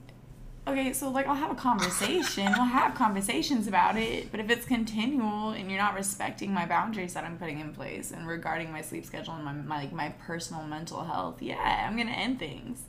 okay, 0.67 0.93
so 0.93 1.09
like 1.09 1.27
I'll 1.27 1.35
have 1.35 1.51
a 1.51 1.55
conversation. 1.55 2.47
I'll 2.47 2.65
have 2.65 2.95
conversations 2.95 3.67
about 3.67 3.97
it, 3.97 4.31
but 4.31 4.39
if 4.39 4.49
it's 4.49 4.65
continual 4.65 5.49
and 5.51 5.69
you're 5.69 5.79
not 5.79 5.95
respecting 5.95 6.53
my 6.53 6.65
boundaries 6.65 7.13
that 7.13 7.23
I'm 7.23 7.37
putting 7.37 7.59
in 7.59 7.73
place 7.73 8.11
and 8.11 8.27
regarding 8.27 8.71
my 8.71 8.81
sleep 8.81 9.05
schedule 9.05 9.33
and 9.35 9.43
my, 9.45 9.53
my 9.53 9.77
like 9.81 9.93
my 9.93 10.09
personal 10.25 10.63
mental 10.63 11.03
health, 11.03 11.41
yeah, 11.41 11.85
I'm 11.87 11.97
gonna 11.97 12.11
end 12.11 12.39
things. 12.39 12.83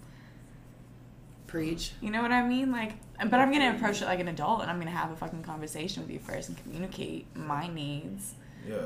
preach. 1.47 1.93
You 2.01 2.11
know 2.11 2.23
what 2.23 2.33
I 2.33 2.47
mean? 2.47 2.73
Like, 2.73 2.93
but 3.19 3.35
I'm 3.35 3.53
gonna 3.53 3.75
approach 3.77 4.01
it 4.01 4.07
like 4.07 4.21
an 4.21 4.29
adult, 4.29 4.63
and 4.63 4.71
I'm 4.71 4.79
gonna 4.79 4.91
have 4.91 5.11
a 5.11 5.17
fucking 5.17 5.43
conversation 5.43 6.03
with 6.03 6.11
you 6.11 6.19
first 6.19 6.49
and 6.49 6.57
communicate 6.63 7.27
my 7.37 7.69
needs. 7.69 8.35
Yeah. 8.67 8.77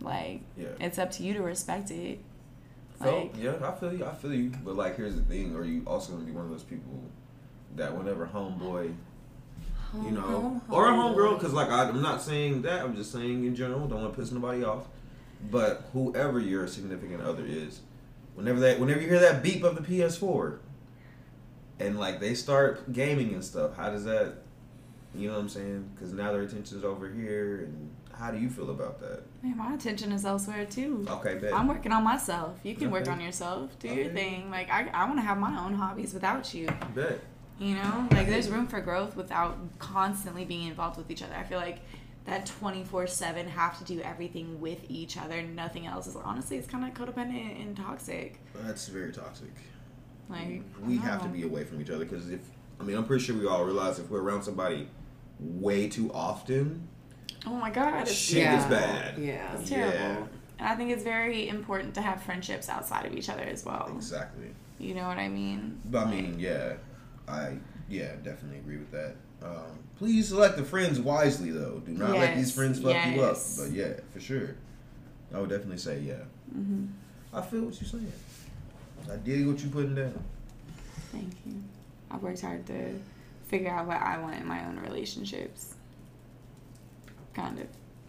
Like, 0.00 0.42
Yeah. 0.56 0.68
it's 0.78 0.98
up 0.98 1.10
to 1.12 1.24
you 1.24 1.34
to 1.34 1.42
respect 1.42 1.90
it. 1.90 2.20
Like, 3.00 3.34
yeah, 3.36 3.54
I 3.62 3.72
feel 3.72 3.92
you. 3.92 4.04
I 4.04 4.14
feel 4.14 4.32
you. 4.34 4.50
But 4.64 4.76
like, 4.76 4.96
here's 4.96 5.14
the 5.16 5.22
thing: 5.22 5.54
Are 5.56 5.64
you 5.64 5.82
also 5.86 6.12
gonna 6.12 6.24
be 6.24 6.32
one 6.32 6.44
of 6.44 6.50
those 6.50 6.62
people 6.64 7.02
that 7.76 7.96
whenever 7.96 8.26
homeboy, 8.26 8.94
you 10.04 10.10
know, 10.10 10.60
or 10.68 10.88
a 10.88 10.92
homegirl? 10.92 11.38
Because 11.38 11.52
like, 11.52 11.68
I, 11.70 11.88
I'm 11.88 12.02
not 12.02 12.22
saying 12.22 12.62
that. 12.62 12.84
I'm 12.84 12.94
just 12.96 13.12
saying 13.12 13.44
in 13.44 13.54
general. 13.54 13.86
Don't 13.86 14.02
want 14.02 14.14
to 14.14 14.20
piss 14.20 14.30
nobody 14.32 14.64
off. 14.64 14.86
But 15.50 15.88
whoever 15.92 16.40
your 16.40 16.66
significant 16.66 17.22
other 17.22 17.44
is, 17.46 17.80
whenever 18.34 18.58
that, 18.60 18.80
whenever 18.80 19.00
you 19.00 19.08
hear 19.08 19.20
that 19.20 19.42
beep 19.42 19.62
of 19.62 19.76
the 19.76 19.82
PS4, 19.82 20.58
and 21.80 21.98
like 21.98 22.18
they 22.20 22.34
start 22.34 22.92
gaming 22.92 23.34
and 23.34 23.44
stuff, 23.44 23.76
how 23.76 23.90
does 23.90 24.04
that? 24.04 24.34
You 25.14 25.28
know 25.28 25.34
what 25.34 25.40
I'm 25.40 25.48
saying? 25.48 25.90
Because 25.94 26.12
now 26.12 26.32
their 26.32 26.42
attention's 26.42 26.84
over 26.84 27.08
here, 27.08 27.64
and 27.64 27.90
how 28.18 28.30
do 28.30 28.38
you 28.38 28.50
feel 28.50 28.70
about 28.70 29.00
that? 29.00 29.22
man, 29.42 29.56
my 29.56 29.72
attention 29.74 30.10
is 30.12 30.24
elsewhere 30.24 30.66
too. 30.66 31.06
Okay, 31.08 31.36
bet. 31.36 31.52
I'm 31.52 31.68
working 31.68 31.92
on 31.92 32.02
myself. 32.04 32.58
You 32.64 32.74
can 32.74 32.90
work 32.90 33.08
on 33.08 33.20
yourself. 33.20 33.78
Do 33.78 33.88
your 33.88 34.12
thing. 34.12 34.50
Like, 34.50 34.70
I, 34.70 34.88
I 34.92 35.04
want 35.04 35.18
to 35.18 35.22
have 35.22 35.38
my 35.38 35.56
own 35.64 35.74
hobbies 35.74 36.12
without 36.14 36.52
you. 36.52 36.68
bet. 36.94 37.20
You 37.58 37.74
know, 37.74 38.08
like 38.12 38.28
there's 38.28 38.48
room 38.48 38.66
for 38.66 38.80
growth 38.80 39.16
without 39.16 39.56
constantly 39.78 40.44
being 40.44 40.68
involved 40.68 40.96
with 40.96 41.10
each 41.10 41.22
other. 41.22 41.34
I 41.34 41.42
feel 41.42 41.58
like 41.58 41.80
that 42.24 42.46
24 42.46 43.06
7 43.06 43.48
have 43.48 43.78
to 43.78 43.84
do 43.84 44.00
everything 44.00 44.60
with 44.60 44.78
each 44.88 45.16
other. 45.16 45.42
Nothing 45.42 45.86
else 45.86 46.06
is 46.06 46.14
honestly, 46.16 46.56
it's 46.56 46.68
kind 46.68 46.84
of 46.84 46.94
codependent 46.94 47.60
and 47.60 47.76
toxic. 47.76 48.38
That's 48.54 48.86
very 48.88 49.12
toxic. 49.12 49.50
Like, 50.28 50.62
we 50.84 50.98
I 50.98 51.02
have 51.02 51.22
to 51.22 51.28
be 51.28 51.42
away 51.42 51.64
from 51.64 51.80
each 51.80 51.90
other 51.90 52.04
because 52.04 52.30
if 52.30 52.40
I 52.78 52.84
mean 52.84 52.96
I'm 52.96 53.04
pretty 53.04 53.24
sure 53.24 53.36
we 53.36 53.46
all 53.46 53.64
realize 53.64 53.98
if 53.98 54.08
we're 54.10 54.22
around 54.22 54.42
somebody 54.42 54.88
way 55.40 55.88
too 55.88 56.12
often, 56.12 56.86
Oh 57.46 57.54
my 57.54 57.70
god, 57.70 58.02
it's, 58.02 58.12
shit 58.12 58.42
gets 58.42 58.66
bad. 58.66 59.18
Yeah. 59.18 59.54
it's 59.54 59.68
terrible. 59.68 60.28
And 60.58 60.68
I 60.68 60.74
think 60.74 60.90
it's 60.90 61.04
very 61.04 61.48
important 61.48 61.94
to 61.94 62.02
have 62.02 62.22
friendships 62.22 62.68
outside 62.68 63.06
of 63.06 63.14
each 63.14 63.28
other 63.28 63.42
as 63.42 63.64
well. 63.64 63.90
Exactly. 63.94 64.48
You 64.78 64.94
know 64.94 65.06
what 65.06 65.18
I 65.18 65.28
mean? 65.28 65.80
But 65.84 66.08
I 66.08 66.10
mean, 66.10 66.38
yeah, 66.38 66.74
I 67.28 67.56
yeah 67.88 68.12
definitely 68.24 68.58
agree 68.58 68.78
with 68.78 68.90
that. 68.92 69.14
Um, 69.42 69.78
please 69.98 70.28
select 70.28 70.56
the 70.56 70.64
friends 70.64 70.98
wisely 71.00 71.50
though. 71.50 71.80
Do 71.84 71.92
not 71.92 72.10
let 72.10 72.36
these 72.36 72.52
friends 72.52 72.80
fuck 72.80 72.94
you 73.14 73.22
up. 73.22 73.36
But 73.56 73.70
yeah, 73.72 73.92
for 74.12 74.20
sure, 74.20 74.56
I 75.34 75.40
would 75.40 75.50
definitely 75.50 75.78
say 75.78 76.00
yeah. 76.00 76.22
hmm 76.52 76.86
I 77.32 77.42
feel 77.42 77.62
what 77.62 77.80
you're 77.80 77.88
saying. 77.88 78.12
I 79.10 79.16
dig 79.16 79.46
what 79.46 79.60
you're 79.60 79.70
putting 79.70 79.94
down. 79.94 80.22
Thank 81.12 81.32
you. 81.46 81.62
I've 82.10 82.22
worked 82.22 82.40
hard 82.40 82.66
to 82.66 82.98
figure 83.48 83.70
out 83.70 83.86
what 83.86 84.00
I 84.00 84.18
want 84.18 84.36
in 84.40 84.46
my 84.46 84.64
own 84.66 84.78
relationships. 84.80 85.74
Kind 87.34 87.58
of. 87.60 87.66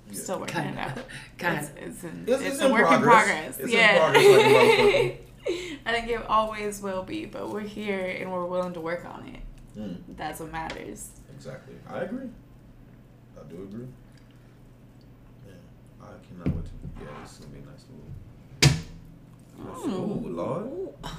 Yeah. 0.09 0.19
Still 0.19 0.39
working 0.39 0.55
Kind 0.55 0.77
it 0.77 0.79
out. 0.79 0.97
Kind 1.37 1.59
It's, 1.59 1.69
of. 1.69 1.77
it's, 1.77 2.03
in, 2.03 2.23
It's- 2.23 2.41
it's, 2.41 2.53
it's 2.55 2.61
a 2.63 2.69
work 2.71 2.87
progress. 2.87 2.95
in 2.97 3.09
progress. 3.09 3.59
It's 3.59 3.63
in 3.65 3.69
yeah. 3.69 3.99
progress 3.99 4.25
like 4.25 4.45
a 4.45 4.49
motherfucker. 4.49 5.17
I 5.85 5.91
think 5.91 6.07
it 6.09 6.25
always 6.27 6.81
will 6.81 7.03
be, 7.03 7.25
but 7.25 7.49
we're 7.49 7.61
here 7.61 8.05
and 8.19 8.31
we're 8.31 8.45
willing 8.45 8.73
to 8.73 8.81
work 8.81 9.05
on 9.05 9.25
it. 9.27 9.39
Mm, 9.79 9.97
That's 10.17 10.39
what 10.39 10.51
matters. 10.51 11.09
exactly. 11.35 11.75
I 11.87 11.99
agree. 11.99 12.27
I 13.39 13.43
do 13.49 13.63
agree. 13.63 13.85
Yeah, 15.47 15.53
I 16.01 16.07
cannot 16.27 16.55
wait 16.55 16.65
to. 16.65 16.71
Yeah, 17.01 17.07
this 17.23 17.31
is 17.33 17.37
gonna 17.39 17.53
be 17.53 17.59
a 17.59 17.65
nice 17.71 17.85
little. 17.89 19.85
Oh 19.85 20.21
Lord! 20.25 20.69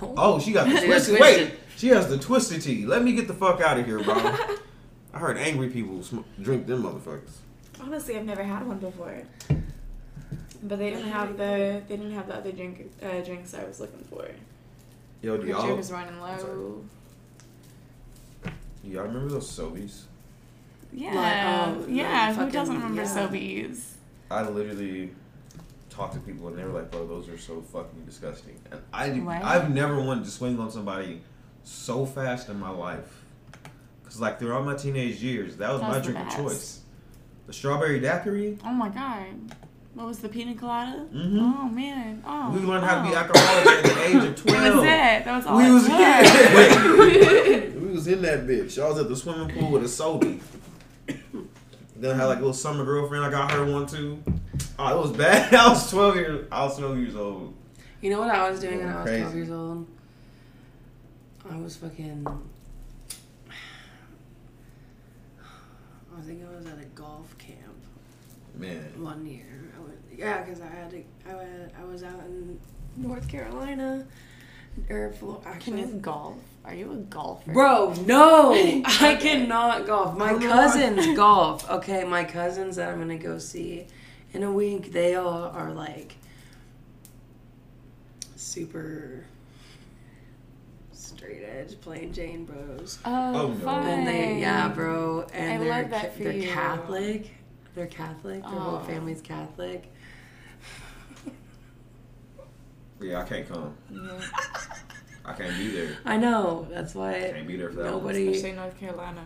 Oh, 0.17 0.39
she 0.39 0.53
got 0.53 0.69
the 0.69 0.79
twisted. 0.87 1.19
Wait, 1.21 1.55
she 1.77 1.89
has 1.89 2.09
the 2.09 2.19
twisted 2.19 2.61
tea. 2.63 2.85
Let 2.87 3.03
me 3.03 3.13
get 3.13 3.27
the 3.29 3.35
fuck 3.35 3.61
out 3.63 3.79
of 3.79 3.87
here, 3.87 3.99
bro. 4.03 4.15
I 5.15 5.19
heard 5.19 5.39
angry 5.39 5.71
people 5.71 6.03
sm- 6.03 6.19
drink 6.41 6.67
them 6.67 6.83
motherfuckers. 6.83 7.31
Honestly, 7.81 8.17
I've 8.17 8.27
never 8.27 8.43
had 8.45 8.67
one 8.67 8.79
before. 8.79 9.23
But 10.63 10.79
they 10.79 10.91
didn't 10.91 11.09
have 11.11 11.37
the 11.37 11.83
they 11.89 11.97
didn't 11.97 12.13
have 12.13 12.27
the 12.29 12.37
other 12.37 12.53
drink 12.53 12.91
uh, 13.03 13.21
drinks 13.21 13.55
I 13.55 13.65
was 13.65 13.81
looking 13.81 14.05
for. 14.11 14.27
Yo, 15.23 15.37
do 15.37 15.43
The 15.45 15.49
y'all, 15.51 15.63
drink 15.63 15.77
was 15.79 15.91
running 15.93 16.19
sorry. 16.19 16.43
low. 16.55 16.85
y'all 18.85 19.03
remember 19.05 19.29
those 19.29 19.51
SoBes? 19.51 20.03
Yeah, 20.93 21.75
oh, 21.79 21.87
yeah. 21.89 22.27
no, 22.29 22.33
Who 22.33 22.35
fucking- 22.41 22.53
doesn't 22.53 22.75
remember 22.75 23.03
yeah. 23.03 23.09
SoBes? 23.29 23.83
I 24.31 24.49
literally 24.49 25.11
talked 25.89 26.15
to 26.15 26.21
people 26.21 26.49
and 26.49 26.59
they 26.59 26.65
were 26.65 26.71
like, 26.73 26.91
"Bro, 26.91 27.07
those 27.09 27.29
are 27.29 27.39
so 27.39 27.61
fucking 27.61 28.05
disgusting." 28.07 28.59
And 28.71 28.81
I, 28.93 29.09
What? 29.11 29.43
I've 29.43 29.71
never 29.75 30.01
wanted 30.01 30.25
to 30.25 30.31
swing 30.31 30.59
on 30.59 30.71
somebody 30.71 31.23
so 31.65 32.07
fast 32.07 32.49
in 32.49 32.59
my 32.59 32.71
life. 32.71 33.23
Cause 34.05 34.21
like 34.21 34.39
throughout 34.41 34.65
my 34.65 34.75
teenage 34.75 35.23
years, 35.23 35.57
that 35.59 35.73
was 35.73 35.81
my 35.83 35.93
That's 35.95 36.07
the 36.09 36.13
drink 36.13 36.29
of 36.29 36.37
choice. 36.37 36.81
The 37.47 37.53
strawberry 37.53 38.01
daiquiri. 38.01 38.59
Oh 38.65 38.73
my 38.73 38.89
god. 38.89 39.27
What 39.95 40.07
was 40.07 40.21
the 40.21 40.29
pina 40.29 40.55
colada? 40.55 41.07
Mhm. 41.13 41.39
Oh 41.41 41.69
man. 41.69 42.23
Oh. 42.25 42.51
we 42.51 42.61
learned 42.61 42.85
how 42.85 43.03
to 43.03 43.09
be 43.09 43.15
oh. 43.15 43.19
alcoholics 43.19 43.69
at 43.69 43.83
the 43.85 44.07
age 44.07 44.25
of 44.25 44.37
twelve. 44.43 44.47
That 44.47 44.75
was 44.75 44.75
twelve. 44.75 44.87
it. 44.87 45.25
That 45.25 45.37
was 45.37 45.47
all. 45.47 45.57
We 45.57 45.65
I 45.65 45.71
was 45.73 45.85
took. 47.73 47.75
we 47.83 47.89
was 47.91 48.07
in 48.07 48.23
that 48.23 48.47
bitch. 48.47 48.83
I 48.83 48.89
was 48.89 48.99
at 48.99 49.09
the 49.09 49.17
swimming 49.17 49.59
pool 49.59 49.71
with 49.73 49.83
a 49.83 49.87
SoBe. 49.87 50.41
Then 51.97 52.13
I 52.13 52.17
had 52.17 52.27
like 52.27 52.39
a 52.39 52.41
little 52.41 52.55
summer 52.55 52.85
girlfriend. 52.85 53.25
I 53.25 53.31
got 53.31 53.51
her 53.51 53.65
one 53.65 53.87
too. 53.87 54.23
Oh, 54.79 54.97
it 54.97 55.03
was 55.03 55.13
bad. 55.13 55.53
I 55.61 55.69
was 55.69 55.91
twelve 55.91 56.15
years. 56.15 56.47
I 56.51 56.65
was 56.65 56.79
twelve 56.79 56.97
years 56.97 57.17
old. 57.17 57.55
You 58.01 58.11
know 58.11 58.21
what 58.21 58.31
I 58.31 58.49
was 58.49 58.61
doing 58.61 58.79
when 58.79 58.89
I 58.89 58.97
was 58.97 59.05
Crazy. 59.05 59.21
12 59.21 59.35
years 59.37 59.51
old? 59.51 59.87
I 61.51 61.57
was 61.57 61.77
fucking. 61.77 62.27
I 66.17 66.21
think 66.23 66.43
I 66.43 66.57
was 66.57 66.65
at 66.67 66.79
a 66.79 66.87
golf 66.95 67.37
camp 67.37 67.59
Man, 68.55 69.03
one 69.03 69.27
year. 69.27 69.70
I 70.23 70.25
went, 70.25 70.37
yeah, 70.39 70.45
because 70.45 70.61
I 70.61 70.67
had 70.69 70.91
to. 70.91 71.03
I 71.29 71.35
went. 71.35 71.73
I 71.81 71.85
was 71.85 72.03
out 72.03 72.21
in 72.21 72.59
North 72.97 73.29
Carolina, 73.29 74.07
or 74.89 75.13
Flo- 75.13 75.37
Can 75.45 75.53
actually, 75.53 75.81
you 75.81 75.87
golf? 76.01 76.37
Are 76.65 76.75
you 76.75 76.93
a 76.93 76.97
golfer? 76.97 77.53
Bro, 77.53 77.95
no, 78.07 78.53
I 78.85 79.17
cannot 79.21 79.87
golf. 79.87 80.17
My 80.17 80.31
don't 80.31 80.43
know 80.43 80.49
cousins 80.51 81.17
golf. 81.17 81.69
Okay, 81.71 82.05
my 82.05 82.25
cousins 82.25 82.77
that 82.77 82.91
I'm 82.91 82.99
gonna 82.99 83.17
go 83.17 83.39
see 83.39 83.87
in 84.35 84.43
a 84.43 84.53
week, 84.53 84.93
they 84.93 85.15
all 85.15 85.45
are 85.45 85.73
like 85.73 86.17
super 88.37 89.25
straight 90.93 91.43
edge, 91.43 91.81
plain 91.81 92.13
Jane 92.13 92.45
bros. 92.45 92.99
Oh, 93.05 93.11
Oh, 93.35 93.49
no. 93.49 93.69
And 93.69 94.07
they, 94.07 94.41
yeah, 94.41 94.69
bro, 94.69 95.27
and 95.33 95.53
I 95.53 95.59
they're 95.65 95.83
love 95.83 95.91
that 95.91 96.17
for 96.17 96.25
they're 96.25 96.33
you. 96.33 96.49
Catholic. 96.51 97.31
They're 97.75 97.87
Catholic. 97.87 98.43
Their 98.43 98.51
whole 98.51 98.81
family's 98.81 99.21
Catholic. 99.21 99.93
Yeah, 103.01 103.21
I 103.21 103.25
can't 103.25 103.49
come. 103.49 103.75
I 105.25 105.33
can't 105.35 105.57
be 105.57 105.69
there. 105.69 105.97
I 106.05 106.17
know. 106.17 106.67
That's 106.71 106.95
why 106.95 107.09
I 107.15 107.21
why 107.23 107.31
can't 107.33 107.47
be 107.47 107.57
there 107.57 107.71
for 107.71 107.77
that. 107.77 107.85
one. 107.85 107.93
nobody. 107.93 108.29
Especially 108.29 108.57
North 108.57 108.79
Carolina. 108.79 109.25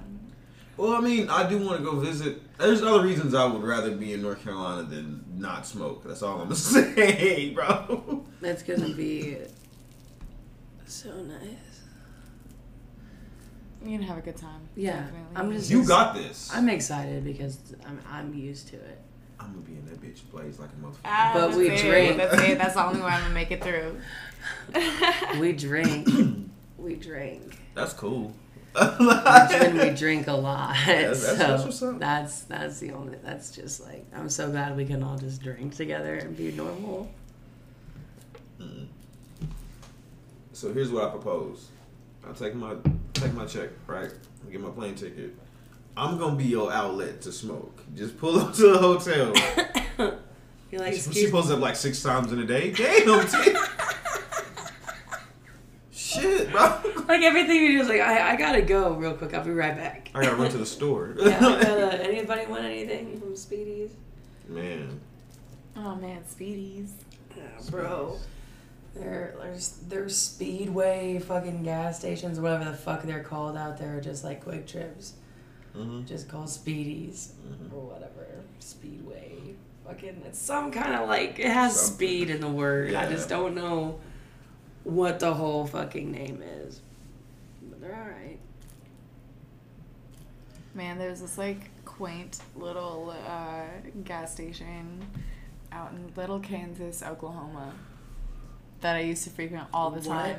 Well, 0.77 0.93
I 0.95 1.01
mean, 1.01 1.29
I 1.29 1.49
do 1.49 1.65
want 1.65 1.79
to 1.79 1.85
go 1.85 2.01
visit. 2.01 2.41
There's 2.59 2.83
other 2.83 3.03
reasons 3.05 3.33
I 3.35 3.45
would 3.47 3.63
rather 3.63 3.93
be 3.95 4.13
in 4.13 4.23
North 4.23 4.43
Carolina 4.43 4.83
than 4.83 5.25
not 5.37 5.67
smoke. 5.67 6.03
That's 6.05 6.23
all 6.23 6.35
I'm 6.41 6.43
gonna 6.45 6.57
say, 6.57 7.51
bro. 7.51 8.25
That's 8.41 8.63
gonna 8.63 8.89
be 8.95 9.39
so 10.85 11.11
nice. 11.23 11.41
You're 13.85 13.99
gonna 13.99 14.09
have 14.09 14.19
a 14.19 14.23
good 14.23 14.37
time. 14.37 14.63
Yeah, 14.75 14.93
Definitely. 15.03 15.37
I'm 15.37 15.53
just. 15.53 15.71
You 15.71 15.87
got 15.87 16.15
this. 16.15 16.51
I'm 16.53 16.69
excited 16.69 17.23
because 17.25 17.59
I'm 17.87 18.01
I'm 18.11 18.35
used 18.35 18.69
to 18.69 18.77
it. 18.77 19.01
I'm 19.45 19.53
gonna 19.53 19.67
be 19.67 19.77
in 19.77 19.85
that 19.87 20.01
bitch 20.01 20.21
blaze 20.33 20.59
like 20.59 20.71
a 20.71 20.85
motherfucker. 20.87 20.99
Ah, 21.05 21.31
But 21.35 21.47
that's 21.47 21.57
we 21.59 21.71
it. 21.71 21.81
drink. 21.81 22.17
That's 22.17 22.43
it. 22.43 22.59
That's 22.59 22.75
the 22.75 22.85
only 22.87 23.01
way 23.01 23.07
I'm 23.09 23.23
gonna 23.23 23.35
make 23.35 23.51
it 23.51 23.63
through. 23.63 23.99
We 25.41 25.53
drink. 25.53 26.09
we 26.79 26.95
drink. 26.97 27.59
That's 27.75 27.93
cool. 27.95 28.35
when 28.75 29.79
we 29.79 29.91
drink 29.91 30.27
a 30.27 30.33
lot. 30.33 30.75
that's- 30.87 31.23
so 31.27 31.35
that's 31.37 31.65
what's 31.65 31.83
up. 31.83 31.99
that's 31.99 32.43
that's 32.43 32.79
the 32.81 32.91
only. 32.93 33.17
That's 33.23 33.51
just 33.53 33.81
like 33.83 34.05
I'm 34.15 34.29
so 34.29 34.51
glad 34.51 34.77
we 34.77 34.85
can 34.85 35.03
all 35.03 35.17
just 35.17 35.43
drink 35.43 35.75
together 35.77 36.15
and 36.17 36.37
be 36.37 36.53
normal. 36.53 37.11
So 40.53 40.73
here's 40.73 40.91
what 40.91 41.05
I 41.05 41.11
propose. 41.11 41.69
I'll 42.27 42.35
take 42.35 42.55
my 42.55 42.75
take 43.13 43.35
my 43.35 43.45
check, 43.45 43.71
right? 43.87 44.11
I'll 44.45 44.51
get 44.51 44.61
my 44.61 44.71
plane 44.71 44.95
ticket. 44.95 45.35
I'm 45.97 46.19
gonna 46.19 46.37
be 46.37 46.45
your 46.45 46.73
outlet 46.73 47.21
to 47.23 47.33
smoke. 47.33 47.83
Just 47.95 48.19
pull 48.19 48.39
up 48.39 48.55
to 48.55 48.73
the 48.73 48.79
hotel. 48.79 49.33
You're 50.71 50.81
like, 50.81 50.95
she, 50.95 51.13
she 51.13 51.31
pulls 51.31 51.51
up 51.51 51.61
like 51.61 51.77
six 51.77 52.03
times 52.03 52.33
in 52.33 52.41
a 52.41 52.45
day. 52.45 52.73
Damn, 52.73 53.27
T. 53.29 53.57
Shit, 55.93 56.51
bro. 56.51 56.81
like 57.09 57.23
everything 57.23 57.57
you 57.57 57.73
do 57.73 57.81
is 57.81 57.89
like 57.89 58.01
I, 58.01 58.33
I 58.33 58.37
gotta 58.37 58.63
go 58.63 58.95
real 58.95 59.15
quick. 59.15 59.35
I'll 59.35 59.45
be 59.45 59.51
right 59.51 59.77
back. 59.77 60.11
I 60.15 60.23
gotta 60.23 60.37
run 60.37 60.51
to 60.51 60.59
the 60.59 60.67
store. 60.67 61.15
yeah, 61.21 61.39
gotta, 61.39 62.05
anybody 62.05 62.47
want 62.47 62.65
anything 62.65 63.21
from 63.21 63.35
Speedies? 63.35 63.91
Man. 64.49 65.01
Oh 65.77 65.95
man, 65.97 66.23
Speedies. 66.25 66.91
Yeah, 67.37 67.45
bro. 67.71 68.19
There, 68.95 69.35
there's 69.41 69.71
there's 69.89 70.17
Speedway 70.17 71.19
fucking 71.19 71.65
gas 71.65 71.99
stations, 71.99 72.39
whatever 72.39 72.65
the 72.65 72.77
fuck 72.77 73.03
they're 73.03 73.25
called 73.25 73.57
out 73.57 73.79
there, 73.79 74.01
just 74.01 74.23
like 74.23 74.45
quick 74.45 74.67
trips, 74.67 75.15
Mm-hmm. 75.77 76.07
just 76.07 76.29
called 76.29 76.47
Speedies 76.47 77.31
or 77.73 77.81
whatever. 77.81 78.27
Speedway, 78.61 79.55
fucking, 79.87 80.23
it's 80.27 80.39
some 80.39 80.71
kind 80.71 80.95
of 80.95 81.09
like 81.09 81.39
it 81.39 81.51
has 81.51 81.75
Something. 81.79 81.95
speed 81.95 82.31
in 82.31 82.41
the 82.41 82.49
word. 82.49 82.95
I 82.95 83.09
just 83.11 83.29
don't 83.29 83.55
know 83.55 83.99
what 84.85 85.19
the 85.19 85.35
whole 85.35 85.67
fucking 85.67 86.13
name 86.13 86.43
is, 86.43 86.81
but 87.63 87.81
they're 87.81 87.95
all 87.95 88.09
right. 88.09 88.39
Man, 90.75 90.99
there's 90.99 91.21
this 91.21 91.39
like 91.39 91.71
quaint 91.85 92.39
little 92.57 93.15
uh, 93.29 93.65
gas 94.05 94.33
station 94.33 95.07
out 95.73 95.93
in 95.93 96.13
Little 96.17 96.41
Kansas, 96.41 97.03
Oklahoma, 97.03 97.73
that 98.81 98.97
I 98.97 99.01
used 99.01 99.25
to 99.25 99.31
frequent 99.31 99.67
all 99.73 99.91
the 99.91 100.01
time. 100.01 100.39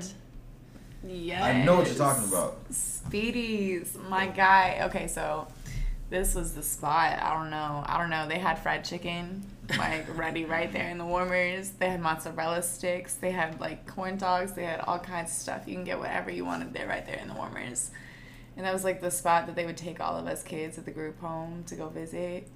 Yes. 1.07 1.41
I 1.43 1.63
know 1.63 1.77
what 1.77 1.87
you're 1.87 1.95
talking 1.95 2.27
about. 2.27 2.69
Speedies, 2.71 3.97
my 4.09 4.27
guy. 4.27 4.79
Okay, 4.83 5.07
so 5.07 5.47
this 6.09 6.35
was 6.35 6.53
the 6.53 6.63
spot. 6.63 7.19
I 7.21 7.33
don't 7.33 7.49
know. 7.49 7.83
I 7.85 7.97
don't 7.97 8.09
know. 8.09 8.27
They 8.27 8.39
had 8.39 8.59
fried 8.59 8.83
chicken, 8.85 9.43
like 9.77 10.05
ready 10.17 10.45
right 10.45 10.71
there 10.71 10.89
in 10.89 10.97
the 10.97 11.05
warmers. 11.05 11.71
They 11.71 11.89
had 11.89 12.01
mozzarella 12.01 12.61
sticks. 12.63 13.15
They 13.15 13.31
had 13.31 13.59
like 13.59 13.87
corn 13.87 14.17
dogs. 14.17 14.53
They 14.53 14.65
had 14.65 14.81
all 14.81 14.99
kinds 14.99 15.31
of 15.31 15.37
stuff. 15.37 15.67
You 15.67 15.75
can 15.75 15.83
get 15.83 15.99
whatever 15.99 16.31
you 16.31 16.45
wanted 16.45 16.73
there 16.73 16.87
right 16.87 17.05
there 17.05 17.17
in 17.17 17.27
the 17.27 17.33
warmers. 17.33 17.91
And 18.57 18.65
that 18.65 18.73
was 18.73 18.83
like 18.83 19.01
the 19.01 19.11
spot 19.11 19.47
that 19.47 19.55
they 19.55 19.65
would 19.65 19.77
take 19.77 19.99
all 19.99 20.15
of 20.17 20.27
us 20.27 20.41
kids 20.43 20.77
at 20.77 20.85
the 20.85 20.91
group 20.91 21.19
home 21.19 21.63
to 21.67 21.75
go 21.75 21.89
visit. 21.89 22.47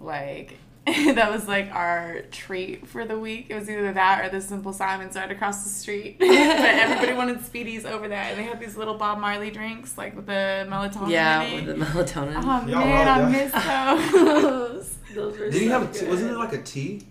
Like 0.00 0.58
that 1.14 1.32
was 1.32 1.48
like 1.48 1.68
our 1.74 2.20
treat 2.30 2.86
for 2.86 3.04
the 3.04 3.18
week. 3.18 3.46
It 3.48 3.56
was 3.56 3.68
either 3.68 3.92
that 3.92 4.24
or 4.24 4.28
the 4.28 4.40
Simple 4.40 4.72
Simons 4.72 5.16
right 5.16 5.28
across 5.28 5.64
the 5.64 5.68
street. 5.68 6.16
but 6.20 6.28
everybody 6.28 7.12
wanted 7.16 7.38
Speedies 7.38 7.84
over 7.84 8.06
there, 8.06 8.20
and 8.20 8.38
they 8.38 8.44
had 8.44 8.60
these 8.60 8.76
little 8.76 8.94
Bob 8.94 9.18
Marley 9.18 9.50
drinks, 9.50 9.98
like 9.98 10.14
with 10.14 10.26
the 10.26 10.64
melatonin. 10.68 11.10
Yeah, 11.10 11.42
in 11.42 11.64
it. 11.64 11.66
with 11.66 11.78
the 11.78 11.84
melatonin. 11.84 12.36
Oh 12.36 12.68
Y'all 12.68 12.80
man, 12.86 13.08
I 13.08 13.28
miss 13.28 13.52
those. 13.52 14.98
Those 15.12 15.38
were 15.38 15.50
Did 15.50 15.54
he 15.54 15.66
so 15.66 15.72
have 15.72 15.90
a 15.90 15.92
tea? 15.92 16.06
Wasn't 16.06 16.30
it 16.30 16.36
like 16.36 16.52
a 16.52 16.62
tea? 16.62 17.02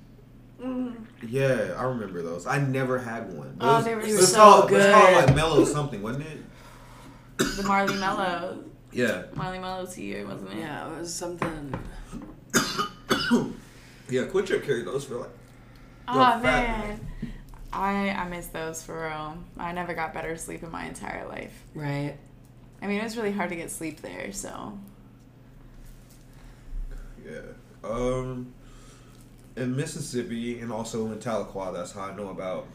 Mm. 0.62 0.96
Yeah, 1.28 1.76
I 1.78 1.84
remember 1.84 2.22
those. 2.22 2.48
I 2.48 2.60
never 2.60 2.98
had 2.98 3.34
one. 3.34 3.58
Oh, 3.60 3.82
they 3.82 3.94
were 3.94 4.02
it 4.02 4.16
was 4.16 4.32
so 4.32 4.38
called, 4.38 4.72
It 4.72 4.76
was 4.76 4.86
called 4.86 5.16
like 5.16 5.36
mellow 5.36 5.66
something, 5.66 6.02
wasn't 6.02 6.28
it? 6.28 6.38
the 7.38 7.64
Marley 7.64 7.96
Mellow, 7.98 8.64
Yeah. 8.94 9.24
Marley 9.34 9.60
Mellow 9.60 9.86
tea, 9.86 10.24
wasn't 10.24 10.54
it? 10.54 10.60
Yeah, 10.60 10.88
it 10.96 11.00
was 11.02 11.14
something. 11.14 11.78
Yeah, 14.10 14.24
QuikTrip 14.24 14.64
carried 14.66 14.86
those 14.86 15.06
for 15.06 15.16
like. 15.16 15.30
Oh 16.08 16.14
fat 16.14 16.42
man, 16.42 17.00
I 17.74 18.10
I 18.12 18.28
miss 18.30 18.48
those 18.48 18.84
for 18.84 19.08
real. 19.08 19.38
I 19.58 19.72
never 19.72 19.94
got 19.94 20.14
better 20.14 20.38
sleep 20.38 20.64
in 20.64 20.72
my 20.72 20.86
entire 20.86 21.28
life. 21.28 21.64
Right. 21.74 22.16
I 22.82 22.88
mean, 22.88 23.00
it 23.00 23.04
was 23.04 23.18
really 23.18 23.32
hard 23.32 23.50
to 23.50 23.56
get 23.56 23.72
sleep 23.72 24.02
there, 24.02 24.32
so 24.32 24.78
Yeah. 27.26 27.40
Um, 27.84 28.54
in 29.56 29.76
Mississippi 29.76 30.60
and 30.60 30.72
also 30.72 31.08
in 31.08 31.18
Tahlequah, 31.20 31.74
that's 31.74 31.92
how 31.94 32.02
I 32.04 32.16
know 32.16 32.30
about 32.30 32.68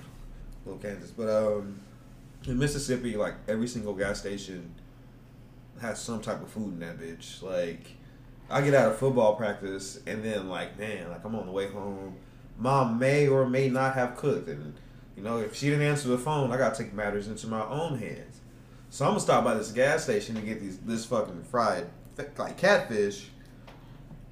Little 0.65 0.81
Kansas. 0.81 1.11
But 1.11 1.29
um, 1.29 1.81
in 2.47 2.59
Mississippi, 2.59 3.17
like 3.17 3.35
every 3.49 3.69
single 3.69 3.95
gas 3.95 4.21
station 4.21 4.75
has 5.81 6.01
some 6.01 6.21
type 6.21 6.43
of 6.43 6.49
food 6.49 6.75
in 6.75 6.81
that 6.81 6.99
bitch. 6.99 7.43
Like, 7.43 7.97
I 8.51 8.61
get 8.63 8.75
out 8.75 8.91
of 8.91 8.99
football 8.99 9.37
practice 9.37 10.01
and 10.07 10.25
then 10.25 10.49
like, 10.49 10.79
man, 10.79 11.11
like 11.11 11.25
I'm 11.25 11.35
on 11.35 11.47
the 11.47 11.53
way 11.53 11.69
home. 11.69 12.17
Mom 12.59 12.99
may 12.99 13.29
or 13.29 13.49
may 13.49 13.69
not 13.69 13.95
have 13.95 14.17
cooked, 14.17 14.49
and 14.49 14.75
you 15.17 15.23
know 15.23 15.39
if 15.39 15.55
she 15.55 15.71
didn't 15.71 15.87
answer 15.87 16.09
the 16.09 16.19
phone, 16.19 16.53
I 16.53 16.59
gotta 16.59 16.77
take 16.83 16.93
matters 16.93 17.29
into 17.29 17.47
my 17.47 17.65
own 17.65 17.99
hands. 17.99 18.41
So 18.91 19.05
I'm 19.05 19.13
gonna 19.13 19.21
stop 19.21 19.45
by 19.45 19.55
this 19.55 19.73
gas 19.73 20.05
station 20.05 20.35
to 20.35 20.43
get 20.43 20.61
these 20.61 20.79
this 20.79 21.07
fucking 21.07 21.45
fried 21.45 21.87
like 22.37 22.59
catfish 22.59 23.29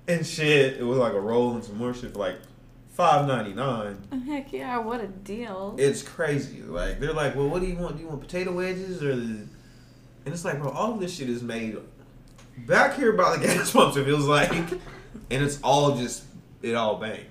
and 0.06 0.26
shit. 0.26 0.78
It 0.78 0.82
was 0.82 0.98
like 0.98 1.12
a 1.12 1.20
roll 1.20 1.54
and 1.54 1.64
some 1.64 1.78
more 1.78 1.94
shit 1.94 2.12
for 2.12 2.18
like 2.18 2.36
five 2.88 3.26
ninety 3.26 3.54
nine. 3.54 3.98
heck 4.26 4.52
yeah, 4.52 4.78
what 4.78 5.00
a 5.00 5.06
deal. 5.06 5.76
It's 5.78 6.02
crazy. 6.02 6.62
Like 6.62 7.00
they're 7.00 7.12
like, 7.12 7.34
well, 7.34 7.48
what 7.48 7.60
do 7.60 7.66
you 7.66 7.76
want? 7.76 7.96
Do 7.96 8.02
you 8.02 8.08
want 8.08 8.20
potato 8.20 8.52
wedges 8.52 9.02
or? 9.02 9.14
The... 9.14 9.46
And 10.24 10.34
it's 10.34 10.44
like, 10.44 10.58
bro, 10.58 10.70
all 10.70 10.94
of 10.94 11.00
this 11.00 11.16
shit 11.16 11.30
is 11.30 11.42
made 11.42 11.78
back 12.66 12.94
here 12.96 13.12
by 13.12 13.36
the 13.36 13.42
gas 13.46 13.70
pumps. 13.72 13.96
It 13.96 14.04
feels 14.04 14.24
like, 14.26 14.50
and 14.52 14.80
it's 15.30 15.60
all 15.62 15.96
just 15.96 16.24
it 16.62 16.74
all 16.74 16.96
bangs. 16.96 17.24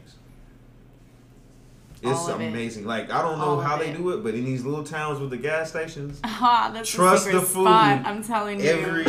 It's 2.04 2.28
of 2.28 2.40
it. 2.40 2.48
amazing. 2.48 2.86
Like 2.86 3.12
I 3.12 3.22
don't 3.24 3.40
know 3.40 3.46
All 3.46 3.60
of 3.60 3.66
how 3.66 3.78
they 3.78 3.90
it. 3.90 3.98
do 3.98 4.12
it, 4.12 4.24
but 4.24 4.36
in 4.36 4.46
these 4.46 4.64
little 4.64 4.84
towns 4.84 5.20
with 5.20 5.32
the 5.32 5.38
gas 5.38 5.70
stations, 5.72 6.20
Ah, 6.24 6.72
Trust 6.86 7.28
a 7.28 7.32
the 7.34 7.42
food 7.42 7.64
spot. 7.64 8.06
I'm 8.06 8.24
telling 8.24 8.60
you. 8.60 8.66
every 8.70 9.06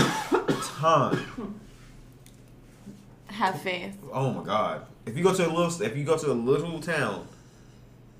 time. 0.80 1.60
Have 3.28 3.60
faith. 3.60 3.96
Oh 4.12 4.32
my 4.32 4.42
god! 4.42 4.86
If 5.06 5.16
you 5.16 5.22
go 5.22 5.32
to 5.34 5.46
a 5.46 5.52
little, 5.52 5.82
if 5.82 5.96
you 5.96 6.02
go 6.04 6.16
to 6.16 6.32
a 6.32 6.34
little 6.34 6.80
town, 6.80 7.28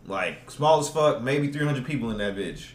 like 0.07 0.51
small 0.51 0.79
as 0.81 0.89
fuck, 0.89 1.23
maybe 1.23 1.51
three 1.51 1.65
hundred 1.65 1.87
people 1.87 2.11
in 2.11 2.19
that 2.19 2.37
bitch, 2.37 2.69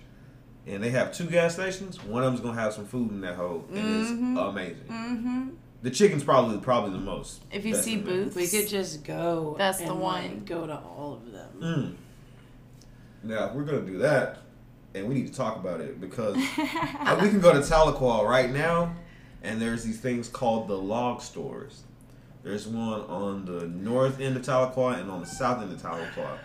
and 0.66 0.84
they 0.84 0.89
have 0.89 1.14
two 1.14 1.26
gas 1.26 1.55
stations, 1.55 2.03
one 2.03 2.24
of 2.24 2.32
them's 2.32 2.41
gonna 2.41 2.59
have 2.59 2.74
some 2.74 2.86
food 2.86 3.11
in 3.11 3.22
that 3.22 3.36
hole, 3.36 3.66
and 3.74 4.01
it's 4.01 4.09
amazing. 4.11 4.86
Mm-hmm. 4.89 5.49
The 5.82 5.91
chicken's 5.91 6.24
probably 6.24 6.57
probably 6.59 6.91
the 6.91 6.99
most. 6.99 7.43
If 7.51 7.66
you 7.66 7.76
see 7.76 7.93
in 7.93 8.05
there. 8.05 8.14
booths, 8.16 8.36
We 8.36 8.47
could 8.47 8.70
just 8.70 9.03
go. 9.03 9.55
That's 9.57 9.80
the 9.80 9.93
one. 9.93 10.43
go 10.45 10.66
to 10.66 10.76
all 10.78 11.14
of 11.14 11.32
them. 11.32 11.49
Mm. 13.24 13.30
Now 13.30 13.47
if 13.47 13.53
we're 13.53 13.64
gonna 13.64 13.82
do 13.82 13.97
that, 13.99 14.39
and 14.95 15.07
we 15.07 15.16
need 15.16 15.28
to 15.28 15.34
talk 15.34 15.57
about 15.57 15.82
it 15.82 15.99
because 15.99 16.38
uh, 16.38 17.20
we 17.22 17.30
can 17.30 17.41
go 17.41 17.51
to 17.51 17.59
Tahlequah 17.59 18.28
right 18.28 18.49
now, 18.49 18.95
and 19.41 19.61
there's 19.61 19.84
these 19.84 19.99
things 19.99 20.30
called 20.30 20.68
the 20.68 20.78
log 20.78 21.22
stores. 21.22 21.84
There's 22.43 22.68
one 22.68 23.01
on 23.01 23.45
the 23.45 23.68
north 23.68 24.20
end 24.20 24.36
of 24.38 24.43
Tahlequah 24.43 24.99
and 24.99 25.09
on 25.09 25.22
the 25.22 25.26
south 25.26 25.61
end 25.61 25.72
of 25.72 25.82
Tahlequah. 25.82 26.38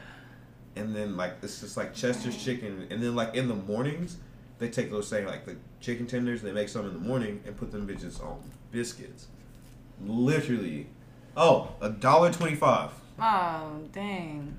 And 0.78 0.94
then 0.94 1.16
like 1.16 1.34
it's 1.42 1.60
just 1.60 1.76
like 1.76 1.94
Chester's 1.94 2.42
chicken, 2.42 2.86
and 2.90 3.02
then 3.02 3.14
like 3.14 3.34
in 3.34 3.48
the 3.48 3.54
mornings 3.54 4.18
they 4.58 4.68
take 4.68 4.90
those 4.90 5.08
same 5.08 5.26
like 5.26 5.44
the 5.44 5.56
chicken 5.80 6.06
tenders, 6.06 6.42
they 6.42 6.52
make 6.52 6.68
some 6.68 6.86
in 6.86 6.92
the 6.92 6.98
morning 6.98 7.40
and 7.46 7.56
put 7.56 7.70
them 7.70 7.86
bitches 7.86 8.22
on 8.24 8.38
biscuits. 8.70 9.28
Literally, 10.04 10.88
oh, 11.36 11.70
a 11.80 11.90
dollar 11.90 12.32
twenty 12.32 12.56
five. 12.56 12.90
Oh, 13.20 13.80
dang. 13.92 14.56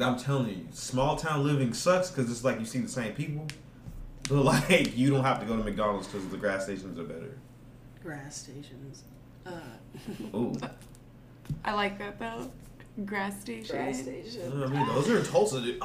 I'm 0.00 0.18
telling 0.18 0.48
you, 0.48 0.66
small 0.72 1.16
town 1.16 1.44
living 1.44 1.72
sucks 1.72 2.10
because 2.10 2.30
it's 2.30 2.42
like 2.44 2.58
you 2.58 2.66
see 2.66 2.80
the 2.80 2.88
same 2.88 3.12
people, 3.12 3.46
but 4.28 4.42
like 4.44 4.96
you 4.96 5.10
don't 5.10 5.24
have 5.24 5.40
to 5.40 5.46
go 5.46 5.56
to 5.56 5.62
McDonald's 5.62 6.06
because 6.06 6.28
the 6.28 6.36
gas 6.36 6.64
stations 6.64 6.98
are 6.98 7.04
better. 7.04 7.36
Grass 8.02 8.36
stations. 8.36 9.04
Uh, 9.44 9.50
Ooh, 10.36 10.54
I 11.64 11.74
like 11.74 11.98
that 11.98 12.18
though. 12.18 12.50
Grass 13.04 13.40
station. 13.40 13.76
grass 13.76 14.00
station. 14.02 14.62
I 14.62 14.66
mean 14.66 14.86
those 14.88 15.08
are 15.08 15.18
in 15.18 15.24
Tulsa. 15.24 15.60
Dude. 15.60 15.82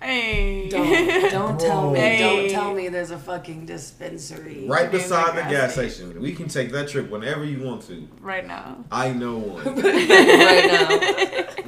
Hey. 0.00 0.68
Don't 0.68 1.30
don't 1.30 1.60
tell 1.60 1.90
me. 1.90 1.98
Hey. 1.98 2.18
Don't 2.18 2.50
tell 2.50 2.74
me 2.74 2.88
there's 2.88 3.10
a 3.10 3.18
fucking 3.18 3.66
dispensary. 3.66 4.66
Right 4.68 4.90
beside 4.90 5.30
the 5.36 5.42
the 5.42 5.48
gas 5.48 5.74
gas 5.76 5.94
station. 5.94 6.20
We 6.20 6.32
can 6.34 6.48
take 6.48 6.72
that 6.72 6.88
trip 6.88 7.10
whenever 7.10 7.44
you 7.44 7.62
want 7.64 7.82
to. 7.88 8.06
right 8.20 8.46
now. 8.46 8.84
I 8.90 9.12
know 9.12 9.38
one. 9.38 9.64
right 9.64 10.66
now. 10.66 10.90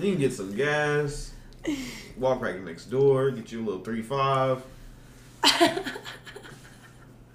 You 0.02 0.12
can 0.12 0.18
get 0.18 0.32
some 0.34 0.54
gas, 0.54 1.32
walk 2.18 2.40
right 2.42 2.62
next 2.62 2.86
door, 2.86 3.30
get 3.30 3.50
you 3.52 3.62
a 3.62 3.64
little 3.64 3.80
three 3.82 4.02
five. 4.02 4.62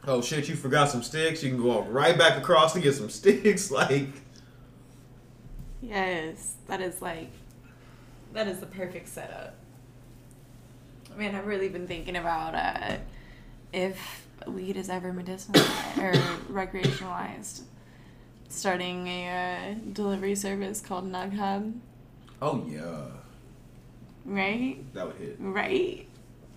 oh 0.07 0.21
shit, 0.21 0.47
you 0.49 0.55
forgot 0.55 0.89
some 0.89 1.01
sticks. 1.03 1.41
You 1.43 1.49
can 1.49 1.59
go 1.59 1.67
walk 1.67 1.85
right 1.89 2.17
back 2.17 2.37
across 2.37 2.73
to 2.73 2.79
get 2.79 2.93
some 2.93 3.09
sticks. 3.09 3.71
Like, 3.81 4.09
Yes, 5.81 6.55
that 6.67 6.79
is 6.81 7.01
like, 7.01 7.31
that 8.33 8.47
is 8.47 8.59
the 8.59 8.65
perfect 8.65 9.07
setup. 9.07 9.55
Man, 11.17 11.35
I've 11.35 11.45
really 11.45 11.69
been 11.69 11.87
thinking 11.87 12.15
about 12.15 12.55
uh, 12.55 12.97
if 13.73 14.27
weed 14.47 14.77
is 14.77 14.89
ever 14.89 15.13
medicinal 15.13 15.61
or 15.97 16.13
recreationalized. 16.49 17.61
Starting 18.47 19.07
a 19.07 19.27
uh, 19.29 19.75
delivery 19.93 20.35
service 20.35 20.81
called 20.81 21.09
Nug 21.09 21.37
Hub, 21.37 21.73
oh 22.41 22.65
yeah, 22.67 23.05
right? 24.25 24.93
that 24.93 25.07
would 25.07 25.15
hit. 25.15 25.37
Right? 25.39 26.07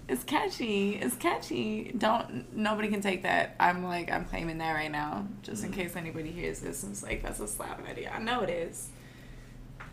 It's 0.08 0.24
catchy. 0.24 0.96
It's 0.96 1.14
catchy. 1.14 1.94
Don't 1.96 2.52
nobody 2.54 2.88
can 2.88 3.00
take 3.00 3.22
that. 3.22 3.54
I'm 3.60 3.84
like 3.84 4.10
I'm 4.10 4.24
claiming 4.24 4.58
that 4.58 4.72
right 4.72 4.90
now, 4.90 5.26
just 5.42 5.62
in 5.62 5.70
case 5.72 5.94
anybody 5.94 6.32
hears 6.32 6.58
this 6.60 6.82
and 6.82 6.92
is 6.92 7.02
like, 7.04 7.22
"That's 7.22 7.38
a 7.38 7.46
slapping 7.46 7.86
idea." 7.86 8.10
I 8.12 8.18
know 8.18 8.40
it 8.40 8.50
is. 8.50 8.88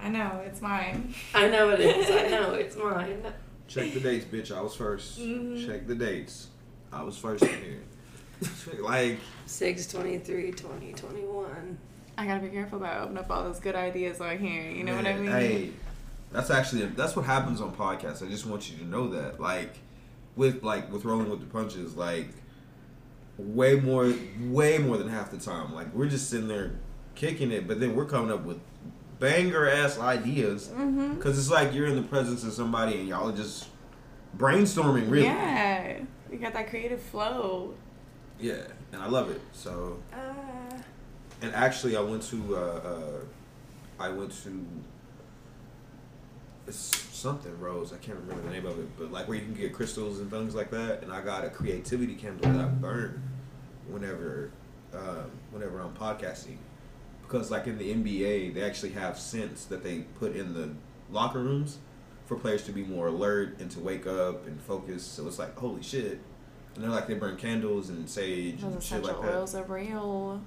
I 0.02 0.10
know 0.10 0.42
it's 0.46 0.62
mine. 0.62 1.14
I 1.34 1.48
know 1.48 1.70
it 1.70 1.80
is. 1.80 2.10
I 2.10 2.28
know 2.36 2.54
it's 2.54 2.76
mine. 2.76 3.24
Check 3.68 3.94
the 3.94 4.00
dates, 4.00 4.26
bitch. 4.26 4.56
I 4.56 4.62
was 4.62 4.76
1st 4.76 5.20
Mhm. 5.20 5.66
Check 5.68 5.88
the 5.88 5.96
dates. 5.96 6.48
I 6.92 7.04
was 7.04 7.18
first 7.18 7.44
in 7.44 7.50
here. 7.50 7.82
like, 8.82 9.20
623 9.46 10.52
2021. 10.52 11.78
I 12.18 12.26
gotta 12.26 12.42
be 12.42 12.50
careful 12.50 12.78
about 12.80 13.02
opening 13.04 13.20
up 13.20 13.32
all 13.32 13.44
those 13.44 13.60
good 13.60 13.76
ideas 13.76 14.20
on 14.20 14.38
here. 14.40 14.70
You 14.70 14.84
know 14.84 14.96
what 14.96 15.08
I 15.08 15.14
mean? 15.14 15.32
Hey, 15.32 15.72
that's 16.32 16.50
actually 16.50 16.86
that's 16.88 17.16
what 17.16 17.26
happens 17.26 17.62
on 17.62 17.74
podcasts. 17.76 18.26
I 18.26 18.30
just 18.30 18.46
want 18.46 18.70
you 18.72 18.78
to 18.80 18.86
know 18.86 19.08
that, 19.10 19.40
like, 19.40 19.76
with 20.36 20.64
like 20.64 20.92
with 20.92 21.06
rolling 21.06 21.30
with 21.30 21.40
the 21.40 21.46
punches, 21.46 21.96
like, 21.96 22.28
way 23.38 23.76
more, 23.76 24.14
way 24.42 24.78
more 24.80 24.98
than 24.98 25.08
half 25.10 25.32
the 25.32 25.38
time, 25.38 25.74
like 25.74 25.94
we're 25.94 26.08
just 26.10 26.30
sitting 26.30 26.48
there 26.48 26.72
kicking 27.16 27.52
it, 27.52 27.68
but 27.68 27.80
then 27.80 27.96
we're 27.96 28.06
coming 28.06 28.32
up 28.32 28.44
with 28.44 28.60
banger 29.22 29.70
ass 29.70 29.98
ideas 30.00 30.68
Mm-hmm. 30.70 31.14
because 31.16 31.38
it's 31.38 31.50
like 31.52 31.74
you're 31.74 31.86
in 31.88 31.96
the 31.96 32.02
presence 32.02 32.44
of 32.44 32.52
somebody 32.52 33.00
and 33.00 33.08
y'all 33.08 33.30
are 33.30 33.36
just 33.36 33.68
brainstorming, 34.38 35.10
really. 35.10 35.26
Yeah, 35.26 36.00
we 36.30 36.38
got 36.38 36.54
that 36.54 36.70
creative 36.70 37.02
flow. 37.02 37.74
Yeah, 38.40 38.64
and 38.92 39.02
I 39.02 39.08
love 39.08 39.30
it. 39.30 39.40
So, 39.54 40.00
Uh, 40.12 40.76
and 41.44 41.54
actually, 41.54 41.96
I 41.96 42.02
went 42.02 42.24
to, 42.24 42.56
uh, 42.58 42.60
uh, 42.60 43.20
I 44.00 44.10
went 44.10 44.32
to, 44.44 44.66
it's 46.68 46.78
something 46.78 47.58
Rose. 47.60 47.94
I 47.94 47.98
can't 47.98 48.18
remember 48.20 48.42
the 48.44 48.54
name 48.54 48.66
of 48.66 48.80
it, 48.80 48.88
but 48.98 49.12
like 49.12 49.28
where 49.28 49.38
you 49.38 49.44
can 49.44 49.54
get 49.54 49.74
crystals 49.74 50.20
and 50.20 50.32
things 50.32 50.56
like 50.56 50.72
that. 50.72 51.04
And 51.04 51.12
I 51.12 51.22
got 51.22 51.44
a 51.46 51.50
creativity 51.50 52.16
candle 52.16 52.52
that 52.52 52.62
I 52.62 52.68
burn 52.68 53.22
whenever, 53.88 54.52
um, 54.94 55.30
whenever 55.52 55.80
I'm 55.80 55.94
podcasting, 55.94 56.58
because 57.32 57.50
like 57.50 57.66
in 57.68 57.78
the 57.78 57.94
NBA, 57.94 58.54
they 58.54 58.62
actually 58.62 58.92
have 58.92 59.18
scents 59.18 59.66
that 59.66 59.84
they 59.84 60.00
put 60.20 60.36
in 60.36 60.54
the 60.54 60.70
locker 61.10 61.40
rooms 61.40 61.78
for 62.26 62.36
players 62.36 62.64
to 62.66 62.72
be 62.74 62.84
more 62.84 63.08
alert 63.08 63.58
and 63.60 63.72
to 63.72 63.80
wake 63.80 64.06
up 64.06 64.46
and 64.48 64.60
focus. 64.62 65.04
So 65.04 65.26
it's 65.28 65.40
like 65.40 65.56
holy 65.58 65.82
shit. 65.82 66.20
And 66.76 66.84
they're 66.84 66.92
like 66.92 67.08
they 67.08 67.14
burn 67.14 67.38
candles 67.38 67.90
and 67.90 68.10
sage 68.10 68.62
those 68.62 68.74
and 68.74 68.84
shit 68.84 69.04
like 69.04 69.22
that. 69.22 69.34
oils 69.34 69.56
are 69.56 69.64
real. 69.64 70.42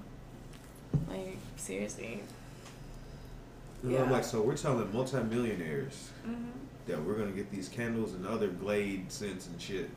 Like 1.08 1.38
seriously. 1.56 2.22
And 3.82 3.96
I'm 3.96 4.10
like, 4.10 4.24
so 4.24 4.40
we're 4.40 4.56
telling 4.56 4.92
multimillionaires 4.92 6.10
Mm-hmm. 6.26 6.50
that 6.86 7.02
we're 7.02 7.14
gonna 7.18 7.32
get 7.32 7.50
these 7.50 7.68
candles 7.68 8.14
and 8.14 8.26
other 8.26 8.48
Glade 8.48 9.10
scents 9.12 9.46
and 9.46 9.60
shit 9.60 9.90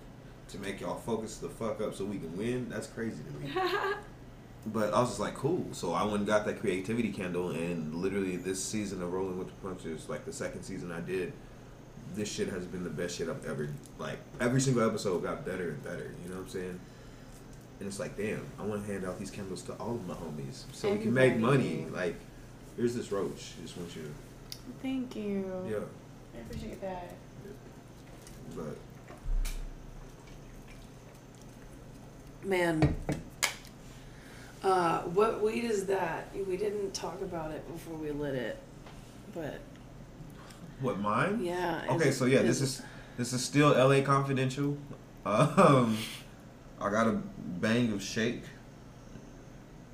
to 0.50 0.58
make 0.60 0.82
y'all 0.82 0.98
focus 1.00 1.38
the 1.38 1.48
fuck 1.50 1.80
up 1.82 1.96
so 1.96 2.04
we 2.06 2.18
can 2.18 2.36
win. 2.38 2.68
That's 2.70 2.88
crazy 2.88 3.22
to 3.24 3.40
me. 3.40 3.52
but 4.66 4.94
I 4.94 5.00
was 5.00 5.10
just 5.10 5.20
like, 5.20 5.36
cool. 5.36 5.66
So 5.72 5.94
I 5.94 6.04
went 6.04 6.18
and 6.18 6.28
got 6.28 6.46
that 6.46 6.60
creativity 6.60 7.12
candle, 7.12 7.52
and 7.52 7.96
literally 7.96 8.36
this 8.36 8.64
season 8.64 9.02
of 9.02 9.14
Rolling 9.14 9.38
with 9.38 9.48
the 9.48 9.54
Punches, 9.68 10.10
like 10.10 10.26
the 10.26 10.34
second 10.34 10.64
season 10.64 10.92
I 10.92 11.00
did, 11.00 11.34
this 12.16 12.32
shit 12.32 12.50
has 12.50 12.66
been 12.66 12.84
the 12.84 12.90
best 12.90 13.18
shit 13.18 13.30
I've 13.30 13.46
ever 13.46 13.70
like. 14.00 14.18
Every 14.40 14.60
single 14.62 14.88
episode 14.88 15.24
got 15.24 15.46
better 15.46 15.70
and 15.70 15.84
better. 15.84 16.12
You 16.24 16.30
know 16.30 16.38
what 16.38 16.46
I'm 16.46 16.50
saying? 16.50 16.80
And 17.80 17.88
it's 17.88 18.00
like, 18.00 18.18
damn, 18.18 18.44
I 18.60 18.64
want 18.64 18.86
to 18.86 18.92
hand 18.92 19.06
out 19.06 19.20
these 19.20 19.30
candles 19.30 19.62
to 19.64 19.74
all 19.74 19.92
of 19.96 20.08
my 20.08 20.16
homies 20.16 20.64
so 20.74 20.92
we 20.92 20.98
can 20.98 21.14
make 21.14 21.38
money. 21.38 21.86
Like, 21.92 22.16
here's 22.76 22.96
this 22.96 23.12
roach. 23.12 23.54
Just 23.62 23.78
want 23.78 23.96
you 23.96 24.02
to, 24.02 24.10
Thank 24.82 25.16
you. 25.16 25.46
yeah. 25.70 25.78
I 26.36 26.42
appreciate 26.42 26.82
that. 26.82 27.14
But 28.56 28.78
Man. 32.44 32.96
Uh, 34.68 35.02
what 35.14 35.42
weed 35.42 35.64
is 35.64 35.86
that? 35.86 36.28
We 36.46 36.58
didn't 36.58 36.94
talk 36.94 37.22
about 37.22 37.52
it 37.52 37.66
before 37.72 37.96
we 37.96 38.12
lit 38.12 38.36
it. 38.36 38.58
But 39.34 39.62
what 40.82 41.00
mine? 41.00 41.42
yeah. 41.42 41.86
Okay, 41.90 42.12
so 42.12 42.26
yeah, 42.26 42.42
this 42.42 42.60
is 42.60 42.82
this 43.18 43.32
is 43.32 43.44
still 43.44 43.74
L.A. 43.74 44.02
Confidential. 44.02 44.78
Um, 45.26 45.98
I 46.82 46.90
got 46.90 47.08
a 47.08 47.22
bang 47.38 47.94
of 47.94 48.04
shake, 48.04 48.44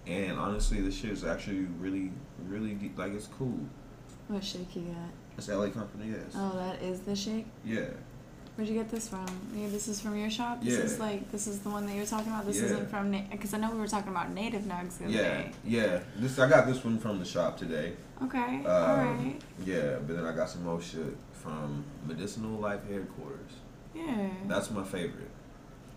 and 0.07 0.39
honestly, 0.39 0.81
this 0.81 0.95
shit 0.95 1.11
is 1.11 1.23
actually 1.23 1.67
really, 1.79 2.11
really 2.47 2.73
deep. 2.73 2.97
like 2.97 3.13
it's 3.13 3.27
cool. 3.27 3.59
What 4.27 4.43
shake 4.43 4.75
you 4.75 4.83
got? 4.83 5.11
It's 5.37 5.49
L.A. 5.49 5.69
Company, 5.69 6.11
yes. 6.11 6.33
Oh, 6.35 6.57
that 6.57 6.81
is 6.81 7.01
the 7.01 7.15
shake. 7.15 7.45
Yeah, 7.63 7.89
Where'd 8.55 8.69
you 8.69 8.75
get 8.75 8.89
this 8.89 9.07
from? 9.07 9.25
Yeah, 9.55 9.67
this 9.69 9.87
is 9.87 9.99
from 9.99 10.15
your 10.15 10.29
shop. 10.29 10.61
This 10.63 10.75
is 10.77 10.99
like 10.99 11.31
this 11.31 11.47
is 11.47 11.59
the 11.59 11.69
one 11.69 11.87
that 11.87 11.95
you're 11.95 12.05
talking 12.05 12.31
about. 12.31 12.45
This 12.45 12.57
Yeah. 12.59 12.65
isn't 12.65 12.89
from 12.89 13.11
because 13.31 13.53
I 13.53 13.57
know 13.57 13.71
we 13.71 13.79
were 13.79 13.87
talking 13.87 14.11
about 14.11 14.31
native 14.31 14.63
nugs 14.63 14.99
the 14.99 15.09
yeah, 15.09 15.21
day. 15.21 15.51
yeah. 15.63 15.99
This 16.17 16.37
I 16.37 16.47
got 16.47 16.67
this 16.67 16.83
one 16.83 16.99
from 16.99 17.17
the 17.17 17.25
shop 17.25 17.57
today. 17.57 17.93
Okay, 18.21 18.63
Um, 18.63 18.65
all 18.67 18.97
right. 18.97 19.41
Yeah, 19.65 19.97
but 20.05 20.15
then 20.15 20.25
I 20.25 20.33
got 20.35 20.49
some 20.49 20.63
more 20.63 20.79
shit 20.79 21.17
from 21.31 21.83
Medicinal 22.05 22.59
Life 22.59 22.87
headquarters. 22.87 23.51
Yeah, 23.95 24.29
That's 24.47 24.69
my 24.71 24.83
favorite. 24.83 25.29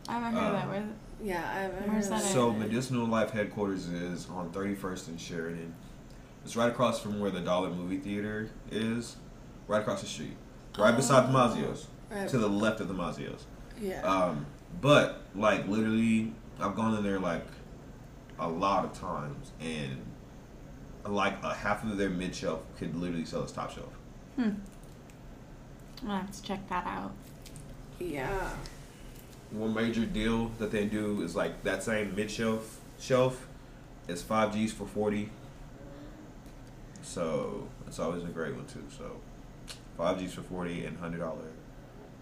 I 0.09 0.15
haven't 0.19 0.33
heard 0.39 0.47
of 0.47 0.53
that. 0.55 0.63
um, 0.65 0.71
Where, 0.71 0.89
Yeah, 1.23 1.51
I've 1.73 1.83
I've 1.85 1.89
Where's 1.93 2.05
heard 2.09 2.13
that 2.15 2.21
of 2.23 2.27
at? 2.27 2.33
So 2.33 2.53
Medicinal 2.53 3.07
Life 3.07 3.31
headquarters 3.31 3.89
is 3.89 4.29
on 4.31 4.51
31st 4.51 5.09
and 5.09 5.21
Sheridan. 5.21 5.75
It's 6.45 6.57
right 6.57 6.71
across 6.71 7.01
from 7.01 7.21
where 7.21 7.31
the 7.31 7.41
Dollar 7.41 7.71
Movie 7.71 7.99
Theater 7.99 8.49
is, 8.71 9.17
right 9.69 9.81
across 9.83 10.01
the 10.01 10.07
street, 10.07 10.37
right 10.79 10.95
beside 10.97 11.29
the 11.29 11.33
Mazzio's, 11.37 11.87
Right. 12.11 12.29
to 12.29 12.39
the 12.39 12.49
left 12.49 12.81
of 12.81 12.89
the 12.89 12.95
Mazzio's. 12.95 13.47
Yeah. 13.81 14.03
Um, 14.03 14.47
but 14.81 15.23
like 15.35 15.67
literally, 15.69 16.33
I've 16.61 16.75
gone 16.77 16.97
in 16.97 17.03
there 17.05 17.19
like 17.19 17.45
a 18.39 18.49
lot 18.49 18.85
of 18.85 18.93
times, 18.99 19.53
and 19.61 19.97
like 21.07 21.43
a 21.43 21.55
half 21.55 21.85
of 21.85 21.97
their 21.97 22.11
mid 22.11 22.35
shelf 22.35 22.63
could 22.79 22.95
literally 22.97 23.25
sell 23.25 23.43
as 23.43 23.53
top 23.53 23.73
shelf. 23.73 23.93
hmm. 24.37 24.43
I'm 26.03 26.09
gonna 26.09 26.19
have 26.21 26.31
to 26.31 26.43
check 26.43 26.69
that 26.69 26.87
out. 26.87 27.13
yeah. 27.99 28.51
One 29.51 29.73
major 29.75 30.05
deal 30.05 30.49
that 30.59 30.71
they 30.73 30.85
do 30.87 31.23
is 31.23 31.35
like 31.37 31.63
that 31.63 31.83
same 31.83 32.15
mid 32.15 32.31
shelf 32.31 32.81
shelf 32.99 33.47
is 34.09 34.23
five 34.23 34.53
G's 34.53 34.73
for 34.73 34.87
forty. 34.87 35.31
So 37.03 37.69
it's 37.87 37.99
always 37.99 38.25
a 38.25 38.27
great 38.29 38.55
one 38.55 38.67
too. 38.67 38.85
So 38.97 39.13
five 39.97 40.19
G's 40.19 40.35
for 40.35 40.43
forty 40.43 40.85
and 40.85 40.99
hundred 40.99 41.19
dollar 41.21 41.45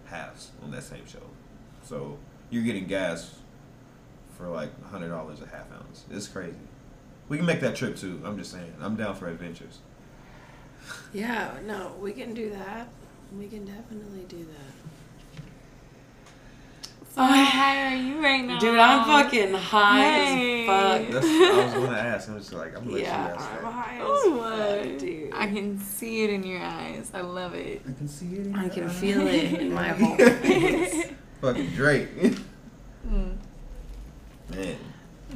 halves 0.06 0.50
on 0.62 0.70
that 0.72 0.82
same 0.82 1.06
shelf. 1.06 1.24
So 1.84 2.18
you're 2.50 2.62
getting 2.62 2.86
gas 2.86 3.38
for 4.36 4.48
like 4.48 4.70
hundred 4.84 5.08
dollars 5.08 5.40
a 5.40 5.46
half 5.46 5.70
ounce. 5.72 6.04
It's 6.10 6.28
crazy. 6.28 6.56
We 7.28 7.36
can 7.36 7.46
make 7.46 7.60
that 7.60 7.76
trip 7.76 7.96
too. 7.96 8.20
I'm 8.24 8.38
just 8.38 8.50
saying. 8.50 8.74
I'm 8.80 8.96
down 8.96 9.14
for 9.14 9.28
adventures. 9.28 9.78
Yeah, 11.12 11.52
no, 11.64 11.94
we 12.00 12.12
can 12.12 12.34
do 12.34 12.50
that. 12.50 12.88
We 13.38 13.46
can 13.48 13.64
definitely 13.64 14.24
do 14.28 14.38
that. 14.44 14.93
So 17.14 17.22
how 17.22 17.44
high 17.44 17.92
are 17.92 17.96
you 17.96 18.20
right 18.20 18.44
now? 18.44 18.58
Dude, 18.58 18.76
I'm 18.76 19.04
fucking 19.06 19.54
high 19.54 20.00
Hey. 20.02 20.62
as 20.62 20.66
fuck. 21.04 21.12
That's 21.12 21.26
I 21.26 21.64
was 21.64 21.74
gonna 21.74 21.96
ask. 21.96 22.28
I'm 22.28 22.38
just 22.38 22.52
like, 22.52 22.76
I'm 22.76 22.82
gonna 22.84 22.90
let 22.96 23.02
Yeah, 23.02 23.28
you 23.28 23.34
ask 23.36 23.50
I'm 23.52 23.62
that. 23.62 23.72
high 23.72 23.94
as 23.94 24.00
Oh, 24.04 24.36
fuck, 24.36 24.86
what? 24.90 24.98
dude. 24.98 25.32
I 25.32 25.46
can 25.46 25.78
see 25.78 26.24
it 26.24 26.30
in 26.30 26.42
your 26.42 26.60
eyes. 26.60 27.12
I 27.14 27.20
love 27.20 27.54
it. 27.54 27.82
I 27.88 27.92
can 27.92 28.08
see 28.08 28.26
it. 28.34 28.46
in 28.46 28.54
I 28.56 28.68
can 28.68 28.84
eyes. 28.88 28.98
feel 28.98 29.20
it 29.28 29.52
in 29.60 29.72
my 29.80 29.88
whole 29.90 30.16
face. 30.16 31.06
Fucking 31.40 31.66
Drake. 31.70 32.08
Mm. 33.08 33.36
Man, 34.50 34.76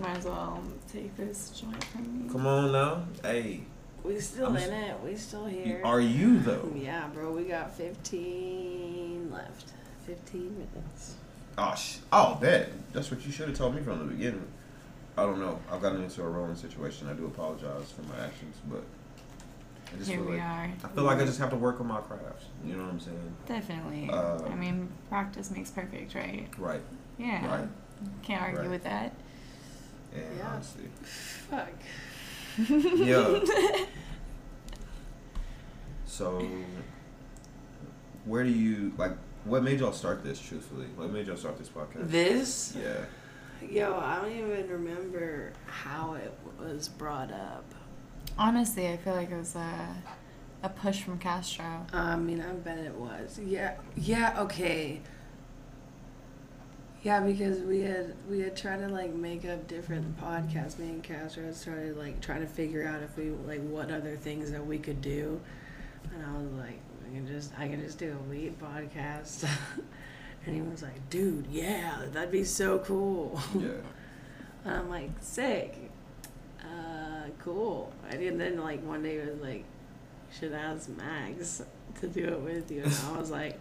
Might 0.01 0.17
as 0.19 0.25
well 0.25 0.61
take 0.93 1.17
this 1.17 1.51
joint 1.51 1.83
from 1.85 2.25
me. 2.25 2.29
come 2.33 2.47
on 2.47 2.73
now. 2.73 3.05
Hey, 3.23 3.61
We 4.03 4.19
still 4.21 4.49
I'm 4.49 4.57
in 4.57 4.63
s- 4.73 4.91
it. 4.91 4.97
We 5.05 5.15
still 5.17 5.47
here. 5.47 5.81
are 5.85 6.01
you 6.01 6.41
though? 6.41 6.73
Yeah, 6.75 7.07
bro. 7.15 7.31
We 7.31 7.45
got 7.45 7.73
15 7.77 9.31
left. 9.33 9.71
15 10.07 10.43
minutes. 10.59 11.15
Oh, 11.59 11.75
sh- 11.75 11.99
oh, 12.13 12.37
bet. 12.41 12.71
That's 12.93 13.11
what 13.11 13.25
you 13.27 13.33
should 13.33 13.49
have 13.49 13.59
told 13.59 13.75
me 13.75 13.83
from 13.83 13.99
the 13.99 14.05
beginning. 14.05 14.47
I 15.17 15.23
don't 15.25 15.41
know. 15.41 15.59
I've 15.71 15.83
gotten 15.83 16.03
into 16.03 16.23
a 16.23 16.29
rolling 16.29 16.55
situation. 16.55 17.09
I 17.09 17.13
do 17.15 17.27
apologize 17.27 17.91
for 17.91 18.03
my 18.03 18.25
actions, 18.25 18.57
but 18.71 18.85
I 19.93 19.97
just 19.99 20.09
Here 20.09 20.21
feel 20.21 20.29
we 20.31 20.37
like 20.37 20.45
are. 20.47 20.71
I 20.85 20.89
feel 20.95 21.05
like 21.05 21.19
I 21.19 21.25
just 21.25 21.41
have 21.41 21.51
to 21.51 21.57
work 21.57 21.81
on 21.81 21.89
my 21.89 22.01
craft. 22.01 22.45
You 22.65 22.75
know 22.77 22.85
what 22.85 22.93
I'm 22.93 23.01
saying? 23.01 23.35
Definitely. 23.47 24.09
Uh, 24.13 24.41
I 24.45 24.55
mean, 24.55 24.89
practice 25.09 25.51
makes 25.51 25.71
perfect, 25.71 26.15
right? 26.15 26.47
Right. 26.57 26.81
Yeah. 27.19 27.45
Right. 27.61 27.69
Can't 28.23 28.43
argue 28.43 28.61
Right. 28.61 28.71
with 28.71 28.85
that. 28.85 29.13
And 30.15 30.25
Yeah. 30.39 30.49
honestly, 30.53 30.85
Fuck. 31.03 31.73
yeah. 32.97 33.41
so, 36.07 36.47
where 38.25 38.45
do 38.45 38.51
you 38.51 38.93
like? 38.97 39.13
What 39.49 39.63
made 39.63 39.81
y'all 39.81 39.93
start 39.93 40.23
this? 40.23 40.39
Truthfully, 40.39 40.85
what 40.95 41.11
made 41.11 41.27
y'all 41.27 41.37
start 41.39 41.57
this 41.57 41.71
podcast? 41.71 42.11
This? 42.11 42.77
yeah. 42.79 43.07
Yo, 43.67 43.99
I 43.99 44.21
don't 44.21 44.31
even 44.31 44.69
remember 44.69 45.55
how 45.65 46.15
it 46.15 46.33
was 46.61 46.89
brought 46.89 47.33
up. 47.33 47.65
Honestly, 48.37 48.89
I 48.89 48.99
feel 48.99 49.15
like 49.15 49.31
it 49.31 49.39
was 49.39 49.57
a, 49.57 49.97
a 50.63 50.69
push 50.69 51.03
from 51.03 51.19
Castro. 51.19 51.87
Uh, 51.95 51.97
I 51.97 52.17
mean, 52.17 52.43
I 52.43 52.53
bet 52.53 52.77
it 52.77 52.95
was. 52.95 53.41
Yeah, 53.43 53.77
yeah, 53.97 54.37
okay. 54.43 55.01
Yeah, 57.03 57.21
because 57.21 57.61
we 57.61 57.81
had 57.81 58.15
we 58.29 58.41
had 58.41 58.55
tried 58.55 58.81
to 58.81 58.89
like 58.89 59.15
make 59.15 59.47
up 59.47 59.67
different 59.67 60.21
podcasts. 60.21 60.79
Me 60.79 60.91
and 60.91 61.03
Castro 61.03 61.45
had 61.45 61.57
started 61.57 61.97
like 61.97 62.21
trying 62.21 62.43
to 62.43 62.47
figure 62.47 62.87
out 62.87 63.03
if 63.03 63.17
we 63.17 63.31
like 63.47 63.63
what 63.63 63.91
other 63.91 64.15
things 64.15 64.51
that 64.51 64.67
we 64.67 64.77
could 64.79 65.01
do, 65.01 65.41
and 66.13 66.27
I 66.27 66.39
was 66.39 66.53
like, 66.53 66.81
I 67.11 67.15
can 67.15 67.27
just 67.27 67.53
I 67.59 67.69
can 67.69 67.81
just 67.81 67.99
do 67.99 68.13
a 68.19 68.31
weed 68.31 68.59
podcast, 68.61 69.49
and 70.47 70.55
he 70.55 70.61
was 70.61 70.83
like, 70.83 71.09
dude, 71.11 71.47
yeah, 71.51 72.03
that'd 72.13 72.31
be 72.31 72.45
so 72.45 72.79
cool. 72.81 73.41
Yeah. 73.59 73.69
And 74.65 74.75
I'm 74.75 74.91
like, 74.91 75.11
sick, 75.21 75.79
uh, 76.61 77.29
cool. 77.39 77.93
And 78.11 78.39
then 78.41 78.59
like 78.61 78.85
one 78.85 79.03
day 79.05 79.17
it 79.17 79.31
was 79.31 79.41
like, 79.41 79.65
should 80.37 80.53
ask 80.53 80.89
Max 80.91 81.63
to 82.01 82.09
do 82.09 82.25
it 82.27 82.41
with 82.41 82.71
you, 82.71 82.83
and 82.83 82.95
I 83.09 83.19
was 83.19 83.31
like. 83.31 83.59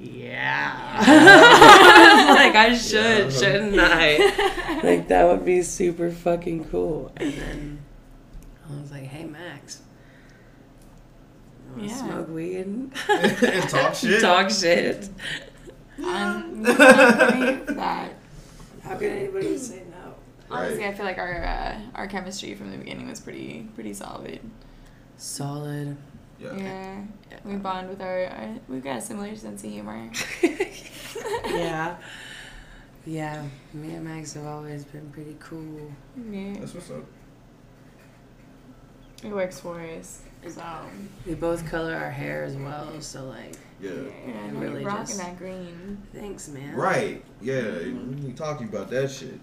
Yeah. 0.00 0.96
like 2.34 2.56
I 2.56 2.74
should, 2.76 3.26
Yeah. 3.26 3.30
shouldn't 3.30 3.76
I? 3.78 4.80
like 4.82 5.06
that 5.06 5.24
would 5.28 5.44
be 5.44 5.62
super 5.62 6.10
fucking 6.10 6.64
cool. 6.64 7.12
And 7.16 7.32
then 7.34 7.78
I 8.68 8.80
was 8.80 8.90
like, 8.90 9.04
"Hey 9.04 9.24
Max, 9.24 9.82
Yeah. 11.80 11.96
smoke 11.96 12.28
weed 12.28 12.56
and 12.58 12.94
talk 13.68 13.94
shit. 13.94 14.20
talk 14.20 14.50
shit." 14.50 15.08
I'm 16.02 16.62
not 16.62 17.30
agree 17.30 17.56
with 17.58 17.76
that. 17.76 18.12
How 18.82 18.96
can 18.96 19.08
anybody 19.10 19.58
say 19.58 19.82
no? 19.90 20.14
Honestly, 20.50 20.78
Right. 20.84 20.88
I 20.92 20.94
feel 20.94 21.04
like 21.04 21.18
our 21.18 21.44
uh, 21.44 21.80
our 21.94 22.06
chemistry 22.06 22.54
from 22.54 22.70
the 22.70 22.78
beginning 22.78 23.08
was 23.08 23.20
pretty 23.20 23.68
pretty 23.74 23.92
solid. 23.94 24.40
Solid. 25.16 25.96
Yeah. 26.40 26.54
Yeah, 26.56 27.38
we 27.44 27.56
bond 27.56 27.88
with 27.88 28.00
our, 28.00 28.26
our 28.26 28.54
we've 28.68 28.84
got 28.84 28.98
a 28.98 29.00
similar 29.00 29.34
sense 29.34 29.64
of 29.64 29.70
humor. 29.70 30.08
yeah. 31.46 31.96
Yeah, 33.04 33.42
me 33.74 33.94
and 33.94 34.04
Max 34.04 34.34
have 34.34 34.46
always 34.46 34.84
been 34.84 35.10
pretty 35.10 35.36
cool. 35.40 35.90
Yeah, 36.30 36.54
That's 36.60 36.74
what's 36.74 36.90
up. 36.90 37.04
it 39.24 39.30
works 39.30 39.58
for 39.60 39.80
us. 39.80 40.20
So 40.46 40.60
um, 40.62 41.08
We 41.26 41.34
both 41.34 41.68
color 41.70 41.94
our 41.94 42.10
hair 42.10 42.44
as 42.44 42.54
well, 42.56 43.00
so 43.00 43.24
like, 43.26 43.54
Yeah. 43.80 43.90
yeah, 44.26 44.46
It 44.46 44.54
really 44.54 44.84
rocking 44.84 45.06
just- 45.06 45.18
that 45.18 45.38
green. 45.38 45.98
thanks, 46.14 46.48
man. 46.48 46.74
Right. 46.74 47.22
Yeah. 47.42 47.62
We 48.24 48.32
talked 48.32 48.60
to 48.60 48.64
you 48.64 48.70
about 48.70 48.88
that 48.90 49.10
shit. 49.10 49.38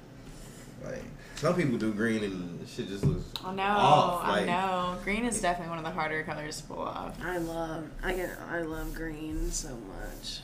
Like 0.83 1.03
some 1.35 1.55
people 1.55 1.77
do 1.77 1.93
green 1.93 2.23
and 2.23 2.67
shit 2.67 2.87
just 2.87 3.03
looks. 3.03 3.25
I 3.43 3.53
know, 3.53 3.63
Off, 3.63 4.23
I 4.23 4.45
know. 4.45 4.97
Green 5.03 5.25
is 5.25 5.41
definitely 5.41 5.69
one 5.69 5.79
of 5.79 5.83
the 5.85 5.91
harder 5.91 6.23
colors 6.23 6.61
to 6.61 6.63
pull 6.67 6.79
off. 6.81 7.17
I 7.23 7.37
love 7.39 7.83
I 8.03 8.13
get 8.13 8.29
I 8.49 8.61
love 8.61 8.93
green 8.93 9.51
so 9.51 9.69
much. 9.69 10.39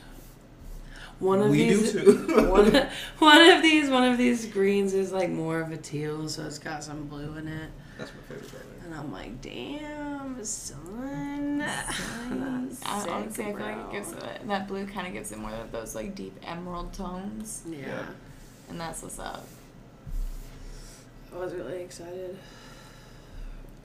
One 1.18 1.40
of 1.40 1.50
We 1.50 1.68
do 1.68 1.76
these 1.78 1.92
too. 1.92 2.26
one, 2.50 2.88
one 3.18 3.40
of 3.50 3.62
these 3.62 3.88
one 3.88 4.04
of 4.04 4.18
these 4.18 4.46
greens 4.46 4.92
is 4.94 5.12
like 5.12 5.30
more 5.30 5.60
of 5.60 5.70
a 5.70 5.76
teal, 5.76 6.28
so 6.28 6.44
it's 6.44 6.58
got 6.58 6.82
some 6.82 7.04
blue 7.06 7.36
in 7.36 7.46
it. 7.48 7.70
That's 7.98 8.10
my 8.10 8.34
favorite 8.34 8.50
color. 8.50 8.62
And 8.92 9.00
I'm 9.00 9.10
like, 9.12 9.40
damn, 9.40 10.44
son. 10.44 11.58
That's 11.58 11.98
I, 12.84 13.00
sick, 13.00 13.10
honestly, 13.10 13.44
I 13.44 13.52
feel 13.52 13.58
like 13.58 13.76
it 13.78 13.92
gives 13.92 14.12
it, 14.12 14.48
that 14.48 14.68
blue 14.68 14.86
kind 14.86 15.06
of 15.06 15.14
gives 15.14 15.32
it 15.32 15.38
more 15.38 15.50
of 15.52 15.72
those 15.72 15.94
like 15.94 16.14
deep 16.14 16.38
emerald 16.44 16.92
tones, 16.92 17.62
Yeah. 17.66 17.78
Yeah. 17.86 18.06
and 18.68 18.78
that's 18.78 19.02
what's 19.02 19.18
up. 19.18 19.46
I 21.34 21.38
was 21.38 21.54
really 21.54 21.80
excited. 21.80 22.36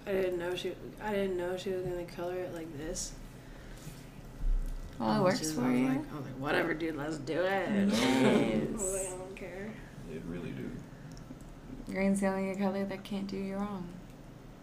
I 0.06 0.12
didn't 0.12 0.40
know 0.40 0.54
she 0.58 0.74
I 1.02 1.14
didn't 1.14 1.38
know 1.38 1.56
she 1.56 1.70
was 1.70 1.84
gonna 1.84 2.04
color 2.04 2.36
it 2.36 2.54
like 2.54 2.78
this. 2.78 3.14
Well, 5.00 5.22
it 5.22 5.24
was 5.24 5.36
works 5.40 5.52
for 5.54 5.62
I 5.62 5.74
you. 5.74 5.88
Like, 5.88 5.98
I 6.12 6.16
was 6.18 6.26
like, 6.26 6.34
whatever, 6.40 6.74
dude, 6.74 6.98
let's 6.98 7.18
do 7.20 7.40
it. 7.44 7.70
Yes. 7.70 8.02
I 8.02 8.74
was 8.74 8.94
like, 8.94 9.08
I 9.08 9.18
don't 9.18 9.36
care. 9.38 9.70
It 10.14 10.22
really 10.28 10.52
do. 10.52 10.70
Green's 11.94 12.20
the 12.20 12.28
only 12.28 12.54
color 12.58 12.84
that 12.84 13.04
can't 13.06 13.28
do 13.28 13.38
you 13.38 13.56
wrong. 13.56 13.88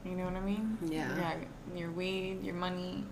You 0.05 0.13
know 0.13 0.25
what 0.25 0.35
I 0.37 0.41
mean? 0.41 0.77
Yeah. 0.85 1.09
Yeah, 1.17 1.35
your 1.75 1.91
weed, 1.91 2.43
your 2.43 2.55
money. 2.55 3.05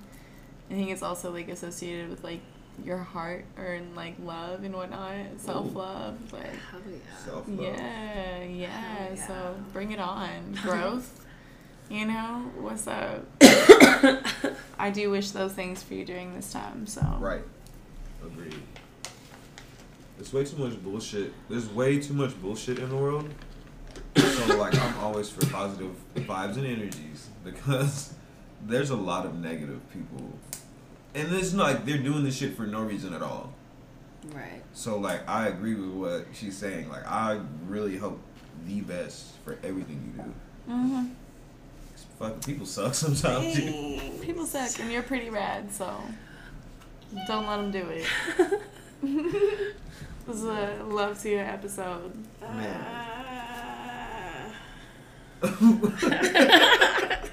I 0.70 0.74
think 0.74 0.90
it's 0.90 1.03
also 1.03 1.32
like 1.32 1.49
associated 1.49 2.11
with 2.11 2.22
like 2.22 2.40
your 2.84 2.99
heart 2.99 3.45
or 3.59 3.80
like 3.95 4.14
love 4.22 4.64
and 4.64 4.74
whatnot, 4.74 5.14
self 5.38 5.74
love. 5.74 6.16
Like, 6.32 6.45
Hell 6.70 6.80
yeah. 6.90 7.16
Self 7.24 7.49
love. 7.49 7.61
yeah, 7.61 8.43
yeah. 8.45 8.68
Hell 8.68 9.16
So 9.16 9.57
bring 9.72 9.93
it 9.93 9.99
on, 10.01 10.59
growth. 10.62 11.24
you 11.90 12.07
know 12.07 12.51
what's 12.59 12.86
up? 12.86 13.24
I 14.78 14.90
do 14.90 15.11
wish 15.11 15.30
those 15.30 15.53
things 15.53 15.82
for 15.82 15.95
you 15.95 16.05
during 16.05 16.34
this 16.34 16.53
time. 16.53 16.86
So 16.86 17.01
Right. 17.20 17.43
Agreed. 18.24 18.55
There's 20.16 20.32
way 20.32 20.45
too 20.45 20.57
much 20.57 20.82
bullshit. 20.82 21.32
There's 21.49 21.68
way 21.68 21.99
too 21.99 22.14
much 22.14 22.40
bullshit 22.40 22.78
in 22.78 22.88
the 22.90 22.97
world. 22.97 23.28
So 24.17 24.57
like 24.57 24.75
I'm 24.79 24.99
always 24.99 25.29
for 25.31 25.47
positive 25.47 25.91
vibes 26.15 26.57
and 26.57 26.67
energies 26.67 27.29
because 27.45 28.13
there's 28.67 28.91
a 28.91 28.97
lot 28.97 29.27
of 29.27 29.35
negative 29.39 29.81
people. 29.93 30.33
And 31.15 31.33
it's 31.35 31.53
not 31.53 31.65
like 31.75 31.85
they're 31.87 31.99
doing 31.99 32.25
this 32.25 32.37
shit 32.37 32.57
for 32.57 32.67
no 32.67 32.83
reason 32.83 33.13
at 33.15 33.23
all. 33.23 33.53
Right. 34.33 34.63
So 34.73 34.99
like 34.99 35.29
I 35.29 35.49
agree 35.49 35.75
with 35.75 35.91
what 35.91 36.27
she's 36.33 36.57
saying. 36.57 36.89
Like 36.89 37.07
I 37.07 37.41
really 37.67 37.97
hope 37.97 38.21
the 38.67 38.81
best 38.81 39.27
for 39.45 39.59
everything 39.63 40.13
you 40.17 40.23
do. 40.23 40.31
hmm 40.73 41.07
Fuck 42.19 42.45
people 42.45 42.67
suck 42.67 42.95
sometimes. 42.95 43.55
dude. 43.57 44.21
people 44.23 44.47
suck, 44.47 44.79
and 44.79 44.93
you're 44.93 45.03
pretty 45.03 45.29
rad. 45.31 45.73
So 45.73 46.01
don't 47.27 47.47
let 47.47 47.57
them 47.57 47.71
do 47.71 47.89
it. 47.89 48.07
this 50.27 50.37
is 50.37 50.45
a 50.45 50.85
love 50.87 51.21
to 51.23 51.31
you 51.31 51.39
episode. 51.39 52.13
Man. 52.41 53.12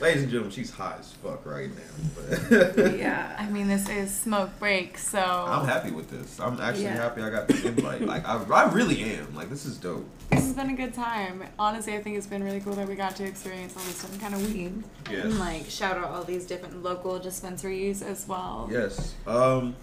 Ladies 0.00 0.22
and 0.22 0.30
gentlemen, 0.30 0.52
she's 0.52 0.70
hot 0.70 0.98
as 1.00 1.10
fuck 1.12 1.44
right 1.44 1.68
now. 1.74 2.84
Yeah. 2.92 3.34
I 3.36 3.50
mean, 3.50 3.66
this 3.66 3.88
is 3.88 4.14
smoke 4.14 4.50
break, 4.60 4.96
so 4.96 5.18
I'm 5.18 5.66
happy 5.66 5.90
with 5.90 6.08
this. 6.08 6.38
I'm 6.38 6.60
actually 6.60 6.84
Yeah. 6.84 6.94
happy 6.94 7.20
I 7.20 7.30
got 7.30 7.48
this 7.48 7.64
invite. 7.64 8.02
Like 8.02 8.24
I, 8.26 8.40
I 8.44 8.72
really 8.72 9.02
am. 9.02 9.34
Like 9.34 9.50
this 9.50 9.66
is 9.66 9.76
dope. 9.76 10.08
this 10.30 10.44
has 10.44 10.52
been 10.54 10.70
a 10.70 10.74
good 10.76 10.94
time. 10.94 11.42
Honestly, 11.58 11.94
I 11.96 12.02
think 12.02 12.16
it's 12.16 12.28
been 12.28 12.44
really 12.44 12.60
cool 12.60 12.74
that 12.74 12.86
we 12.86 12.94
got 12.94 13.16
to 13.16 13.24
experience 13.24 13.76
all 13.76 13.82
this 13.82 14.00
different 14.00 14.22
kind 14.22 14.34
of 14.34 14.54
weed. 14.54 14.84
Yes. 15.10 15.24
And 15.24 15.38
like 15.40 15.68
shout 15.68 15.96
out 15.98 16.04
all 16.10 16.22
these 16.22 16.46
different 16.46 16.80
local 16.84 17.18
dispensaries 17.18 18.00
as 18.00 18.26
well. 18.28 18.68
Yes. 18.70 19.14
Um, 19.26 19.74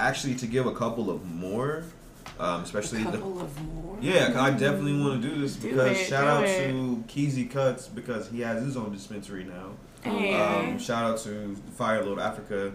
actually, 0.00 0.34
to 0.36 0.46
give 0.48 0.66
a 0.66 0.74
couple 0.74 1.10
of 1.10 1.24
more, 1.24 1.84
um, 2.38 2.62
especially 2.62 3.02
A 3.02 3.04
the, 3.04 3.10
couple 3.12 3.40
of 3.40 3.62
more. 3.62 3.96
yeah, 4.00 4.26
'cause 4.26 4.36
I 4.36 4.50
definitely 4.50 4.98
want 5.00 5.22
to 5.22 5.28
do 5.28 5.40
this 5.40 5.56
Do 5.56 5.70
because 5.70 5.98
it, 5.98 6.04
shout 6.06 6.26
out 6.26 6.44
it. 6.44 6.68
to 6.70 7.04
Keezy 7.08 7.50
Cuts 7.50 7.88
because 7.88 8.28
he 8.28 8.40
has 8.40 8.62
his 8.62 8.76
own 8.76 8.92
dispensary 8.92 9.44
now. 9.44 9.70
Hey. 10.02 10.34
Um, 10.34 10.78
shout 10.78 11.04
out 11.12 11.18
to 11.20 11.56
Fire 11.76 12.04
Lord 12.04 12.18
Africa. 12.18 12.72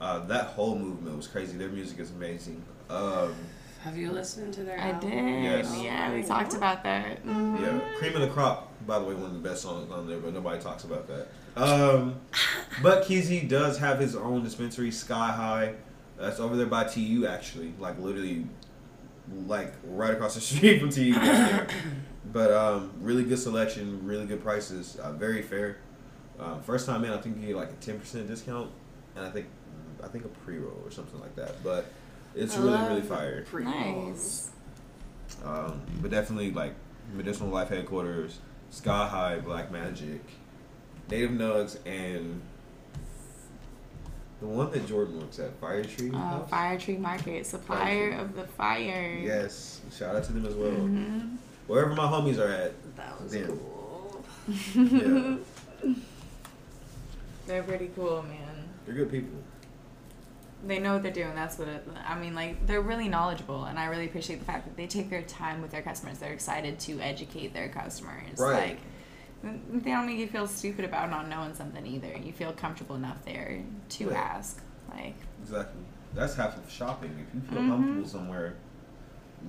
Uh, 0.00 0.20
that 0.26 0.46
whole 0.48 0.76
movement 0.76 1.16
was 1.16 1.26
crazy. 1.26 1.56
Their 1.56 1.68
music 1.68 1.98
is 2.00 2.10
amazing. 2.10 2.62
Um, 2.90 3.34
Have 3.84 3.96
you 3.96 4.10
listened 4.10 4.52
to 4.54 4.64
their 4.64 4.78
I 4.80 4.90
album? 4.90 5.10
did. 5.10 5.42
Yes. 5.44 5.78
Yeah, 5.80 6.12
we 6.12 6.22
talked 6.22 6.54
about 6.54 6.82
that. 6.84 7.24
Mhm. 7.24 7.60
yeah, 7.60 7.78
Cream 7.98 8.14
of 8.16 8.22
the 8.22 8.28
Crop, 8.28 8.70
by 8.86 8.98
the 8.98 9.04
way, 9.04 9.14
one 9.14 9.26
of 9.26 9.32
the 9.34 9.38
best 9.48 9.62
songs 9.62 9.90
on 9.92 10.08
there, 10.08 10.18
but 10.18 10.32
nobody 10.34 10.60
talks 10.60 10.84
about 10.84 11.06
that. 11.08 11.28
Um, 11.56 12.16
but 12.82 13.04
Kizzy 13.04 13.40
does 13.42 13.78
have 13.78 14.00
his 14.00 14.16
own 14.16 14.42
dispensary, 14.42 14.90
Sky 14.90 15.30
High. 15.30 15.74
That's 16.18 16.40
over 16.40 16.56
there 16.56 16.66
by 16.66 16.84
TU, 16.84 17.26
actually. 17.28 17.72
Like, 17.78 17.98
literally, 18.00 18.46
like, 19.46 19.74
right 19.84 20.12
across 20.12 20.34
the 20.34 20.40
street 20.42 20.80
from 20.80 20.90
TU. 20.90 21.12
right 21.14 21.22
there. 21.22 21.68
But 22.32 22.50
um, 22.52 22.92
really 23.00 23.22
good 23.22 23.38
selection, 23.38 24.04
really 24.04 24.26
good 24.26 24.42
prices, 24.42 24.96
uh, 24.96 25.12
very 25.12 25.42
fair. 25.42 25.78
Um, 26.38 26.62
first 26.62 26.86
time 26.86 27.04
in, 27.04 27.12
I 27.12 27.18
think 27.18 27.38
you 27.40 27.48
get 27.48 27.56
like 27.56 27.70
a 27.70 27.74
ten 27.74 27.98
percent 28.00 28.26
discount, 28.26 28.70
and 29.14 29.24
I 29.24 29.30
think 29.30 29.46
I 30.02 30.08
think 30.08 30.24
a 30.24 30.28
pre 30.28 30.58
roll 30.58 30.80
or 30.84 30.90
something 30.90 31.20
like 31.20 31.36
that. 31.36 31.62
But 31.62 31.86
it's 32.34 32.56
I 32.56 32.58
really 32.58 32.70
love 32.72 32.88
really 32.88 33.02
fire. 33.02 33.44
Nice. 33.52 34.50
Um, 35.44 35.80
but 36.00 36.10
definitely 36.10 36.50
like 36.50 36.74
medicinal 37.14 37.50
life 37.50 37.68
headquarters, 37.68 38.38
Sky 38.70 39.06
High, 39.06 39.38
Black 39.38 39.70
Magic, 39.70 40.20
Native 41.10 41.30
Nugs, 41.30 41.78
and 41.86 42.40
the 44.40 44.46
one 44.46 44.70
that 44.72 44.86
Jordan 44.86 45.20
works 45.20 45.38
at, 45.38 45.54
Fire 45.60 45.84
Tree. 45.84 46.10
Uh? 46.14 46.40
Fire 46.44 46.78
Tree 46.78 46.96
Market, 46.96 47.46
supplier 47.46 48.10
Tree. 48.12 48.20
of 48.20 48.34
the 48.36 48.44
fire. 48.44 49.18
Yes, 49.22 49.80
shout 49.96 50.16
out 50.16 50.24
to 50.24 50.32
them 50.32 50.44
as 50.46 50.54
well. 50.54 50.70
Mhm. 50.70 51.36
Wherever 51.66 51.94
my 51.94 52.04
homies 52.06 52.38
are 52.38 52.48
at, 52.52 52.72
That 52.96 53.22
was 53.22 53.32
Damn. 53.32 53.46
cool. 53.58 54.24
yeah, 54.74 55.36
They're 57.46 57.62
pretty 57.62 57.90
cool, 57.94 58.22
man. 58.22 58.64
they're 58.86 58.94
good 58.94 59.10
people. 59.10 59.38
They 60.66 60.78
know 60.78 60.94
what 60.94 61.02
they're 61.02 61.12
doing. 61.12 61.34
That's 61.34 61.58
what 61.58 61.68
it, 61.68 61.86
I 62.06 62.18
mean. 62.18 62.34
Like 62.34 62.66
they're 62.66 62.80
really 62.80 63.08
knowledgeable, 63.08 63.64
and 63.64 63.78
I 63.78 63.84
really 63.86 64.06
appreciate 64.06 64.38
the 64.38 64.46
fact 64.46 64.64
that 64.64 64.76
they 64.78 64.86
take 64.86 65.10
their 65.10 65.22
time 65.22 65.60
with 65.60 65.70
their 65.70 65.82
customers. 65.82 66.18
They're 66.18 66.32
excited 66.32 66.78
to 66.80 67.00
educate 67.00 67.52
their 67.52 67.68
customers. 67.68 68.38
Right. 68.38 68.68
Like 68.70 68.78
they 69.72 69.90
don't 69.90 70.06
make 70.06 70.18
you 70.18 70.26
feel 70.26 70.46
stupid 70.46 70.84
about 70.84 71.10
not 71.10 71.28
knowing 71.28 71.54
something 71.54 71.86
either. 71.86 72.16
You 72.16 72.32
feel 72.32 72.52
comfortable 72.52 72.96
enough 72.96 73.24
there 73.24 73.62
to 73.90 74.08
Right. 74.08 74.16
ask. 74.16 74.60
Like 74.90 75.14
Exactly. 75.42 75.80
That's 76.14 76.34
half 76.36 76.56
of 76.56 76.70
shopping. 76.70 77.10
If 77.28 77.34
you 77.34 77.40
feel 77.40 77.58
Mhm. 77.62 77.68
comfortable 77.68 78.08
somewhere, 78.08 78.54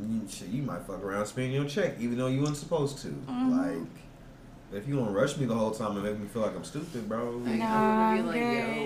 you, 0.02 0.22
shit, 0.28 0.48
you 0.50 0.64
might 0.64 0.82
fuck 0.82 1.04
around 1.04 1.26
spending 1.28 1.54
your 1.54 1.66
check, 1.66 2.00
even 2.00 2.18
though 2.18 2.28
you 2.28 2.42
weren't 2.42 2.58
supposed 2.58 2.98
to. 3.00 3.10
Mhm. 3.10 3.52
Like, 3.82 3.90
if 4.82 4.88
you 4.88 4.96
don't 4.96 5.14
rush 5.14 5.38
me 5.38 5.46
the 5.46 5.56
whole 5.56 5.72
time 5.72 5.92
and 5.96 6.04
make 6.04 6.20
me 6.20 6.28
feel 6.28 6.42
like 6.42 6.56
I'm 6.56 6.64
stupid, 6.64 7.08
bro. 7.08 7.32
Like, 7.38 7.60
No, 7.60 7.66
I'm 7.66 8.18
gonna 8.18 8.22
be 8.24 8.28
like, 8.28 8.40
good. 8.40 8.86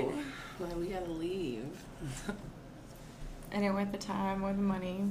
yo, 0.60 0.66
like, 0.66 0.76
we 0.78 0.88
gotta 0.88 1.10
leave. 1.12 1.84
and 3.52 3.64
it 3.66 3.74
worth 3.74 3.92
the 3.92 3.98
time 3.98 4.44
or 4.44 4.54
the 4.54 4.62
money. 4.62 5.06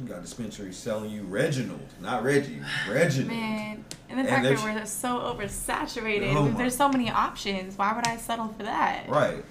You 0.00 0.06
got 0.08 0.22
dispensaries 0.22 0.76
selling 0.76 1.10
you 1.10 1.22
Reginald, 1.22 1.86
not 2.00 2.24
Reggie. 2.24 2.60
Reginald. 2.90 3.28
Man, 3.30 3.84
and 4.08 4.18
the 4.18 4.24
fact 4.24 4.42
that 4.44 4.62
we're 4.62 4.84
so 4.86 5.18
oversaturated. 5.20 6.34
Oh 6.34 6.48
There's 6.48 6.76
so 6.76 6.88
many 6.88 7.10
options. 7.10 7.78
Why 7.78 7.92
would 7.94 8.06
I 8.06 8.16
settle 8.16 8.48
for 8.48 8.64
that? 8.64 9.08
Right. 9.08 9.44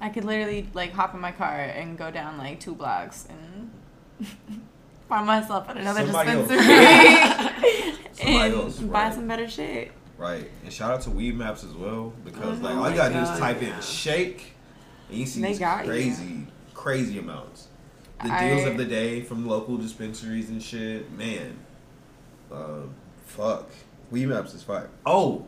I 0.00 0.08
could 0.08 0.24
literally 0.24 0.68
like 0.74 0.92
hop 0.92 1.14
in 1.14 1.20
my 1.20 1.32
car 1.32 1.54
and 1.54 1.96
go 1.96 2.10
down 2.10 2.36
like 2.38 2.58
two 2.60 2.74
blocks 2.74 3.26
and 3.30 3.70
find 5.08 5.26
myself 5.26 5.68
at 5.68 5.76
another 5.76 6.02
Somebody 6.04 6.32
dispensary 6.32 7.94
and 8.22 8.54
else, 8.54 8.78
buy 8.80 9.10
some 9.10 9.28
better 9.28 9.48
shit. 9.48 9.92
Right. 10.18 10.50
And 10.64 10.72
shout 10.72 10.90
out 10.90 11.00
to 11.02 11.10
Weedmaps 11.10 11.64
as 11.64 11.72
well 11.72 12.12
because 12.24 12.58
oh 12.60 12.62
like 12.64 12.74
Oh 12.74 12.82
all 12.84 12.90
you 12.90 12.96
gotta 12.96 13.14
do 13.14 13.20
is 13.20 13.28
God. 13.30 13.38
type 13.38 13.62
in 13.62 13.80
shake 13.80 14.52
and 15.08 15.18
you 15.18 15.26
see 15.26 15.40
They 15.40 15.48
these 15.48 15.58
got 15.60 15.84
you. 15.84 15.90
crazy, 15.90 16.46
crazy 16.74 17.18
amounts. 17.18 17.68
The 18.22 18.32
I- 18.32 18.48
deals 18.48 18.66
of 18.66 18.76
the 18.76 18.84
day 18.84 19.20
from 19.22 19.46
local 19.46 19.76
dispensaries 19.76 20.48
and 20.48 20.62
shit, 20.62 21.10
man. 21.12 21.56
Um, 22.52 22.90
fuck. 23.26 23.68
Weedmaps 24.12 24.54
is 24.54 24.62
fire. 24.62 24.88
Oh, 25.04 25.44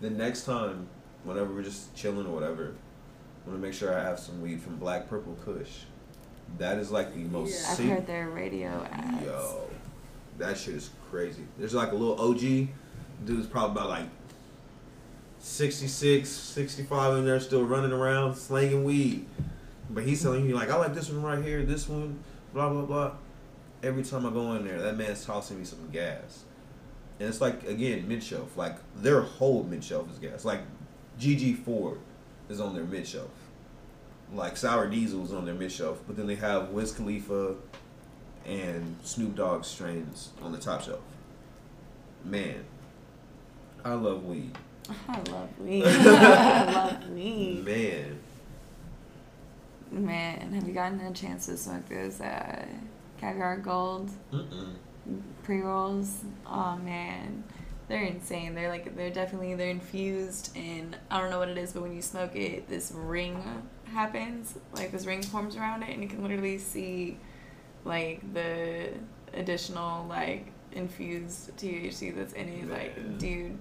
the 0.00 0.10
next 0.10 0.44
time, 0.44 0.88
whenever 1.24 1.52
we're 1.52 1.62
just 1.62 1.94
chilling 1.94 2.26
or 2.26 2.30
whatever, 2.34 2.74
I 3.44 3.48
want 3.48 3.60
to 3.60 3.66
make 3.66 3.74
sure 3.74 3.96
I 3.96 4.02
have 4.02 4.18
some 4.18 4.40
weed 4.42 4.60
from 4.60 4.76
Black 4.76 5.08
Purple 5.08 5.36
Kush. 5.44 5.82
That 6.58 6.78
is 6.78 6.90
like 6.90 7.14
the 7.14 7.20
most 7.24 7.50
Yeah. 7.62 7.70
I've 7.70 7.76
sick- 7.76 7.88
heard 7.90 8.06
their 8.06 8.28
radio 8.30 8.84
ads. 8.90 9.24
Yo, 9.24 9.60
that 10.38 10.58
shit 10.58 10.74
is 10.74 10.90
crazy. 11.10 11.44
There's 11.58 11.74
like 11.74 11.92
a 11.92 11.94
little 11.94 12.20
OG 12.20 12.68
dude's 13.24 13.46
probably 13.46 13.72
about 13.80 13.88
like 13.90 14.08
66, 15.38 16.28
65 16.28 17.18
in 17.18 17.24
there 17.24 17.40
still 17.40 17.64
running 17.64 17.92
around 17.92 18.34
slanging 18.34 18.84
weed. 18.84 19.26
But 19.92 20.04
he's 20.04 20.22
telling 20.22 20.48
you 20.48 20.54
like, 20.54 20.70
I 20.70 20.76
like 20.76 20.94
this 20.94 21.10
one 21.10 21.22
right 21.22 21.44
here, 21.44 21.64
this 21.64 21.88
one, 21.88 22.22
blah 22.54 22.68
blah 22.70 22.82
blah. 22.82 23.12
Every 23.82 24.02
time 24.02 24.26
I 24.26 24.30
go 24.30 24.52
in 24.54 24.66
there, 24.66 24.80
that 24.80 24.96
man's 24.96 25.24
tossing 25.24 25.58
me 25.58 25.64
some 25.64 25.90
gas. 25.90 26.44
And 27.18 27.28
it's 27.28 27.40
like 27.40 27.66
again, 27.66 28.06
mid 28.06 28.22
shelf. 28.22 28.56
Like 28.56 28.76
their 28.96 29.20
whole 29.20 29.64
mid 29.64 29.82
shelf 29.82 30.10
is 30.10 30.18
gas. 30.18 30.44
Like 30.44 30.60
GG4 31.18 31.98
is 32.48 32.60
on 32.60 32.74
their 32.74 32.84
mid 32.84 33.06
shelf. 33.06 33.30
Like 34.32 34.56
Sour 34.56 34.88
Diesel 34.88 35.24
is 35.24 35.32
on 35.32 35.44
their 35.44 35.54
mid 35.54 35.72
shelf. 35.72 36.00
But 36.06 36.16
then 36.16 36.26
they 36.26 36.36
have 36.36 36.70
Wiz 36.70 36.92
Khalifa 36.92 37.56
and 38.46 38.96
Snoop 39.02 39.34
Dogg 39.36 39.64
strains 39.64 40.30
on 40.42 40.52
the 40.52 40.58
top 40.58 40.82
shelf. 40.82 41.00
Man, 42.24 42.64
I 43.84 43.94
love 43.94 44.24
weed. 44.24 44.56
I 45.08 45.20
love 45.30 45.58
weed. 45.58 45.84
I 45.86 46.64
love 46.64 47.10
weed. 47.10 47.64
Man, 47.64 48.18
Man, 49.90 50.52
have 50.52 50.66
you 50.68 50.74
gotten 50.74 51.00
a 51.00 51.12
chance 51.12 51.46
to 51.46 51.56
smoke 51.56 51.88
those 51.88 52.20
uh, 52.20 52.64
caviar 53.20 53.58
gold 53.58 54.10
Mm-mm. 54.32 54.74
pre 55.42 55.60
rolls? 55.60 56.22
Oh 56.46 56.76
man, 56.76 57.42
they're 57.88 58.04
insane. 58.04 58.54
They're 58.54 58.68
like 58.68 58.96
they're 58.96 59.10
definitely 59.10 59.54
they're 59.56 59.70
infused 59.70 60.56
in 60.56 60.94
I 61.10 61.20
don't 61.20 61.30
know 61.30 61.38
what 61.40 61.48
it 61.48 61.58
is, 61.58 61.72
but 61.72 61.82
when 61.82 61.94
you 61.94 62.02
smoke 62.02 62.36
it, 62.36 62.68
this 62.68 62.92
ring 62.94 63.42
happens. 63.92 64.54
Like 64.74 64.92
this 64.92 65.06
ring 65.06 65.22
forms 65.22 65.56
around 65.56 65.82
it, 65.82 65.90
and 65.90 66.02
you 66.02 66.08
can 66.08 66.22
literally 66.22 66.58
see 66.58 67.18
like 67.84 68.32
the 68.32 68.90
additional 69.34 70.06
like 70.06 70.52
infused 70.72 71.56
THC 71.56 72.14
that's 72.14 72.32
in 72.34 72.48
it. 72.48 72.70
Like, 72.70 73.18
dude, 73.18 73.58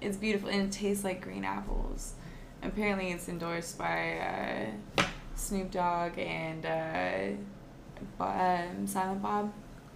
it's 0.00 0.16
beautiful 0.16 0.48
and 0.48 0.62
it 0.68 0.72
tastes 0.72 1.04
like 1.04 1.20
green 1.20 1.44
apples. 1.44 2.14
Apparently, 2.62 3.10
it's 3.10 3.28
endorsed 3.28 3.76
by 3.76 4.72
uh, 4.98 5.02
Snoop 5.36 5.70
Dogg 5.70 6.18
and 6.18 6.66
uh, 6.66 8.22
um, 8.22 8.86
Silent 8.86 9.22
Bob. 9.22 9.52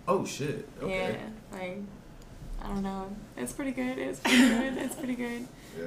oh 0.07 0.24
shit. 0.24 0.68
Okay. 0.82 1.16
Yeah, 1.53 1.59
like 1.59 1.78
I 2.62 2.68
don't 2.68 2.82
know. 2.82 3.14
It's 3.36 3.53
pretty 3.53 3.72
good. 3.72 3.99
It's 3.99 4.20
pretty 4.24 4.38
good. 4.49 4.76
It's 4.78 4.95
pretty 4.95 5.14
good. 5.16 5.47
Yeah. 5.78 5.86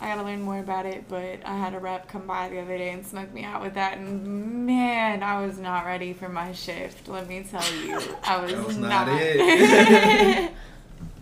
I 0.00 0.08
gotta 0.08 0.24
learn 0.24 0.42
more 0.42 0.58
about 0.58 0.86
it, 0.86 1.04
but 1.08 1.38
I 1.46 1.56
had 1.56 1.72
a 1.72 1.78
rep 1.78 2.08
come 2.08 2.26
by 2.26 2.48
the 2.48 2.58
other 2.60 2.76
day 2.76 2.90
and 2.90 3.06
smoke 3.06 3.32
me 3.32 3.44
out 3.44 3.62
with 3.62 3.74
that, 3.74 3.96
and 3.96 4.66
man, 4.66 5.22
I 5.22 5.46
was 5.46 5.56
not 5.56 5.86
ready 5.86 6.12
for 6.12 6.28
my 6.28 6.52
shift. 6.52 7.06
Let 7.08 7.28
me 7.28 7.46
tell 7.48 7.62
you, 7.74 8.00
I 8.24 8.38
was, 8.42 8.52
That 8.52 8.66
was 8.66 8.76
not. 8.76 9.06
not 9.06 9.08
it. 9.20 10.52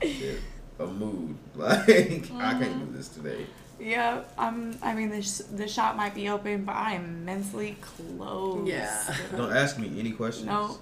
Shit. 0.83 0.89
A 0.89 0.93
mood. 0.93 1.37
Like 1.55 1.89
I 1.89 2.55
can't 2.59 2.87
do 2.91 2.97
this 2.97 3.09
today. 3.09 3.45
yeah, 3.79 4.23
I'm. 4.39 4.77
I 4.83 4.95
mean, 4.95 5.11
the 5.11 5.21
the 5.55 5.69
shop 5.69 5.97
might 5.97 6.15
be 6.15 6.29
open, 6.31 6.65
but 6.65 6.75
I 6.77 6.95
am 6.95 7.25
mentally 7.25 7.77
closed. 7.81 8.67
Yeah. 8.69 9.15
Don't 9.37 9.53
ask 9.53 9.79
me 9.79 9.93
any 9.99 10.13
questions. 10.13 10.47
No, 10.47 10.79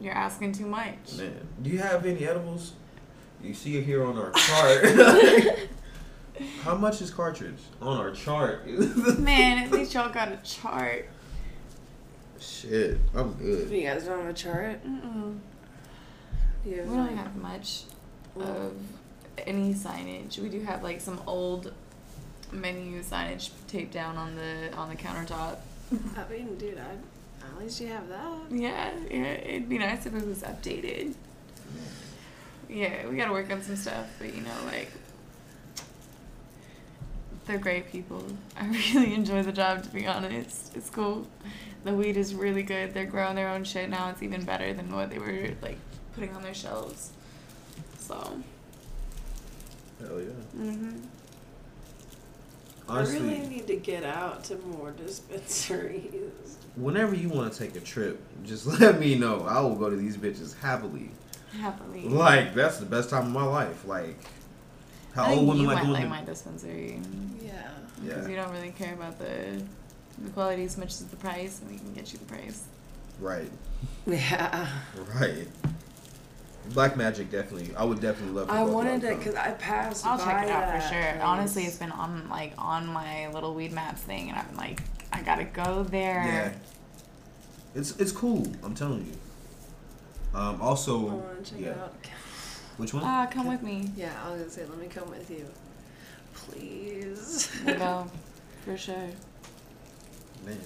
you're 0.00 0.12
asking 0.14 0.52
too 0.52 0.66
much. 0.66 1.14
Man, 1.16 1.46
do 1.62 1.70
you 1.70 1.78
have 1.78 2.04
any 2.04 2.26
edibles? 2.26 2.72
You 3.42 3.54
see 3.54 3.76
it 3.78 3.84
here 3.84 4.04
on 4.04 4.18
our 4.18 4.32
chart. 4.36 5.68
How 6.62 6.74
much 6.74 7.00
is 7.00 7.10
cartridge 7.10 7.60
on 7.80 7.96
our 7.98 8.10
chart? 8.10 8.66
Man, 9.18 9.62
at 9.64 9.70
least 9.70 9.94
y'all 9.94 10.10
got 10.12 10.32
a 10.32 10.36
chart. 10.38 11.08
Shit, 12.40 12.98
I'm 13.14 13.32
good. 13.34 13.70
You 13.70 13.82
guys 13.82 14.04
don't 14.04 14.18
have 14.20 14.30
a 14.30 14.32
chart? 14.32 14.84
Mm-mm. 14.84 15.38
You 16.66 16.76
have 16.78 16.88
We 16.90 16.96
don't 16.96 17.16
have 17.16 17.36
much 17.36 17.84
of 18.38 18.74
any 19.38 19.74
signage. 19.74 20.38
We 20.38 20.48
do 20.48 20.60
have 20.62 20.82
like 20.82 21.00
some 21.00 21.20
old 21.26 21.72
menu 22.52 23.02
signage 23.02 23.50
taped 23.68 23.92
down 23.92 24.16
on 24.16 24.36
the 24.36 24.74
on 24.76 24.88
the 24.88 24.96
countertop. 24.96 25.58
I 26.16 26.30
mean, 26.30 26.56
dude, 26.56 26.78
I, 26.78 27.46
at 27.46 27.58
least 27.60 27.80
you 27.80 27.88
have 27.88 28.08
that. 28.08 28.38
Yeah, 28.50 28.90
yeah, 29.10 29.32
it'd 29.32 29.68
be 29.68 29.78
nice 29.78 30.06
if 30.06 30.14
it 30.14 30.26
was 30.26 30.42
updated. 30.42 31.14
Yeah, 32.68 33.08
we 33.08 33.16
gotta 33.16 33.32
work 33.32 33.50
on 33.50 33.62
some 33.62 33.76
stuff, 33.76 34.06
but 34.18 34.34
you 34.34 34.42
know, 34.42 34.54
like 34.66 34.90
they're 37.46 37.58
great 37.58 37.90
people. 37.90 38.24
I 38.56 38.66
really 38.94 39.14
enjoy 39.14 39.42
the 39.42 39.52
job 39.52 39.82
to 39.82 39.88
be 39.90 40.06
honest. 40.06 40.76
It's 40.76 40.90
cool. 40.90 41.26
The 41.82 41.92
weed 41.94 42.16
is 42.16 42.34
really 42.34 42.62
good. 42.62 42.94
They're 42.94 43.06
growing 43.06 43.36
their 43.36 43.48
own 43.48 43.64
shit 43.64 43.88
now. 43.88 44.10
It's 44.10 44.22
even 44.22 44.44
better 44.44 44.72
than 44.72 44.94
what 44.94 45.10
they 45.10 45.18
were 45.18 45.50
like 45.62 45.78
putting 46.14 46.34
on 46.34 46.42
their 46.42 46.54
shelves. 46.54 47.12
So, 48.10 48.42
Hell 50.00 50.20
yeah. 50.20 50.60
Mm-hmm. 50.60 50.96
honestly, 52.88 53.18
I 53.18 53.22
really 53.22 53.46
need 53.46 53.66
to 53.68 53.76
get 53.76 54.02
out 54.02 54.42
to 54.44 54.56
more 54.56 54.90
dispensaries. 54.90 56.56
whenever 56.76 57.14
you 57.14 57.28
want 57.28 57.52
to 57.52 57.58
take 57.58 57.76
a 57.76 57.80
trip, 57.80 58.20
just 58.44 58.66
let 58.80 58.98
me 58.98 59.14
know. 59.14 59.44
I 59.46 59.60
will 59.60 59.76
go 59.76 59.88
to 59.88 59.94
these 59.94 60.16
bitches 60.16 60.58
happily. 60.58 61.10
Happily. 61.60 62.08
Like 62.08 62.52
that's 62.54 62.78
the 62.78 62.86
best 62.86 63.10
time 63.10 63.26
of 63.26 63.32
my 63.32 63.44
life. 63.44 63.84
Like 63.86 64.16
how 65.14 65.24
I 65.24 65.28
think 65.28 65.38
old 65.40 65.48
women 65.50 65.66
like 65.66 65.76
might 65.76 65.82
doing 65.82 65.92
like 65.92 66.08
my 66.08 66.24
dispensary. 66.24 67.00
Yeah. 67.44 67.68
Because 68.02 68.26
Yeah, 68.26 68.30
you 68.30 68.36
don't 68.36 68.52
really 68.52 68.70
care 68.72 68.94
about 68.94 69.20
the, 69.20 69.62
the 70.18 70.30
quality 70.30 70.64
as 70.64 70.76
much 70.76 70.88
as 70.88 71.04
the 71.04 71.16
price, 71.16 71.60
and 71.60 71.70
we 71.70 71.76
can 71.76 71.92
get 71.92 72.12
you 72.12 72.18
the 72.18 72.24
price. 72.24 72.64
right, 73.20 73.50
Yeah. 74.06 74.68
right. 75.14 75.46
Black 76.68 76.96
Magic 76.96 77.30
definitely. 77.30 77.74
I 77.74 77.84
would 77.84 78.00
definitely 78.00 78.34
love. 78.34 78.48
to 78.48 78.54
I 78.54 78.62
wanted 78.62 79.00
to 79.02 79.16
to, 79.16 79.24
cause 79.24 79.34
I 79.34 79.50
passed 79.52 80.06
I'll 80.06 80.18
by 80.18 80.24
check 80.24 80.44
it 80.44 80.50
out 80.50 80.66
for 80.66 80.78
that 80.78 81.14
sure. 81.16 81.22
Honestly, 81.22 81.64
it's 81.64 81.76
been 81.78 81.90
on 81.92 82.28
like 82.28 82.52
on 82.58 82.86
my 82.86 83.28
little 83.32 83.54
weed 83.54 83.72
maps 83.72 84.02
thing, 84.02 84.30
and 84.30 84.38
I'm 84.38 84.56
like, 84.56 84.80
I 85.12 85.22
gotta 85.22 85.44
go 85.44 85.82
there. 85.82 86.22
Yeah, 86.26 86.52
it's 87.74 87.96
it's 87.98 88.12
cool. 88.12 88.46
I'm 88.62 88.74
telling 88.74 89.06
you. 89.06 90.38
Um. 90.38 90.60
I 90.60 90.64
Also, 90.64 90.98
want 90.98 91.44
to 91.44 91.50
check 91.52 91.60
yeah. 91.60 91.68
it 91.70 91.78
out. 91.78 91.94
Which 92.76 92.94
one? 92.94 93.02
Ah, 93.04 93.26
come 93.30 93.48
with 93.48 93.62
me. 93.62 93.90
Yeah, 93.96 94.12
I 94.24 94.30
was 94.30 94.38
gonna 94.40 94.50
say, 94.50 94.64
let 94.66 94.78
me 94.78 94.86
come 94.86 95.10
with 95.10 95.30
you, 95.30 95.46
please. 96.34 97.50
We'll 97.66 97.76
go 97.78 98.10
for 98.64 98.76
sure. 98.76 98.94
Man. 100.46 100.56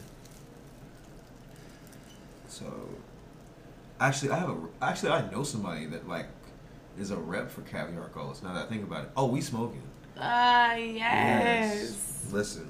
So, 2.49 2.65
actually, 4.01 4.31
I 4.31 4.39
have 4.39 4.51
a 4.51 4.57
actually 4.83 5.11
I 5.11 5.31
know 5.31 5.43
somebody 5.43 5.87
that 5.87 6.09
like 6.09 6.27
is 6.99 7.11
a 7.11 7.17
rep 7.17 7.51
for 7.51 7.63
Caviar 7.63 8.09
Colors. 8.09 8.43
Now 8.43 8.55
that 8.55 8.67
I 8.67 8.69
think 8.69 8.85
about 8.85 9.05
it, 9.05 9.11
oh, 9.17 9.27
we 9.27 9.41
smoking. 9.41 9.83
Ah, 10.19 10.75
yes. 10.75 12.29
Listen, 12.31 12.69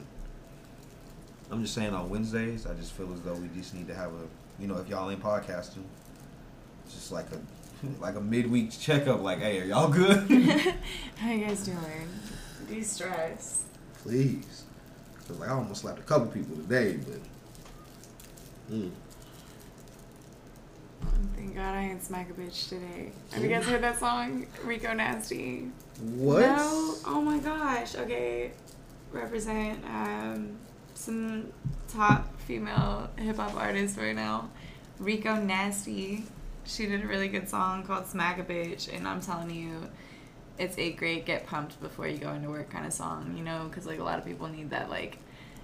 I'm 1.51 1.63
just 1.63 1.75
saying 1.75 1.93
on 1.93 2.09
Wednesdays, 2.09 2.67
I 2.67 2.75
just 2.75 2.93
feel 2.93 3.13
as 3.13 3.21
though 3.21 3.35
we 3.35 3.49
just 3.55 3.75
need 3.75 3.87
to 3.89 3.95
have 3.95 4.13
a, 4.13 4.23
you 4.59 4.67
know, 4.67 4.77
if 4.79 4.89
y'all 4.89 5.11
ain't 5.11 5.23
podcasting, 5.23 5.85
just 6.89 7.13
like 7.13 7.27
a 7.33 7.39
like 8.01 8.17
a 8.17 8.21
midweek 8.21 8.71
checkup. 8.79 9.21
Like, 9.23 9.41
hey, 9.41 9.61
are 9.61 9.65
y'all 9.65 9.91
good? 9.91 10.19
How 11.17 11.31
you 11.31 11.47
guys 11.47 11.65
doing? 11.65 12.09
De-stress. 12.69 13.65
Please, 14.03 14.65
cause 15.27 15.39
like 15.39 15.51
I 15.51 15.53
almost 15.53 15.83
slapped 15.83 15.99
a 15.99 16.03
couple 16.03 16.29
people 16.29 16.57
today, 16.57 16.97
but. 16.97 17.21
Mm. 18.75 18.91
Thank 21.37 21.55
God 21.55 21.75
I 21.75 21.83
ain't 21.83 22.03
smack 22.03 22.31
a 22.31 22.33
bitch 22.33 22.69
today. 22.69 23.13
Have 23.33 23.43
you 23.43 23.49
guys 23.49 23.65
heard 23.65 23.83
that 23.83 23.99
song? 23.99 24.47
Rico 24.65 24.93
Nasty. 24.93 25.71
What? 26.01 26.41
No? 26.41 26.95
Oh 27.07 27.21
my 27.21 27.39
gosh. 27.39 27.95
Okay. 27.95 28.53
Represent 29.13 29.85
um, 29.85 30.57
some 30.95 31.53
top 31.89 32.41
female 32.41 33.09
hip 33.17 33.37
hop 33.37 33.55
artists 33.55 33.97
right 33.97 34.17
now. 34.17 34.51
Rico 34.99 35.37
Nasty. 35.37 36.25
She 36.65 36.87
did 36.87 37.05
a 37.05 37.07
really 37.07 37.29
good 37.29 37.49
song 37.49 37.85
called 37.85 38.07
Smack 38.07 38.39
a 38.39 38.43
Bitch, 38.43 38.93
and 38.95 39.07
I'm 39.07 39.21
telling 39.21 39.51
you, 39.51 39.89
it's 40.59 40.79
a 40.79 40.93
great 40.93 41.27
get 41.27 41.47
pumped 41.47 41.81
before 41.81 42.09
you 42.09 42.17
go 42.17 42.33
into 42.33 42.49
work 42.49 42.71
kind 42.71 42.87
of 42.87 42.93
song, 42.93 43.35
you 43.37 43.45
know? 43.45 43.67
Because, 43.69 43.87
like, 43.87 43.99
a 43.99 44.05
lot 44.05 44.19
of 44.19 44.25
people 44.25 44.49
need 44.49 44.71
that, 44.71 44.89
like, 44.89 45.19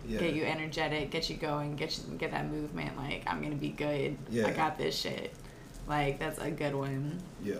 Yeah. 0.06 0.18
get 0.20 0.34
you 0.34 0.44
energetic, 0.44 1.10
get 1.10 1.28
you 1.30 1.36
going, 1.36 1.76
get 1.76 1.96
you 1.98 2.16
get 2.16 2.30
that 2.32 2.48
movement. 2.50 2.96
Like 2.96 3.22
I'm 3.26 3.42
gonna 3.42 3.54
be 3.56 3.70
good. 3.70 4.16
Yeah. 4.30 4.46
I 4.48 4.50
got 4.52 4.78
this 4.78 4.96
shit. 4.98 5.32
Like 5.86 6.18
that's 6.18 6.38
a 6.38 6.50
good 6.50 6.74
one. 6.74 7.20
Yeah. 7.42 7.54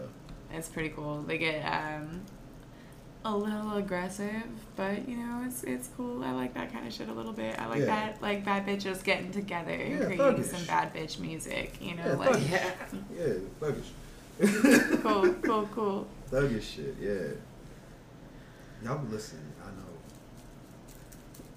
It's 0.53 0.69
pretty 0.69 0.89
cool. 0.91 1.23
They 1.23 1.39
get 1.39 1.63
um 1.63 2.23
a 3.23 3.37
little 3.37 3.75
aggressive, 3.75 4.43
but 4.77 5.07
you 5.07 5.17
know 5.19 5.43
it's 5.47 5.63
it's 5.65 5.89
cool. 5.97 6.25
I 6.25 6.31
like 6.33 6.55
that 6.55 6.73
kind 6.73 6.87
of 6.87 6.93
shit 6.93 7.09
a 7.09 7.13
little 7.13 7.33
bit. 7.35 7.59
I 7.59 7.67
like 7.67 7.81
Yeah. 7.81 7.87
that 7.87 8.23
like 8.23 8.45
bad 8.45 8.67
bitches 8.67 9.05
getting 9.05 9.31
together 9.31 9.73
and 9.73 9.91
Yeah, 9.99 10.05
creating 10.07 10.19
thuggish. 10.27 10.45
some 10.47 10.65
bad 10.67 10.95
bitch 10.95 11.19
music. 11.19 11.77
You 11.81 11.97
know, 11.97 12.07
Yeah, 12.07 12.13
like 12.15 12.31
thuggish. 12.31 12.51
Yeah. 13.15 13.27
Yeah, 13.27 13.35
thuggish. 13.61 15.03
cool, 15.03 15.35
cool, 15.43 15.69
cool. 15.75 16.07
Thuggish 16.31 16.63
shit, 16.77 16.97
yeah. 17.01 17.35
Y'all 18.83 18.99
be 18.99 19.13
listening, 19.13 19.43
I 19.43 19.47
know. 19.49 19.50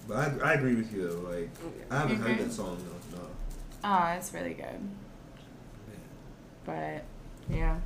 But 0.07 0.17
I, 0.17 0.51
I 0.51 0.53
agree 0.53 0.75
with 0.75 0.93
you 0.93 1.07
though. 1.07 1.29
Like, 1.29 1.49
I 1.89 1.99
haven't 1.99 2.17
You 2.17 2.23
heard 2.23 2.37
that 2.37 2.43
mm-hmm. 2.43 2.51
song 2.51 2.77
though. 3.11 3.17
No. 3.17 3.27
Oh, 3.83 4.13
it's 4.17 4.33
really 4.33 4.53
good. 4.53 4.79
But 6.65 7.03
yeah. 7.49 7.77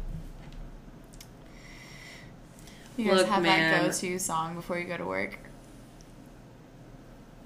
You 2.95 3.05
guys 3.05 3.17
Look, 3.19 3.27
have 3.27 3.43
man. 3.43 3.71
that 3.71 3.85
go-to 3.91 4.17
song 4.19 4.55
before 4.55 4.79
you 4.79 4.85
go 4.85 4.97
to 4.97 5.05
work? 5.05 5.37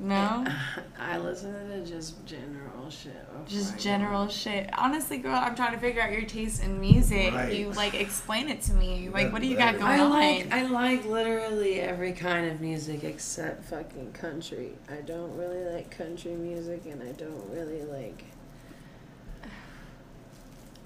No, 0.04 0.48
I 1.00 1.20
listen 1.20 1.54
to 1.70 1.86
just 1.86 2.26
general 2.26 2.90
shit. 2.90 3.14
just 3.48 3.78
general 3.78 4.28
shit. 4.28 4.68
Honestly, 4.76 5.20
girl, 5.20 5.36
I'm 5.36 5.54
trying 5.56 5.74
to 5.74 5.80
figure 5.80 6.02
out 6.02 6.12
your 6.12 6.24
taste 6.24 6.64
in 6.64 6.82
music. 6.82 7.32
Right. 7.32 7.54
You 7.54 7.72
like 7.74 7.94
explain 7.94 8.50
it 8.50 8.64
to 8.64 8.74
me. 8.74 9.10
Like, 9.10 9.28
Yeah, 9.28 9.32
what 9.32 9.42
do 9.44 9.48
you 9.48 9.56
got 9.56 9.74
going 9.78 9.86
I 9.86 10.00
on? 10.00 10.10
like 10.10 10.52
I 10.52 10.64
like 10.64 11.06
literally 11.06 11.80
every 11.82 12.14
kind 12.14 12.50
of 12.50 12.60
music 12.62 13.04
except 13.04 13.66
fucking 13.66 14.14
country. 14.14 14.72
I 14.90 15.02
don't 15.02 15.38
really 15.38 15.64
like 15.66 15.96
country 15.96 16.32
music, 16.34 16.88
and 16.88 17.04
I 17.04 17.12
don't 17.12 17.48
really 17.52 17.84
like. 17.84 18.24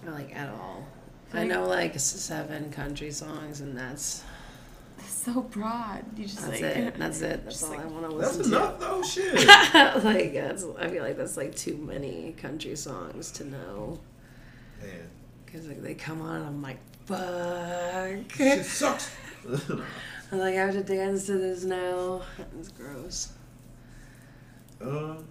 I 0.06 0.10
like 0.12 0.36
at 0.36 0.50
all. 0.50 0.86
I 1.34 1.46
know 1.46 1.68
like 1.68 1.98
seven 2.00 2.70
country 2.70 3.12
songs, 3.12 3.62
and 3.62 3.78
that's 3.78 4.24
so 5.04 5.42
broad. 5.42 6.04
You 6.18 6.26
just 6.26 6.38
that's 6.42 6.62
like 6.62 6.62
it. 6.62 6.98
That's 6.98 7.22
it. 7.22 7.44
That's 7.44 7.64
all 7.64 7.70
like- 7.72 7.80
I 7.80 7.86
want 7.86 8.10
to 8.10 8.16
listen 8.16 8.44
to. 8.44 8.50
That's 8.50 8.50
listen 8.50 8.54
enough 8.54 8.80
though, 8.80 9.04
shit. 9.04 10.04
like 10.04 10.34
that's. 10.34 10.66
I 10.80 10.88
feel 10.88 11.04
like 11.04 11.18
that's 11.18 11.38
like 11.38 11.56
too 11.56 11.78
many 11.78 12.34
country 12.34 12.76
songs 12.76 13.32
to 13.34 13.46
know. 13.46 14.00
Man, 14.82 14.92
Cause 15.52 15.68
like 15.68 15.82
they 15.82 15.94
come 15.96 16.22
on 16.22 16.36
and 16.38 16.46
I'm 16.48 16.62
like, 16.62 16.78
fuck. 17.06 18.32
shit 18.36 18.66
sucks. 18.66 19.16
I'm 20.32 20.40
like, 20.40 20.56
I 20.56 20.66
have 20.66 20.74
to 20.74 20.84
dance 20.84 21.26
to 21.28 21.38
this 21.38 21.64
now. 21.64 22.22
It's 22.60 22.70
gross. 22.70 23.32
um, 24.82 25.26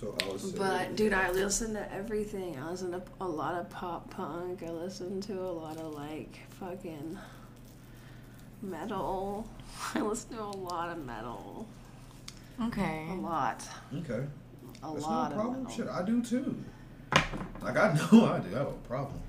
so 0.00 0.14
I 0.22 0.32
was. 0.32 0.52
But 0.52 0.96
dude, 0.96 1.12
I 1.12 1.30
listen 1.32 1.74
to 1.74 1.92
everything. 1.92 2.58
I 2.58 2.70
listen 2.70 2.92
to 2.92 3.02
a 3.20 3.26
lot 3.28 3.54
of 3.54 3.68
pop 3.70 4.10
punk. 4.10 4.62
I 4.62 4.70
listen 4.70 5.20
to 5.22 5.40
a 5.40 5.50
lot 5.52 5.76
of 5.78 5.92
like 5.94 6.38
fucking 6.60 7.18
metal. 8.62 9.46
I 9.94 10.00
listen 10.00 10.36
to 10.36 10.42
a 10.42 10.44
lot 10.44 10.90
of 10.90 11.04
metal. 11.04 11.66
okay. 12.66 13.06
A 13.10 13.14
lot. 13.14 13.62
Okay. 13.98 14.24
A 14.82 14.92
That's 14.92 15.02
lot 15.04 15.30
no 15.30 15.36
problem. 15.42 15.66
of 15.66 15.72
Shit. 15.72 15.88
I 15.88 16.02
do 16.02 16.22
too. 16.22 16.56
Like 17.62 17.76
I 17.76 17.92
know 18.12 18.26
I 18.26 18.38
do. 18.40 18.54
I 18.54 18.58
have 18.58 18.68
a 18.68 18.72
problem. 18.88 19.20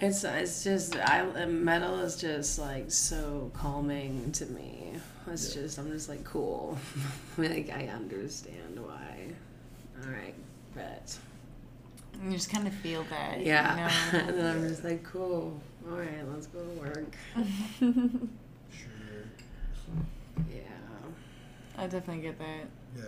It's 0.00 0.22
it's 0.24 0.62
just 0.62 0.96
I 0.96 1.24
metal 1.46 1.98
is 2.00 2.16
just 2.16 2.58
like 2.58 2.90
so 2.90 3.50
calming 3.54 4.30
to 4.32 4.46
me. 4.46 4.92
It's 5.26 5.54
Yeah. 5.56 5.62
just 5.62 5.78
I'm 5.78 5.90
just 5.90 6.08
like 6.08 6.22
cool. 6.24 6.78
like 7.38 7.70
I 7.74 7.88
understand 7.88 8.78
why. 8.78 9.32
All 10.04 10.10
right, 10.12 10.34
but 10.74 11.16
You 12.24 12.30
just 12.32 12.50
kind 12.50 12.66
of 12.68 12.74
feel 12.74 13.04
that. 13.10 13.40
Yeah. 13.40 13.90
You 14.12 14.18
and 14.20 14.38
then 14.38 14.46
I'm 14.56 14.68
just 14.68 14.84
like, 14.84 15.02
cool. 15.02 15.60
All 15.90 15.96
right, 15.98 16.28
let's 16.32 16.46
go 16.48 16.60
to 16.60 16.80
work. 16.80 17.14
Sure. 18.70 19.24
Yeah. 20.50 20.62
I 21.76 21.86
definitely 21.86 22.22
get 22.22 22.38
that. 22.38 22.66
Yeah. 22.96 23.02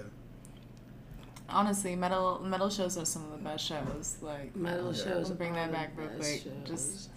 Honestly, 1.48 1.96
metal 1.96 2.40
metal 2.44 2.70
shows 2.70 2.96
are 2.96 3.04
some 3.04 3.24
of 3.24 3.32
the 3.32 3.38
best 3.38 3.66
shows. 3.66 4.16
Like 4.22 4.54
Metal 4.56 4.94
Yeah. 4.94 5.04
shows. 5.04 5.30
Bring 5.30 5.52
that 5.54 5.72
back 5.72 5.92
real 5.96 6.08
quick. 6.08 6.42
shows. 6.42 6.52
Just- 6.64 7.10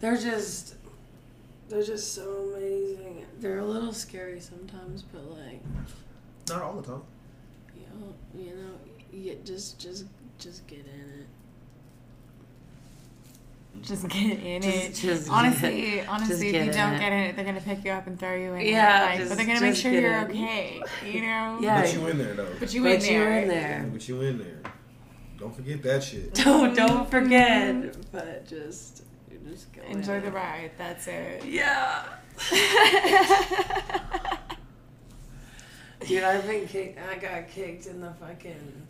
they're 0.00 0.16
just 0.16 0.74
they're 1.68 1.82
just 1.82 2.12
so 2.14 2.52
amazing. 2.54 3.24
They're 3.38 3.58
a 3.60 3.64
little 3.64 3.92
scary 3.92 4.40
sometimes, 4.40 5.02
but 5.02 5.24
like 5.30 5.62
Not 6.48 6.62
all 6.62 6.74
the 6.80 6.82
time. 6.92 7.02
you 7.74 7.86
know, 7.98 8.14
you 8.34 8.54
know, 8.56 8.72
you 9.12 9.38
just 9.44 9.78
just 9.78 10.04
just 10.38 10.66
get 10.66 10.80
in 10.80 11.20
it. 11.20 11.25
Just 13.82 14.08
get 14.08 14.38
in 14.40 14.62
Just- 14.62 14.76
it. 14.78 14.94
just 14.94 15.30
honestly, 15.30 15.82
get- 15.82 16.08
honestly, 16.08 16.34
just 16.34 16.42
if 16.42 16.66
you 16.66 16.72
don't 16.72 16.94
it. 16.94 16.98
get 17.00 17.12
in 17.12 17.18
it, 17.24 17.36
they're 17.36 17.44
gonna 17.44 17.60
pick 17.60 17.84
you 17.84 17.90
up 17.92 18.06
and 18.06 18.18
throw 18.18 18.34
you 18.34 18.54
in. 18.54 18.66
Yeah, 18.66 19.02
like, 19.02 19.18
just- 19.18 19.30
but 19.30 19.38
they're 19.38 19.46
gonna 19.46 19.60
make 19.60 19.76
sure 19.76 19.92
you're 19.92 20.18
in. 20.18 20.30
okay. 20.30 20.82
You 21.04 21.22
know. 21.22 21.58
Yeah. 21.62 21.82
But 21.82 21.94
you 21.94 22.06
in 22.08 22.18
there 22.18 22.34
though. 22.34 22.48
But 22.58 22.74
you 22.74 22.82
But 22.82 22.92
in 22.92 23.00
there. 23.00 23.12
you're 23.12 23.38
in 23.38 23.48
there. 23.48 23.88
But 23.92 24.08
you 24.08 24.20
in 24.22 24.38
there. 24.38 24.60
Don't 25.38 25.54
forget 25.54 25.82
that 25.82 26.02
shit. 26.02 26.32
Don't 26.44 26.74
don't 26.74 26.90
mm-hmm. 26.90 27.10
forget, 27.10 27.94
but 28.10 28.46
just 28.46 29.02
you 29.30 29.38
just 29.50 29.72
go 29.72 29.82
Enjoy 29.82 30.14
in 30.14 30.24
the 30.24 30.30
ride. 30.30 30.70
That's 30.78 31.06
it. 31.06 31.44
Yeah. 31.44 32.04
Dude, 36.06 36.22
I've 36.22 36.46
been 36.46 36.66
kicked. 36.68 36.98
I 36.98 37.16
got 37.16 37.48
kicked 37.48 37.86
in 37.86 38.00
the 38.00 38.12
fucking 38.20 38.85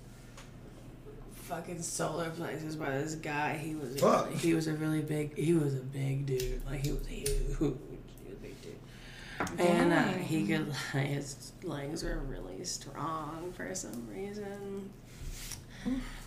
fucking 1.46 1.80
solar 1.82 2.30
plexus 2.30 2.74
by 2.74 2.90
this 2.90 3.14
guy. 3.14 3.56
He 3.56 3.74
was 3.74 4.00
Fuck. 4.00 4.32
he 4.32 4.54
was 4.54 4.66
a 4.66 4.72
really 4.74 5.02
big. 5.02 5.36
He 5.36 5.54
was 5.54 5.74
a 5.74 5.80
big 5.80 6.26
dude. 6.26 6.60
Like 6.66 6.84
he 6.84 6.92
was 6.92 7.06
huge. 7.06 7.28
He 7.28 7.62
was 7.62 8.32
a 8.32 8.42
big 8.42 8.54
dude. 8.62 9.60
And 9.60 9.92
uh, 9.92 10.02
he 10.18 10.46
could 10.46 10.68
like, 10.68 11.06
his 11.06 11.52
legs 11.62 12.02
were 12.02 12.18
really 12.18 12.64
strong 12.64 13.52
for 13.52 13.74
some 13.74 14.08
reason. 14.08 14.90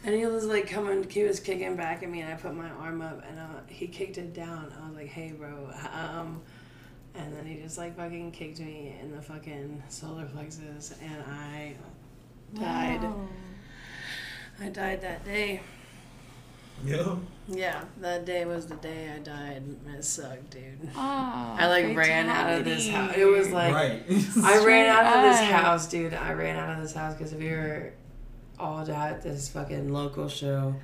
And 0.05 0.15
he 0.15 0.25
was 0.25 0.45
like 0.45 0.69
coming, 0.69 1.03
he 1.09 1.23
was 1.23 1.41
kicking 1.41 1.75
back 1.75 2.01
at 2.01 2.09
me, 2.09 2.21
and 2.21 2.31
I 2.31 2.37
put 2.37 2.55
my 2.55 2.69
arm 2.69 3.01
up, 3.01 3.21
and 3.27 3.37
uh, 3.37 3.43
he 3.67 3.87
kicked 3.87 4.17
it 4.17 4.33
down. 4.33 4.71
I 4.81 4.87
was 4.87 4.95
like, 4.95 5.07
"Hey, 5.09 5.33
bro," 5.33 5.69
um, 5.93 6.41
and 7.13 7.35
then 7.35 7.45
he 7.45 7.61
just 7.61 7.77
like 7.77 7.97
fucking 7.97 8.31
kicked 8.31 8.61
me 8.61 8.95
in 9.01 9.13
the 9.13 9.21
fucking 9.21 9.83
solar 9.89 10.23
plexus, 10.27 10.93
and 11.03 11.23
I 11.23 11.75
died. 12.57 13.03
Wow. 13.03 13.27
I 14.61 14.69
died 14.69 15.01
that 15.01 15.23
day. 15.25 15.61
Yeah. 16.85 17.15
Yeah, 17.47 17.83
that 18.01 18.25
day 18.25 18.45
was 18.45 18.67
the 18.67 18.75
day 18.75 19.11
I 19.13 19.19
died. 19.19 19.63
It 19.97 20.03
sucked, 20.03 20.51
dude. 20.51 20.89
Oh, 20.95 21.55
I 21.59 21.67
like 21.67 21.97
ran 21.97 22.29
out 22.29 22.59
of 22.59 22.63
this 22.63 22.87
house. 22.87 23.13
It 23.17 23.25
was 23.25 23.49
like 23.49 23.73
right. 23.73 24.03
I 24.43 24.63
ran 24.63 24.85
out 24.85 25.17
of 25.17 25.23
this 25.23 25.49
house, 25.49 25.87
dude. 25.87 26.13
I 26.13 26.33
ran 26.33 26.57
out 26.57 26.77
of 26.77 26.83
this 26.83 26.93
house 26.93 27.15
because 27.15 27.33
we 27.33 27.49
were 27.49 27.93
all 28.59 28.87
at 28.87 29.23
this 29.23 29.49
fucking 29.49 29.91
local 29.91 30.29
show 30.29 30.75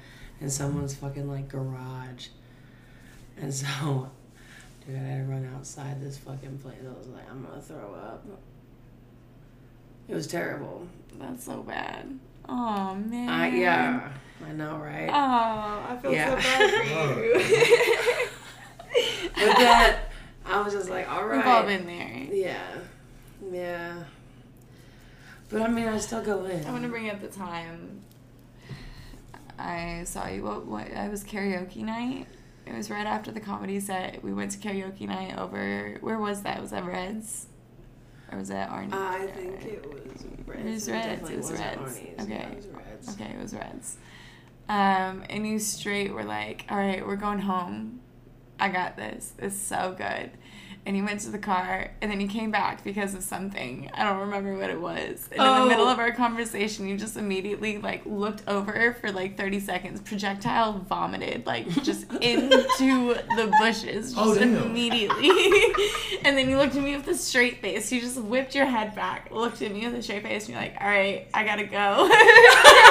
in 0.42 0.50
someone's 0.50 0.96
fucking 0.96 1.30
like 1.30 1.50
garage, 1.50 2.30
and 3.38 3.54
so, 3.54 4.10
dude, 4.88 4.96
I 4.96 5.00
had 5.00 5.26
to 5.28 5.32
run 5.32 5.48
outside 5.56 6.02
this 6.02 6.18
fucking 6.18 6.58
place. 6.60 6.80
I 6.84 6.98
was 6.98 7.08
like, 7.10 7.30
I'm 7.30 7.46
gonna 7.46 7.62
throw 7.62 7.94
up. 7.94 8.26
It 10.08 10.16
was 10.16 10.26
terrible. 10.26 10.88
That's 11.20 11.46
so 11.46 11.62
bad. 11.62 12.20
Oh 12.48 12.96
man. 12.96 13.30
I 13.30 13.48
yeah, 13.56 14.10
I 14.48 14.52
know, 14.54 14.78
right? 14.78 15.10
Oh, 15.10 15.94
I 15.94 15.98
feel 16.02 16.14
Yeah. 16.14 16.30
so 16.30 16.36
bad 16.38 17.16
for 17.16 17.24
you. 17.24 18.28
But 19.36 19.58
then 19.58 19.96
I 20.46 20.62
was 20.62 20.72
just 20.74 20.90
like, 20.90 21.10
all 21.12 21.26
right. 21.26 21.38
We've 21.38 21.46
all 21.48 21.64
been 21.64 21.86
there. 21.86 22.34
yeah, 22.34 22.78
yeah. 23.52 24.04
But 25.50 25.62
I 25.64 25.68
mean, 25.68 25.88
I 25.88 25.98
still 25.98 26.22
go 26.24 26.46
in. 26.46 26.66
I 26.66 26.72
want 26.72 26.84
to 26.84 26.90
bring 26.90 27.10
up 27.10 27.20
the 27.22 27.28
time 27.28 28.02
I 29.60 30.04
saw 30.06 30.28
you. 30.28 30.44
What, 30.44 30.66
what? 30.66 30.92
I 30.96 31.10
was 31.10 31.24
karaoke 31.26 31.78
night. 31.84 32.28
It 32.66 32.74
was 32.74 32.90
right 32.90 33.06
after 33.06 33.32
the 33.32 33.40
comedy 33.42 33.80
set. 33.80 34.24
We 34.24 34.34
went 34.34 34.52
to 34.52 34.58
karaoke 34.58 35.08
night 35.08 35.38
over. 35.38 35.98
Where 36.02 36.18
was 36.18 36.44
that? 36.44 36.62
Was 36.62 36.72
that 36.72 36.86
Reds? 36.86 37.48
Or 38.32 38.40
was 38.40 38.50
that 38.50 38.70
Arnie? 38.70 38.94
I 38.94 39.28
think 39.28 39.64
it 39.66 39.86
was 39.86 40.24
Reds. 40.46 40.66
It 40.66 40.72
was 40.72 40.90
Reds, 40.90 41.30
it 41.30 41.38
was 41.38 41.52
Reds. 41.52 42.00
Okay. 42.22 42.48
It 42.52 42.56
was 42.56 42.68
Reds. 42.68 43.10
Okay, 43.10 43.32
it 43.32 43.42
was 43.42 43.54
Reds. 43.54 43.98
Um, 44.68 45.24
and 45.30 45.48
you 45.48 45.60
straight 45.60 46.12
were 46.14 46.24
like, 46.24 46.66
all 46.70 46.78
right, 46.78 47.06
we're 47.06 47.16
going 47.16 47.40
home. 47.40 48.02
I 48.60 48.70
got 48.70 48.98
this. 48.98 49.34
It's 49.38 49.58
so 49.58 49.94
good. 49.98 50.32
And 50.88 50.96
he 50.96 51.02
went 51.02 51.20
to 51.22 51.32
the 51.32 51.40
car, 51.40 51.90
and 52.02 52.12
then 52.12 52.20
he 52.20 52.28
came 52.28 52.52
back 52.52 52.84
because 52.84 53.16
of 53.16 53.24
something. 53.24 53.90
I 53.96 54.04
don't 54.04 54.20
remember 54.20 54.56
what 54.56 54.70
it 54.70 54.80
was. 54.80 55.28
And 55.32 55.42
in 55.42 55.48
Oh. 55.48 55.64
the 55.64 55.70
middle 55.70 55.88
of 55.88 55.98
our 55.98 56.12
conversation, 56.12 56.88
you 56.88 56.96
just 56.96 57.18
immediately 57.18 57.80
like 57.80 58.04
looked 58.06 58.44
over 58.48 58.96
for 59.02 59.12
like 59.12 59.36
thirty 59.36 59.60
seconds, 59.60 60.00
projectile 60.02 60.74
vomited 60.74 61.48
like 61.48 61.68
just 61.84 62.04
into 62.22 63.16
the 63.36 63.52
bushes, 63.60 64.14
oh, 64.16 64.36
just 64.36 64.46
Oh, 64.46 64.66
immediately. 64.66 65.30
and 66.24 66.38
then 66.38 66.50
you 66.52 66.58
looked 66.58 66.76
at 66.76 66.84
me 66.84 66.96
with 66.96 67.08
a 67.08 67.16
straight 67.16 67.62
face. 67.62 67.92
You 67.92 68.00
just 68.00 68.22
whipped 68.22 68.54
your 68.54 68.66
head 68.68 68.94
back, 68.94 69.32
looked 69.32 69.64
at 69.64 69.72
me 69.74 69.86
with 69.88 69.96
a 69.96 70.04
straight 70.04 70.22
face, 70.22 70.46
and 70.46 70.54
you're 70.54 70.62
like, 70.62 70.76
"All 70.80 70.88
right, 70.88 71.28
I 71.34 71.44
gotta 71.44 71.64
go." 71.66 72.08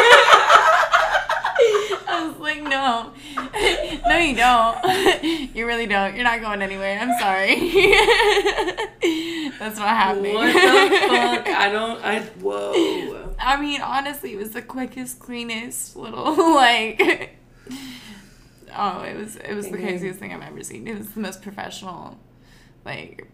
I 2.25 2.29
was 2.29 2.39
like, 2.39 2.63
no, 2.63 3.13
no, 4.09 4.17
you 4.17 4.35
don't. 4.35 5.25
you 5.55 5.67
really 5.67 5.85
don't. 5.87 6.15
You're 6.15 6.25
not 6.25 6.41
going 6.41 6.63
anywhere. 6.63 6.99
I'm 6.99 7.19
sorry. 7.19 7.55
That's 9.59 9.79
not 9.79 9.89
happening. 9.89 10.35
What 10.35 10.47
the 10.47 10.53
fuck? 10.53 11.49
I 11.49 11.69
don't. 11.71 12.03
I 12.03 12.23
whoa. 12.41 13.35
I 13.39 13.61
mean, 13.61 13.83
honestly, 13.83 14.33
it 14.33 14.39
was 14.39 14.53
the 14.53 14.63
quickest, 14.63 15.19
cleanest 15.19 15.97
little 15.97 16.55
like. 16.55 17.37
Oh, 18.75 19.03
it 19.03 19.17
was 19.17 19.37
it 19.37 19.55
was 19.55 19.69
the 19.69 19.77
craziest 19.77 20.19
thing 20.19 20.33
I've 20.33 20.43
ever 20.43 20.65
seen. 20.65 20.89
It 20.89 20.97
was 20.97 21.11
the 21.11 21.21
most 21.21 21.43
professional, 21.43 22.19
like 22.87 23.29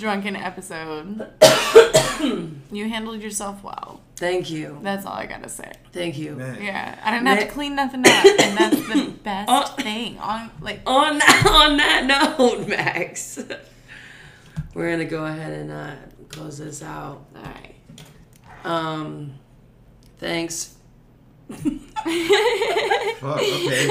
drunken 0.00 0.34
episode. 0.34 1.28
you 2.72 2.88
handled 2.88 3.22
yourself 3.22 3.62
well. 3.62 4.00
Thank 4.16 4.50
you. 4.50 4.78
That's 4.82 5.06
all 5.06 5.12
I 5.14 5.26
gotta 5.26 5.48
say. 5.48 5.72
Thank 5.92 6.18
you. 6.18 6.34
Man. 6.34 6.62
Yeah, 6.62 6.98
I 7.04 7.10
didn't 7.12 7.26
have 7.28 7.40
to 7.40 7.46
clean 7.46 7.74
nothing 7.76 8.00
up, 8.00 8.24
and 8.24 8.56
that's 8.58 8.76
the 8.88 9.12
best 9.22 9.48
Oh. 9.50 9.66
thing. 9.82 10.18
On 10.18 10.50
like, 10.60 10.80
On 10.86 11.18
that, 11.18 11.46
on 11.50 11.76
that 11.78 12.04
note, 12.38 12.66
Max, 12.68 13.38
we're 14.74 14.90
gonna 14.90 15.04
go 15.04 15.24
ahead 15.26 15.52
and 15.52 15.70
uh, 15.70 15.94
close 16.28 16.58
this 16.58 16.82
out. 16.82 17.24
all 17.36 17.42
right. 17.42 17.74
Um, 18.64 19.34
thanks. 20.18 20.74
Fuck, 21.50 21.62
okay. 23.40 23.88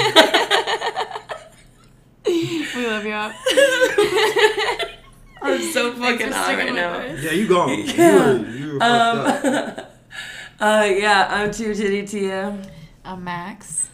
We 2.75 2.85
love 2.85 3.05
you. 3.05 4.91
Up. 5.41 5.47
I'm 5.47 5.61
so 5.71 5.93
fucking 5.93 6.27
for 6.27 6.33
hot 6.33 6.45
sticking 6.45 6.65
right 6.65 6.75
now. 6.75 6.91
us. 6.93 7.21
Yeah, 7.23 7.31
you 7.31 7.47
gone. 7.47 7.69
Yeah. 7.85 8.33
You 8.39 8.43
were, 8.43 8.49
you 8.49 8.73
were 8.73 8.79
fucked 8.79 9.45
up. 9.45 9.77
Um, 9.79 9.85
uh, 10.67 10.83
yeah, 10.85 11.27
I'm 11.29 11.51
Two 11.51 11.73
Tiddie 11.73 12.05
Tia. 12.05 12.61
I'm 13.05 13.23
Max. 13.23 13.89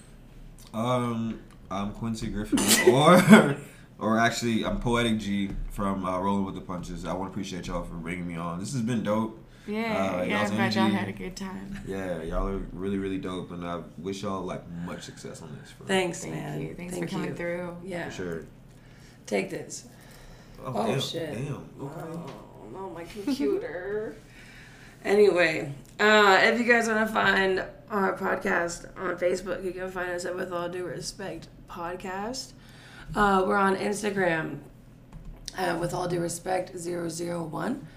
Um, 0.73 1.39
I'm 1.71 1.91
Quincy 1.93 2.27
Griffin, 2.27 2.59
or 2.93 3.55
or 3.99 4.19
actually, 4.19 4.65
I'm 4.65 4.79
Poetic 4.79 5.19
G 5.19 5.51
from 5.71 6.03
uh, 6.05 6.19
Rollin 6.19 6.45
with 6.45 6.55
the 6.55 6.61
Punches. 6.61 7.05
I 7.05 7.13
want 7.13 7.29
to 7.29 7.31
appreciate 7.31 7.67
y'all 7.67 7.83
for 7.83 7.93
bringing 7.95 8.27
me 8.27 8.35
on. 8.35 8.59
This 8.59 8.73
has 8.73 8.81
been 8.81 9.03
dope. 9.03 9.39
Yeah, 9.67 9.79
Uh, 10.19 10.23
yeah. 10.23 10.37
y'all's 10.39 10.51
I'm 10.51 10.57
glad 10.57 10.75
y'all 10.75 10.89
had 10.89 11.07
a 11.07 11.11
good 11.11 11.35
time. 11.35 11.79
Yeah, 11.87 12.21
y'all 12.21 12.47
are 12.47 12.57
really, 12.73 12.97
really 12.99 13.17
dope, 13.17 13.51
and 13.51 13.65
I 13.65 13.81
wish 13.97 14.21
y'all 14.21 14.43
like 14.43 14.61
much 14.85 15.03
success 15.03 15.41
on 15.41 15.57
this. 15.61 15.71
For, 15.71 15.85
Thanks, 15.85 16.21
Thank 16.21 16.35
man. 16.35 16.61
you. 16.61 16.73
Thanks 16.75 16.93
Thank 16.93 17.05
for 17.05 17.11
coming 17.11 17.29
you. 17.29 17.35
through. 17.35 17.77
Yeah, 17.83 18.09
for 18.09 18.15
sure. 18.15 18.45
take 19.25 19.49
this. 19.49 19.85
Oh, 20.63 20.73
Oh, 20.75 20.87
damn, 20.87 20.99
shit. 20.99 21.33
Damn. 21.33 21.55
Okay. 21.81 22.01
Oh, 22.01 22.31
no, 22.73 22.89
my 22.89 23.03
computer. 23.05 24.15
anyway, 25.05 25.71
uh, 25.99 26.39
if 26.43 26.59
you 26.59 26.65
guys 26.65 26.87
want 26.87 27.07
to 27.07 27.13
find 27.13 27.63
our 27.89 28.17
podcast 28.17 28.87
on 28.97 29.17
Facebook, 29.17 29.63
you 29.63 29.71
can 29.71 29.89
find 29.91 30.11
us 30.11 30.25
at 30.25 30.35
With 30.35 30.51
All 30.51 30.69
Due 30.69 30.85
Respect 30.85 31.47
Podcast. 31.69 32.53
Uh, 33.15 33.43
we're 33.45 33.55
on 33.57 33.75
Instagram 33.75 34.59
uh, 35.57 35.77
with 35.79 35.93
all 35.93 36.07
due 36.07 36.19
respect 36.19 36.71
001. 36.75 37.87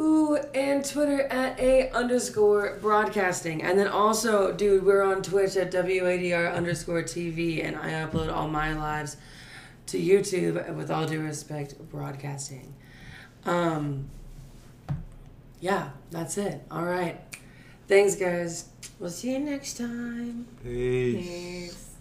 Ooh, 0.00 0.36
and 0.54 0.84
Twitter 0.84 1.22
at 1.22 1.58
a 1.60 1.90
underscore 1.90 2.78
broadcasting. 2.80 3.62
And 3.62 3.78
then 3.78 3.88
also, 3.88 4.52
dude, 4.52 4.84
we're 4.84 5.02
on 5.02 5.22
Twitch 5.22 5.56
at 5.56 5.70
WADR 5.70 6.52
underscore 6.54 7.02
TV, 7.02 7.64
and 7.64 7.76
I 7.76 7.90
upload 7.92 8.32
all 8.34 8.48
my 8.48 8.72
lives 8.72 9.16
to 9.92 9.98
YouTube 9.98 10.74
with 10.74 10.90
all 10.90 11.06
due 11.06 11.20
respect 11.20 11.78
broadcasting. 11.90 12.74
Um, 13.44 14.08
yeah, 15.60 15.90
that's 16.10 16.38
it. 16.38 16.62
All 16.70 16.84
right. 16.84 17.20
Thanks, 17.86 18.16
guys. 18.16 18.68
We'll 18.98 19.10
see 19.10 19.32
you 19.32 19.38
next 19.38 19.78
time. 19.78 20.46
Peace. 20.62 21.26
Peace. 21.26 21.91